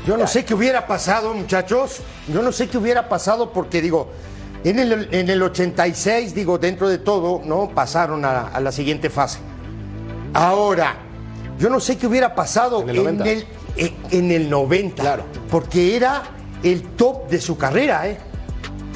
Yo 0.06 0.16
no 0.16 0.26
sé 0.26 0.44
qué 0.44 0.54
hubiera 0.54 0.86
pasado, 0.86 1.32
muchachos. 1.34 2.00
Yo 2.28 2.42
no 2.42 2.52
sé 2.52 2.68
qué 2.68 2.76
hubiera 2.78 3.08
pasado 3.08 3.50
porque, 3.52 3.80
digo, 3.80 4.10
en 4.62 4.78
el, 4.78 5.08
en 5.14 5.30
el 5.30 5.42
86, 5.42 6.34
digo, 6.34 6.58
dentro 6.58 6.88
de 6.88 6.98
todo, 6.98 7.40
¿no? 7.44 7.70
Pasaron 7.70 8.24
a, 8.24 8.48
a 8.48 8.60
la 8.60 8.70
siguiente 8.72 9.08
fase. 9.10 9.38
Ahora, 10.32 10.96
yo 11.58 11.70
no 11.70 11.80
sé 11.80 11.96
qué 11.96 12.06
hubiera 12.06 12.34
pasado 12.34 12.82
En 12.82 12.90
el 12.90 12.96
el, 12.98 13.04
90. 13.18 13.30
en- 13.76 13.96
en 14.10 14.30
el 14.32 14.50
90. 14.50 15.02
Claro. 15.02 15.24
Porque 15.50 15.96
era 15.96 16.22
el 16.62 16.82
top 16.96 17.28
de 17.28 17.40
su 17.40 17.56
carrera, 17.56 18.06
¿eh? 18.08 18.18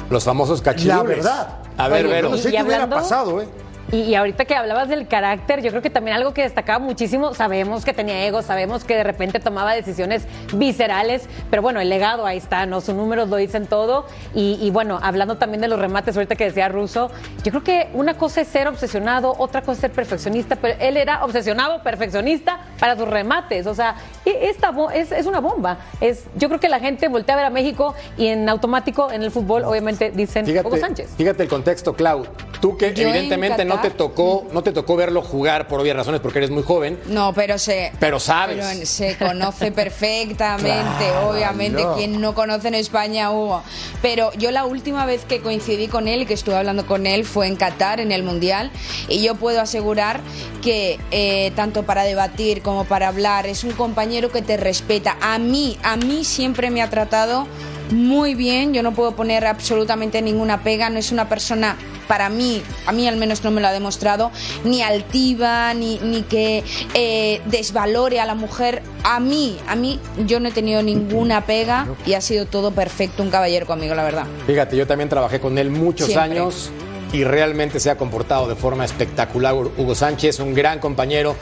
Los 0.09 0.23
famosos 0.23 0.59
La 0.59 0.63
cachirules. 0.65 1.17
verdad. 1.17 1.59
A 1.77 1.87
ver, 1.87 2.05
Oye, 2.05 2.13
Vero. 2.15 2.29
Yo 2.29 2.35
no 2.35 2.41
sé 2.41 2.51
qué 2.51 2.63
hubiera 2.63 2.89
pasado, 2.89 3.41
¿eh? 3.41 3.47
Y, 3.91 4.01
y 4.01 4.15
ahorita 4.15 4.45
que 4.45 4.55
hablabas 4.55 4.87
del 4.89 5.07
carácter, 5.07 5.61
yo 5.61 5.71
creo 5.71 5.81
que 5.81 5.89
también 5.89 6.15
algo 6.15 6.33
que 6.33 6.43
destacaba 6.43 6.77
muchísimo, 6.79 7.33
sabemos 7.33 7.83
que 7.85 7.93
tenía 7.93 8.23
ego, 8.25 8.41
sabemos 8.43 8.83
que 8.83 8.95
de 8.95 9.03
repente 9.03 9.39
tomaba 9.39 9.73
decisiones 9.73 10.27
viscerales, 10.53 11.27
pero 11.49 11.61
bueno, 11.61 11.79
el 11.79 11.89
legado 11.89 12.25
ahí 12.25 12.37
está, 12.37 12.65
¿no? 12.65 12.81
Sus 12.81 12.93
números 12.95 13.29
lo 13.29 13.37
dicen 13.37 13.65
todo. 13.65 14.05
Y, 14.35 14.59
y 14.61 14.69
bueno, 14.69 14.99
hablando 15.01 15.37
también 15.37 15.61
de 15.61 15.67
los 15.67 15.79
remates, 15.79 16.15
ahorita 16.15 16.35
que 16.35 16.45
decía 16.45 16.69
Russo, 16.69 17.09
yo 17.43 17.51
creo 17.51 17.63
que 17.63 17.87
una 17.93 18.15
cosa 18.15 18.41
es 18.41 18.47
ser 18.47 18.67
obsesionado, 18.67 19.33
otra 19.37 19.61
cosa 19.61 19.71
es 19.73 19.79
ser 19.79 19.91
perfeccionista, 19.91 20.55
pero 20.55 20.75
él 20.79 20.95
era 20.97 21.23
obsesionado, 21.25 21.81
perfeccionista 21.81 22.59
para 22.79 22.95
sus 22.95 23.07
remates. 23.07 23.65
O 23.65 23.73
sea, 23.73 23.95
e- 24.25 24.49
esta 24.49 24.71
es, 24.93 25.11
es 25.11 25.25
una 25.25 25.39
bomba. 25.39 25.77
Es, 25.99 26.25
yo 26.35 26.47
creo 26.47 26.59
que 26.59 26.69
la 26.69 26.79
gente 26.79 27.07
voltea 27.07 27.33
a 27.33 27.37
ver 27.37 27.45
a 27.45 27.49
México 27.49 27.95
y 28.17 28.27
en 28.27 28.47
automático 28.49 29.11
en 29.11 29.23
el 29.23 29.31
fútbol, 29.31 29.63
obviamente, 29.63 30.11
dicen 30.11 30.43
Hugo 30.45 30.61
Fíjate, 30.61 30.79
Sánchez. 30.79 31.09
fíjate 31.17 31.43
el 31.43 31.49
contexto, 31.49 31.93
Clau. 31.95 32.25
Tú 32.61 32.77
que 32.77 32.93
Yo 32.93 33.07
evidentemente 33.07 33.63
no 33.65 33.78
te 33.81 33.89
Qatar- 33.89 33.97
tocó, 33.97 34.47
no 34.51 34.61
te 34.63 34.71
tocó 34.71 34.95
verlo 34.95 35.21
jugar 35.21 35.67
por 35.67 35.79
obvias 35.79 35.95
razones 35.95 36.21
porque 36.21 36.39
eres 36.39 36.49
muy 36.51 36.63
joven, 36.63 36.99
No, 37.07 37.33
pero 37.33 37.57
se. 37.57 37.91
pero 37.99 38.19
sabes. 38.19 38.57
pero 38.65 38.85
se 38.85 39.17
conoce 39.17 39.71
perfectamente, 40.23 40.69
Claro, 40.97 41.29
obviamente, 41.29 41.83
no. 41.83 41.95
quien 41.95 42.19
no 42.21 42.33
conoce 42.33 42.67
en 42.69 42.75
España 42.75 43.31
Hugo. 43.31 43.61
Pero 44.01 44.31
yo 44.33 44.51
la 44.51 44.65
última 44.65 45.05
vez 45.05 45.25
que 45.25 45.41
coincidí 45.41 45.87
con 45.87 46.07
él 46.07 46.21
y 46.21 46.25
que 46.25 46.33
estuve 46.33 46.55
hablando 46.55 46.85
con 46.85 47.05
él 47.07 47.25
fue 47.25 47.47
en 47.47 47.55
Qatar, 47.55 47.99
en 47.99 48.11
el 48.11 48.23
Mundial, 48.23 48.71
y 49.07 49.21
yo 49.23 49.35
puedo 49.35 49.61
asegurar 49.61 50.21
que 50.61 50.99
eh, 51.11 51.51
tanto 51.55 51.83
para 51.83 52.03
debatir 52.03 52.61
como 52.61 52.85
para 52.85 53.07
hablar, 53.07 53.45
es 53.47 53.63
un 53.63 53.71
compañero 53.71 54.31
que 54.31 54.41
te 54.41 54.57
respeta. 54.57 55.17
A 55.21 55.39
mí, 55.39 55.77
a 55.83 55.95
mí 55.97 56.23
siempre 56.23 56.69
me 56.69 56.81
ha 56.81 56.89
tratado 56.89 57.47
muy 57.91 58.35
bien, 58.35 58.73
yo 58.73 58.83
no 58.83 58.93
puedo 58.93 59.15
poner 59.15 59.45
absolutamente 59.45 60.21
ninguna 60.21 60.63
pega, 60.63 60.89
no 60.89 60.99
es 60.99 61.11
una 61.11 61.29
persona, 61.29 61.75
para 62.07 62.29
mí, 62.29 62.61
a 62.85 62.91
mí 62.91 63.07
al 63.07 63.17
menos 63.17 63.43
no 63.43 63.51
me 63.51 63.61
lo 63.61 63.67
ha 63.67 63.71
demostrado, 63.71 64.31
ni 64.63 64.81
altiva, 64.81 65.73
ni, 65.73 65.99
ni 65.99 66.23
que 66.23 66.63
eh, 66.93 67.41
desvalore 67.45 68.19
a 68.19 68.25
la 68.25 68.35
mujer. 68.35 68.81
A 69.03 69.19
mí, 69.19 69.57
a 69.67 69.75
mí, 69.75 69.99
yo 70.25 70.39
no 70.39 70.49
he 70.49 70.51
tenido 70.51 70.81
ninguna 70.83 71.45
pega 71.45 71.87
y 72.05 72.13
ha 72.13 72.21
sido 72.21 72.45
todo 72.45 72.71
perfecto, 72.71 73.23
un 73.23 73.29
caballero 73.29 73.65
conmigo, 73.65 73.95
la 73.95 74.03
verdad. 74.03 74.25
Fíjate, 74.47 74.75
yo 74.75 74.87
también 74.87 75.09
trabajé 75.09 75.39
con 75.39 75.57
él 75.57 75.69
muchos 75.69 76.07
Siempre. 76.07 76.39
años 76.39 76.71
y 77.11 77.23
realmente 77.23 77.79
se 77.79 77.89
ha 77.89 77.97
comportado 77.97 78.47
de 78.47 78.55
forma 78.55 78.85
espectacular 78.85 79.55
Hugo 79.55 79.95
Sánchez, 79.95 80.39
un 80.39 80.53
gran 80.53 80.79
compañero 80.79 81.35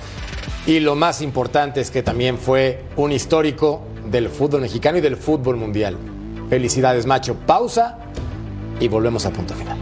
y 0.66 0.80
lo 0.82 0.96
más 0.96 1.22
importante 1.22 1.82
es 1.82 1.92
que 1.92 2.04
también 2.04 2.38
fue 2.38 2.84
un 2.98 3.12
histórico 3.12 3.84
del 4.10 4.30
fútbol 4.30 4.62
mexicano 4.62 4.98
y 4.98 5.02
del 5.02 5.16
fútbol 5.16 5.56
mundial. 5.56 5.98
Felicidades, 6.50 7.06
macho. 7.06 7.36
Pausa 7.46 7.98
y 8.80 8.88
volvemos 8.88 9.26
a 9.26 9.32
punto 9.32 9.54
final. 9.54 9.78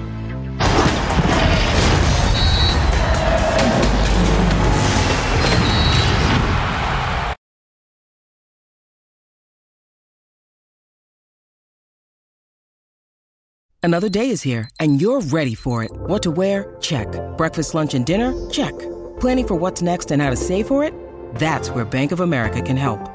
Another 13.84 14.09
day 14.09 14.32
is 14.32 14.41
here, 14.41 14.68
and 14.80 14.99
you're 14.99 15.22
ready 15.22 15.53
for 15.53 15.84
it. 15.84 15.91
What 15.93 16.24
to 16.24 16.32
wear? 16.32 16.76
Check. 16.82 17.07
Breakfast, 17.38 17.76
lunch, 17.76 17.93
and 17.93 18.03
dinner? 18.03 18.34
Check. 18.49 18.74
Planning 19.20 19.47
for 19.47 19.53
what's 19.53 19.84
next 19.84 20.09
and 20.09 20.24
how 20.24 20.32
to 20.32 20.36
save 20.36 20.68
for 20.68 20.84
it? 20.84 20.91
That's 21.36 21.70
where 21.70 21.86
Bank 21.86 22.11
of 22.11 22.20
America 22.20 22.63
can 22.63 22.78
help. 22.78 23.14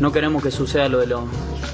No 0.00 0.12
queremos 0.12 0.42
que 0.42 0.50
suceda 0.50 0.88
lo 0.88 0.98
de 0.98 1.06
los, 1.08 1.22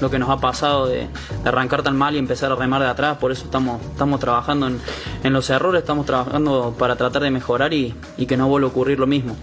lo 0.01 0.09
que 0.09 0.17
nos 0.17 0.29
ha 0.29 0.37
pasado 0.37 0.87
de, 0.87 1.07
arrancar 1.43 1.83
tan 1.83 1.95
mal 1.95 2.15
y 2.15 2.17
empezar 2.19 2.51
a 2.51 2.55
remar 2.55 2.81
de 2.81 2.87
atrás. 2.87 3.17
Por 3.17 3.31
eso 3.31 3.45
estamos, 3.45 3.81
estamos 3.83 4.19
trabajando 4.19 4.67
en, 4.67 5.33
los 5.33 5.49
errores, 5.49 5.81
estamos 5.81 6.05
trabajando 6.05 6.73
para 6.77 6.95
tratar 6.95 7.21
de 7.21 7.31
mejorar 7.31 7.73
y, 7.73 7.93
y 8.17 8.25
que 8.25 8.35
no 8.37 8.47
vuelva 8.47 8.67
a 8.67 8.71
ocurrir 8.71 8.99
lo 8.99 9.07
mismo. 9.07 9.35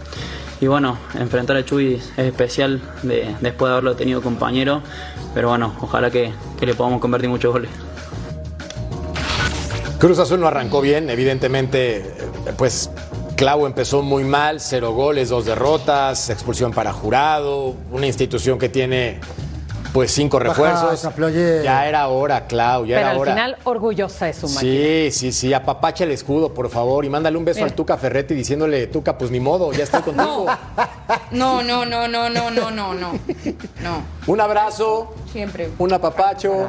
Y 0.60 0.66
bueno, 0.66 0.96
enfrentar 1.18 1.56
a 1.56 1.64
Chuy 1.64 1.94
es 1.94 2.12
especial 2.18 2.80
de- 3.02 3.34
después 3.40 3.68
de 3.68 3.72
haberlo 3.72 3.96
tenido 3.96 4.20
compañero, 4.22 4.80
pero 5.34 5.48
bueno, 5.48 5.74
ojalá 5.80 6.10
que, 6.10 6.32
que 6.58 6.66
le 6.66 6.74
podamos 6.74 7.00
convertir 7.00 7.28
muchos 7.30 7.52
goles. 7.52 7.70
Cruz 9.98 10.18
Azul 10.18 10.40
no 10.40 10.48
arrancó 10.48 10.80
bien, 10.80 11.08
evidentemente, 11.10 12.12
pues 12.56 12.90
Clau 13.42 13.66
empezó 13.66 14.02
muy 14.02 14.22
mal, 14.22 14.60
cero 14.60 14.92
goles, 14.92 15.30
dos 15.30 15.46
derrotas, 15.46 16.30
expulsión 16.30 16.70
para 16.70 16.92
jurado, 16.92 17.74
una 17.90 18.06
institución 18.06 18.56
que 18.56 18.68
tiene 18.68 19.18
pues 19.92 20.12
cinco 20.12 20.38
refuerzos. 20.38 21.08
Ya 21.64 21.88
era 21.88 22.06
hora, 22.06 22.46
Clau, 22.46 22.86
ya 22.86 22.98
Pero 22.98 23.00
era 23.00 23.10
al 23.10 23.18
hora. 23.18 23.32
final, 23.32 23.56
orgullosa 23.64 24.26
de 24.26 24.32
su. 24.34 24.46
Sí, 24.46 25.08
sí, 25.10 25.32
sí, 25.32 25.52
apapacha 25.52 26.04
el 26.04 26.12
escudo, 26.12 26.54
por 26.54 26.70
favor, 26.70 27.04
y 27.04 27.08
mándale 27.10 27.36
un 27.36 27.44
beso 27.44 27.64
al 27.64 27.72
Tuca 27.72 27.96
Ferretti 27.96 28.32
diciéndole, 28.32 28.86
Tuca, 28.86 29.18
pues 29.18 29.32
ni 29.32 29.40
modo, 29.40 29.72
ya 29.72 29.82
estoy 29.82 30.02
contigo. 30.04 30.46
No, 31.32 31.64
no, 31.64 31.84
no, 31.84 32.06
no, 32.06 32.30
no, 32.30 32.48
no, 32.48 32.70
no, 32.70 32.94
no. 32.94 33.12
No. 33.82 34.02
Un 34.28 34.40
abrazo, 34.40 35.16
Siempre. 35.32 35.68
un 35.80 35.92
apapacho, 35.92 36.68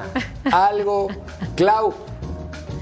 algo. 0.52 1.08
Clau, 1.56 1.94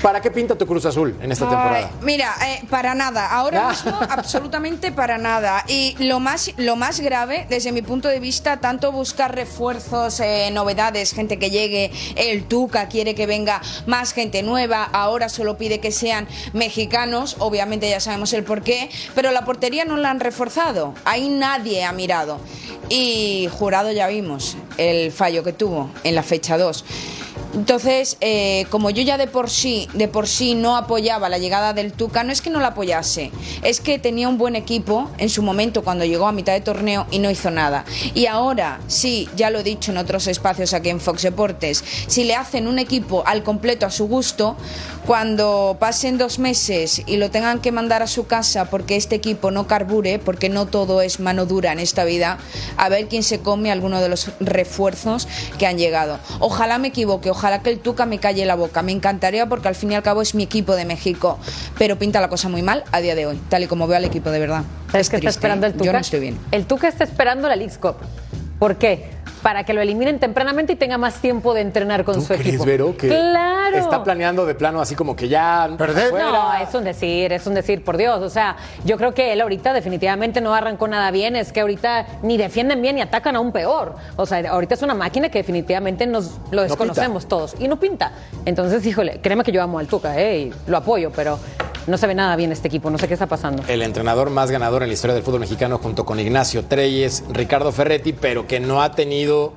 ¿para 0.01 0.21
qué 0.21 0.31
pinta 0.31 0.57
tu 0.57 0.65
Cruz 0.65 0.85
Azul 0.85 1.17
en 1.21 1.31
esta 1.31 1.45
Ay, 1.45 1.51
temporada? 1.51 1.91
mira, 2.01 2.35
eh, 2.47 2.61
para 2.69 2.95
nada. 2.95 3.27
Ahora 3.27 3.69
mismo, 3.69 3.97
absolutamente 4.09 4.91
para 4.91 5.17
nada. 5.17 5.63
Y 5.67 5.95
lo 6.03 6.19
más, 6.19 6.51
lo 6.57 6.75
más 6.75 6.99
grave, 6.99 7.45
desde 7.49 7.71
mi 7.71 7.81
punto 7.81 8.07
de 8.07 8.19
vista, 8.19 8.57
tanto 8.57 8.91
buscar 8.91 9.35
refuerzos, 9.35 10.19
eh, 10.19 10.49
novedades, 10.51 11.13
gente 11.13 11.37
que 11.39 11.49
llegue, 11.49 11.91
el 12.15 12.45
Tuca 12.45 12.87
quiere 12.87 13.15
que 13.15 13.25
venga 13.27 13.61
más 13.85 14.13
gente 14.13 14.43
nueva, 14.43 14.83
ahora 14.83 15.29
solo 15.29 15.57
pide 15.57 15.79
que 15.79 15.91
sean 15.91 16.27
mexicanos, 16.53 17.35
obviamente 17.39 17.89
ya 17.89 17.99
sabemos 17.99 18.33
el 18.33 18.43
porqué, 18.43 18.89
pero 19.15 19.31
la 19.31 19.45
portería 19.45 19.85
no 19.85 19.97
la 19.97 20.09
han 20.09 20.19
reforzado. 20.19 20.93
Ahí 21.05 21.29
nadie 21.29 21.83
ha 21.83 21.91
mirado. 21.91 22.39
Y 22.89 23.47
jurado 23.51 23.91
ya 23.91 24.07
vimos 24.07 24.57
el 24.77 25.11
fallo 25.11 25.43
que 25.43 25.53
tuvo 25.53 25.89
en 26.03 26.15
la 26.15 26.23
fecha 26.23 26.57
2. 26.57 26.83
Entonces, 27.53 28.15
eh, 28.21 28.65
como 28.69 28.91
yo 28.91 29.03
ya 29.03 29.17
de 29.17 29.27
por 29.27 29.49
sí, 29.49 29.89
de 29.93 30.07
por 30.07 30.27
sí 30.27 30.55
no 30.55 30.77
apoyaba 30.77 31.27
la 31.27 31.37
llegada 31.37 31.73
del 31.73 31.91
Tuca, 31.91 32.23
no 32.23 32.31
es 32.31 32.41
que 32.41 32.49
no 32.49 32.61
la 32.61 32.67
apoyase, 32.67 33.31
es 33.61 33.81
que 33.81 33.99
tenía 33.99 34.29
un 34.29 34.37
buen 34.37 34.55
equipo 34.55 35.09
en 35.17 35.29
su 35.29 35.43
momento 35.43 35.83
cuando 35.83 36.05
llegó 36.05 36.27
a 36.27 36.31
mitad 36.31 36.53
de 36.53 36.61
torneo 36.61 37.07
y 37.11 37.19
no 37.19 37.29
hizo 37.29 37.51
nada. 37.51 37.83
Y 38.13 38.27
ahora, 38.27 38.79
sí, 38.87 39.27
ya 39.35 39.49
lo 39.49 39.59
he 39.59 39.63
dicho 39.63 39.91
en 39.91 39.97
otros 39.97 40.27
espacios 40.27 40.73
aquí 40.73 40.89
en 40.89 41.01
Fox 41.01 41.23
Deportes, 41.23 41.83
si 42.07 42.23
le 42.23 42.35
hacen 42.35 42.67
un 42.67 42.79
equipo 42.79 43.23
al 43.25 43.43
completo 43.43 43.85
a 43.85 43.91
su 43.91 44.07
gusto, 44.07 44.55
cuando 45.05 45.75
pasen 45.77 46.17
dos 46.17 46.39
meses 46.39 47.01
y 47.05 47.17
lo 47.17 47.31
tengan 47.31 47.59
que 47.59 47.71
mandar 47.73 48.01
a 48.01 48.07
su 48.07 48.27
casa 48.27 48.69
porque 48.69 48.95
este 48.95 49.15
equipo 49.15 49.51
no 49.51 49.67
carbure, 49.67 50.19
porque 50.19 50.47
no 50.47 50.67
todo 50.67 51.01
es 51.01 51.19
mano 51.19 51.45
dura 51.45 51.73
en 51.73 51.79
esta 51.79 52.05
vida, 52.05 52.37
a 52.77 52.87
ver 52.87 53.07
quién 53.07 53.23
se 53.23 53.39
come 53.39 53.71
alguno 53.71 53.99
de 53.99 54.07
los 54.07 54.29
refuerzos 54.39 55.27
que 55.57 55.67
han 55.67 55.77
llegado. 55.77 56.19
Ojalá 56.39 56.77
me 56.77 56.89
equivoque, 56.89 57.29
ojalá 57.29 57.40
que 57.63 57.69
el 57.69 57.79
Tuca 57.79 58.05
me 58.05 58.19
calle 58.19 58.45
la 58.45 58.55
boca. 58.55 58.81
Me 58.81 58.91
encantaría 58.91 59.47
porque 59.47 59.67
al 59.67 59.75
fin 59.75 59.91
y 59.91 59.95
al 59.95 60.03
cabo 60.03 60.21
es 60.21 60.35
mi 60.35 60.43
equipo 60.43 60.75
de 60.75 60.85
México, 60.85 61.39
pero 61.77 61.97
pinta 61.97 62.21
la 62.21 62.29
cosa 62.29 62.49
muy 62.49 62.61
mal 62.61 62.83
a 62.91 63.01
día 63.01 63.15
de 63.15 63.25
hoy, 63.25 63.39
tal 63.49 63.63
y 63.63 63.67
como 63.67 63.87
veo 63.87 63.97
al 63.97 64.05
equipo 64.05 64.29
de 64.29 64.39
verdad. 64.39 64.63
¿Sabes 64.91 65.09
qué 65.09 65.17
está 65.17 65.25
triste, 65.25 65.29
esperando 65.29 65.65
el. 65.65 65.73
Tuca? 65.73 65.85
Yo 65.85 65.93
no 65.93 65.99
estoy 65.99 66.19
bien. 66.19 66.37
El 66.51 66.65
Tuca 66.65 66.87
está 66.87 67.03
esperando 67.03 67.47
la 67.47 67.55
Leagues 67.55 67.77
Cup. 67.77 67.95
¿Por 68.59 68.77
qué? 68.77 69.20
Para 69.41 69.63
que 69.63 69.73
lo 69.73 69.81
eliminen 69.81 70.19
tempranamente 70.19 70.73
y 70.73 70.75
tenga 70.75 70.97
más 70.97 71.15
tiempo 71.15 71.53
de 71.53 71.61
entrenar 71.61 72.03
con 72.03 72.15
¿Tú 72.15 72.21
su 72.21 72.27
crees, 72.27 72.47
equipo. 72.47 72.65
Vero, 72.65 72.95
que 72.95 73.07
claro. 73.07 73.77
está 73.77 74.03
planeando 74.03 74.45
de 74.45 74.53
plano 74.55 74.81
así 74.81 74.95
como 74.95 75.15
que 75.15 75.27
ya 75.27 75.69
fuera? 75.77 76.31
No, 76.31 76.53
es 76.53 76.73
un 76.75 76.83
decir, 76.83 77.33
es 77.33 77.47
un 77.47 77.55
decir, 77.55 77.83
por 77.83 77.97
Dios. 77.97 78.21
O 78.21 78.29
sea, 78.29 78.55
yo 78.85 78.97
creo 78.97 79.13
que 79.13 79.33
él 79.33 79.41
ahorita 79.41 79.73
definitivamente 79.73 80.41
no 80.41 80.53
arrancó 80.53 80.87
nada 80.87 81.09
bien. 81.11 81.35
Es 81.35 81.51
que 81.51 81.61
ahorita 81.61 82.05
ni 82.23 82.37
defienden 82.37 82.81
bien 82.81 82.95
ni 82.95 83.01
atacan 83.01 83.35
aún 83.35 83.51
peor. 83.51 83.95
O 84.15 84.25
sea, 84.25 84.47
ahorita 84.49 84.75
es 84.75 84.81
una 84.81 84.93
máquina 84.93 85.29
que 85.29 85.39
definitivamente 85.39 86.05
nos 86.05 86.39
lo 86.51 86.63
desconocemos 86.63 87.27
todos. 87.27 87.55
Y 87.59 87.67
no 87.67 87.79
pinta. 87.79 88.11
Entonces, 88.45 88.85
híjole, 88.85 89.19
créeme 89.21 89.43
que 89.43 89.51
yo 89.51 89.61
amo 89.61 89.79
al 89.79 89.87
Tuca, 89.87 90.19
¿eh? 90.19 90.39
Y 90.39 90.53
lo 90.69 90.77
apoyo, 90.77 91.11
pero 91.15 91.39
no 91.87 91.97
se 91.97 92.07
ve 92.07 92.15
nada 92.15 92.35
bien 92.35 92.51
este 92.51 92.67
equipo. 92.67 92.89
No 92.89 92.97
sé 92.97 93.07
qué 93.07 93.13
está 93.13 93.27
pasando. 93.27 93.63
El 93.67 93.81
entrenador 93.81 94.29
más 94.29 94.51
ganador 94.51 94.83
en 94.83 94.89
la 94.89 94.93
historia 94.93 95.13
del 95.13 95.23
fútbol 95.23 95.41
mexicano 95.41 95.77
junto 95.77 96.05
con 96.05 96.19
Ignacio 96.19 96.65
Treyes, 96.65 97.23
Ricardo 97.29 97.71
Ferretti, 97.71 98.13
pero 98.13 98.47
que 98.47 98.59
no 98.59 98.81
ha 98.81 98.91
tenido 98.91 99.53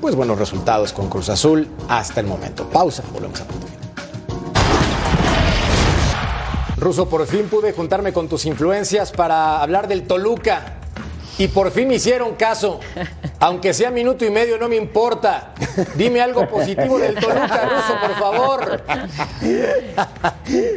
pues 0.00 0.14
buenos 0.14 0.38
resultados 0.38 0.92
con 0.92 1.08
Cruz 1.08 1.28
Azul 1.28 1.68
hasta 1.88 2.20
el 2.20 2.26
momento. 2.26 2.68
Pausa, 2.68 3.02
volvemos 3.12 3.40
a 3.40 3.44
punto. 3.44 3.66
Ruso, 6.76 7.08
por 7.08 7.24
fin 7.26 7.46
pude 7.48 7.72
juntarme 7.72 8.12
con 8.12 8.28
tus 8.28 8.44
influencias 8.44 9.12
para 9.12 9.62
hablar 9.62 9.86
del 9.86 10.02
Toluca. 10.02 10.81
Y 11.38 11.48
por 11.48 11.70
fin 11.70 11.88
me 11.88 11.94
hicieron 11.94 12.34
caso. 12.34 12.80
Aunque 13.40 13.72
sea 13.72 13.90
minuto 13.90 14.24
y 14.24 14.30
medio, 14.30 14.58
no 14.58 14.68
me 14.68 14.76
importa. 14.76 15.54
Dime 15.96 16.20
algo 16.20 16.46
positivo 16.48 16.98
del 16.98 17.14
Toluca, 17.14 17.68
Ruso, 17.68 17.94
por 18.00 18.14
favor. 18.16 18.82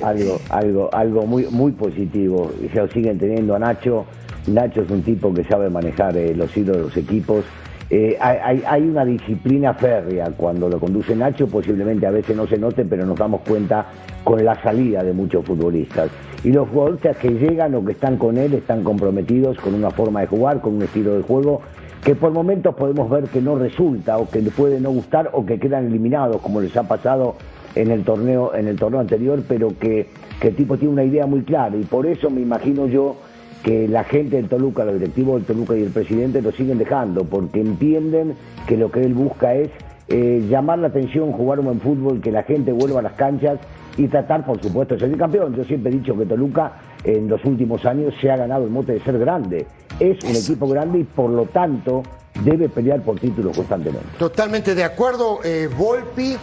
algo, 0.04 0.40
algo, 0.50 0.90
algo 0.94 1.26
muy, 1.26 1.46
muy 1.48 1.72
positivo. 1.74 2.52
Se 2.74 2.88
siguen 2.90 3.20
teniendo 3.20 3.56
a 3.56 3.60
Nacho. 3.60 4.06
Nacho 4.48 4.82
es 4.82 4.90
un 4.90 5.04
tipo 5.04 5.34
que 5.34 5.44
sabe 5.44 5.70
manejar 5.70 6.16
eh, 6.18 6.34
los 6.36 6.56
hilos 6.56 6.78
de 6.78 6.84
los 6.84 6.98
equipos. 6.98 7.44
Eh, 7.90 8.18
hay, 8.20 8.64
hay- 8.68 8.82
una 8.90 9.06
disciplina 9.06 9.74
férrea 9.76 10.32
cuando 10.36 10.68
lo 10.68 10.80
conduce 10.80 11.16
Nacho, 11.16 11.48
posiblemente 11.48 12.08
a 12.08 12.12
veces 12.12 12.36
no 12.36 12.48
se 12.48 12.58
note, 12.58 12.84
pero 12.84 13.06
nos 13.06 13.18
damos 13.18 13.42
cuenta 13.42 13.86
con 14.24 14.44
la 14.44 14.60
salida 14.64 15.04
de 15.04 15.14
muchos 15.14 15.46
futbolistas. 15.46 16.10
Y 16.44 16.52
los 16.52 16.68
futbolistas 16.70 17.18
que 17.18 17.30
llegan 17.30 17.76
o 17.76 17.86
que 17.86 17.92
están 17.92 18.18
con 18.18 18.38
él 18.38 18.54
están 18.56 18.84
comprometidos 18.84 19.58
con 19.60 19.76
una 19.76 19.92
forma 19.92 20.22
de 20.22 20.28
jugar, 20.28 20.62
con 20.62 20.76
un 20.76 20.82
estilo 20.84 21.16
de 21.16 21.22
juego 21.24 21.62
que 22.04 22.16
por 22.16 22.32
momentos 22.32 22.76
podemos 22.76 23.10
ver 23.10 23.26
que 23.26 23.42
no 23.42 23.56
resulta 23.58 24.18
o 24.18 24.30
que 24.30 24.40
puede 24.42 24.80
no 24.80 24.92
gustar 24.92 25.30
o 25.34 25.46
que 25.46 25.60
quedan 25.60 25.88
eliminados, 25.88 26.40
como 26.42 26.62
les 26.62 26.76
ha 26.78 26.84
pasado 26.88 27.36
en 27.76 27.92
el 27.92 28.04
torneo, 28.04 28.54
en 28.56 28.68
el 28.68 28.78
torneo 28.78 29.00
anterior, 29.00 29.42
pero 29.48 29.70
que, 29.80 30.08
que 30.40 30.50
el 30.50 30.56
tipo 30.56 30.78
tiene 30.78 30.94
una 30.94 31.04
idea 31.04 31.26
muy 31.26 31.42
clara 31.42 31.76
y 31.76 31.84
por 31.84 32.06
eso 32.06 32.30
me 32.30 32.42
imagino 32.42 32.86
yo 32.88 33.18
que 33.66 33.88
la 33.88 34.04
gente 34.04 34.36
del 34.36 34.48
Toluca, 34.48 34.86
los 34.86 34.94
directivos 34.94 35.38
del 35.38 35.46
Toluca 35.46 35.76
y 35.76 35.82
el 35.82 35.90
presidente 35.90 36.40
lo 36.40 36.52
siguen 36.52 36.78
dejando, 36.78 37.24
porque 37.24 37.60
entienden 37.60 38.36
que 38.68 38.78
lo 38.78 38.92
que 38.92 39.02
él 39.02 39.16
busca 39.16 39.56
es 39.56 39.72
eh, 40.08 40.46
llamar 40.48 40.78
la 40.78 40.88
atención, 40.90 41.32
jugar 41.32 41.58
un 41.60 41.66
buen 41.66 41.82
fútbol, 41.82 42.22
que 42.22 42.32
la 42.32 42.44
gente 42.44 42.72
vuelva 42.72 43.00
a 43.00 43.02
las 43.02 43.14
canchas 43.14 43.58
y 43.98 44.08
tratar, 44.08 44.46
por 44.46 44.62
supuesto, 44.62 44.94
de 44.94 45.00
ser 45.00 45.18
campeón. 45.18 45.56
Yo 45.56 45.64
siempre 45.64 45.92
he 45.92 45.96
dicho 45.96 46.16
que 46.16 46.28
Toluca 46.28 46.74
en 47.04 47.28
los 47.28 47.44
últimos 47.44 47.84
años 47.88 48.14
se 48.22 48.30
ha 48.30 48.38
ganado 48.38 48.66
el 48.66 48.70
mote 48.70 48.92
de 48.94 49.00
ser 49.00 49.18
grande. 49.18 49.66
Es 50.00 50.24
un 50.24 50.36
equipo 50.36 50.68
grande 50.68 51.00
y 51.00 51.04
por 51.04 51.32
lo 51.32 51.46
tanto 51.46 52.04
debe 52.44 52.70
pelear 52.70 53.02
por 53.02 53.20
títulos 53.20 53.58
constantemente. 53.58 54.06
Totalmente 54.20 54.76
de 54.76 54.84
acuerdo. 54.84 55.40
eh, 55.44 55.68
Volpi, 55.76 56.36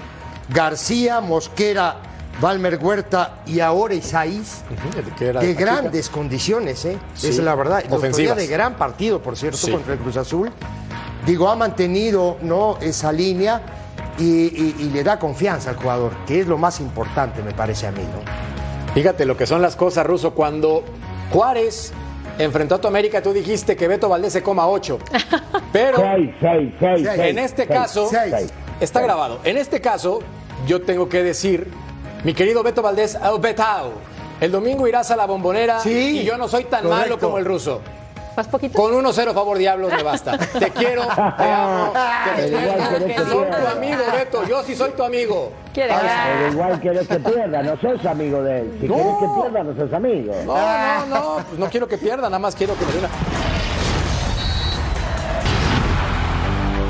García, 0.53 1.20
Mosquera, 1.20 1.99
Valmer 2.41 2.78
Huerta 2.83 3.43
y 3.47 3.61
ahora 3.61 3.95
Isaís. 3.95 4.62
era 5.20 5.41
de 5.41 5.55
grandes 5.55 6.09
condiciones, 6.09 6.85
¿eh? 6.85 6.99
Sí, 7.14 7.28
Esa 7.28 7.39
es 7.41 7.45
la 7.45 7.55
verdad. 7.55 7.85
Ofensivas. 7.91 8.37
de 8.37 8.47
gran 8.47 8.74
partido, 8.76 9.20
por 9.22 9.37
cierto, 9.37 9.59
Sí. 9.59 9.70
contra 9.70 9.93
el 9.95 9.99
Cruz 10.01 10.16
Azul. 10.16 10.51
Digo, 11.26 11.49
ha 11.49 11.55
mantenido 11.57 12.39
¿no? 12.43 12.78
esa 12.80 13.12
línea 13.12 13.62
y, 14.18 14.24
y- 14.24 14.76
y 14.80 14.91
le 14.91 15.05
da 15.05 15.18
confianza 15.18 15.70
al 15.70 15.76
jugador, 15.76 16.12
que 16.26 16.41
es 16.41 16.47
lo 16.49 16.59
más 16.59 16.80
importante, 16.80 17.43
me 17.43 17.53
parece 17.53 17.87
a 17.87 17.93
mí, 17.93 18.03
¿no? 18.03 18.93
Fíjate 18.95 19.24
lo 19.24 19.37
que 19.37 19.47
son 19.47 19.62
las 19.62 19.76
cosas, 19.76 20.05
Ruso. 20.05 20.33
Cuando 20.35 20.83
Juárez 21.30 21.93
enfrentó 22.39 22.74
a 22.74 22.80
tu 22.80 22.89
América, 22.89 23.22
tú 23.22 23.33
dijiste 23.33 23.76
que 23.76 23.87
Beto 23.89 24.09
Valdés 24.09 24.33
se 24.33 24.43
coma 24.43 24.66
ocho. 24.66 24.99
Pero 25.72 25.99
Seis, 25.99 26.30
seis, 26.41 26.74
seis, 26.80 27.09
en 27.09 27.39
este 27.39 27.66
seis, 27.66 27.68
caso, 27.78 28.09
seis. 28.11 28.53
está 28.80 29.01
grabado. 29.01 29.39
En 29.45 29.57
este 29.57 29.80
caso, 29.80 30.20
yo 30.66 30.83
tengo 30.83 31.09
que 31.09 31.22
decir, 31.22 31.68
mi 32.25 32.35
querido 32.35 32.62
Beto 32.62 32.83
Valdés, 32.83 33.18
oh, 33.25 33.39
Betao, 33.39 33.93
el 34.41 34.51
domingo 34.53 34.87
irás 34.87 35.11
a 35.11 35.16
la 35.16 35.27
bombonera 35.27 35.79
y 35.85 36.23
yo 36.25 36.37
no 36.37 36.49
soy 36.49 36.64
tan 36.64 36.85
malo 36.89 37.03
correcto. 37.03 37.27
como 37.27 37.39
el 37.39 37.45
ruso. 37.45 37.81
¿Más 38.35 38.49
poquito? 38.49 38.79
Con 38.79 38.93
1-0 38.95 39.35
favor 39.35 39.59
diablos 39.59 39.93
me 39.93 40.03
basta. 40.03 40.39
Te 40.39 40.70
quiero, 40.70 41.03
te 41.03 41.20
amo, 41.20 41.93
te 41.93 42.43
Pero 42.43 42.61
igual 42.62 42.79
respeto. 42.79 42.99
querés 42.99 43.16
que 43.16 43.25
Soy 43.31 43.47
tu 43.51 43.66
amigo, 43.68 44.03
Beto. 44.14 44.47
Yo 44.47 44.62
sí 44.62 44.75
soy 44.75 44.91
tu 44.93 45.03
amigo. 45.03 45.53
Pero 45.75 46.49
igual 46.51 46.81
querés 46.81 47.09
que 47.09 47.16
pierda, 47.18 47.62
no 47.62 47.77
sos 47.79 48.07
amigo 48.07 48.43
de 48.43 48.61
él. 48.61 48.79
Si 48.81 48.89
No. 48.89 48.95
querés 48.97 49.14
que 49.20 49.27
pierda, 49.43 49.62
no 49.64 49.77
sos 49.77 49.93
amigo. 49.93 50.35
No, 50.47 50.55
no, 50.57 51.07
no, 51.07 51.45
pues 51.47 51.59
no 51.59 51.66
quiero 51.68 51.87
que 51.87 51.99
pierda, 51.99 52.23
nada 52.23 52.39
más 52.39 52.55
quiero 52.57 52.75
que 52.75 52.87
me 52.87 52.93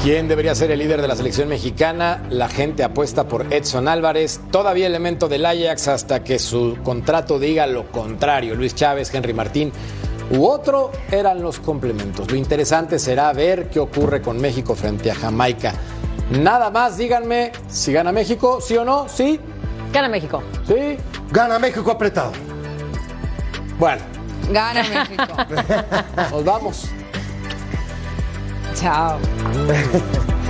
¿Quién 0.03 0.27
debería 0.27 0.53
ser 0.57 0.73
el 0.73 0.81
líder 0.81 1.01
de 1.01 1.07
la 1.07 1.15
selección 1.15 1.49
mexicana? 1.49 2.25
La 2.29 2.49
gente 2.49 2.83
apuesta 2.83 3.29
por 3.29 3.53
Edson 3.53 3.87
Álvarez, 3.87 4.41
todavía 4.51 4.89
elemento 4.89 5.29
del 5.29 5.47
Ajax 5.47 5.87
hasta 5.87 6.25
que 6.25 6.41
su 6.41 6.77
contrato 6.83 7.39
diga 7.39 7.69
lo 7.69 7.87
contrario. 7.93 8.57
Luis 8.57 8.75
Chávez, 8.75 9.15
Henry 9.15 9.33
Martín 9.33 9.71
u 10.33 10.45
otro 10.45 10.91
eran 11.09 11.41
los 11.41 11.61
complementos. 11.61 12.29
Lo 12.33 12.37
interesante 12.37 12.99
será 12.99 13.33
ver 13.33 13.71
qué 13.71 13.79
ocurre 13.79 14.21
con 14.21 14.41
México 14.41 14.75
frente 14.75 15.09
a 15.09 15.15
Jamaica. 15.15 15.73
Nada 16.33 16.69
más 16.71 16.97
díganme 16.97 17.53
si 17.69 17.93
gana 17.93 18.11
México, 18.11 18.61
sí 18.61 18.77
o 18.77 18.85
no, 18.85 19.09
sí. 19.09 19.39
Gana 19.93 20.09
México. 20.09 20.43
Sí. 20.67 20.97
Gana 21.31 21.61
México 21.61 21.93
apretado. 21.93 22.33
Bueno, 23.79 24.03
Gana 24.51 24.83
México. 24.83 25.33
nos 26.33 26.45
vamos. 26.45 26.89
桥。 28.73 29.19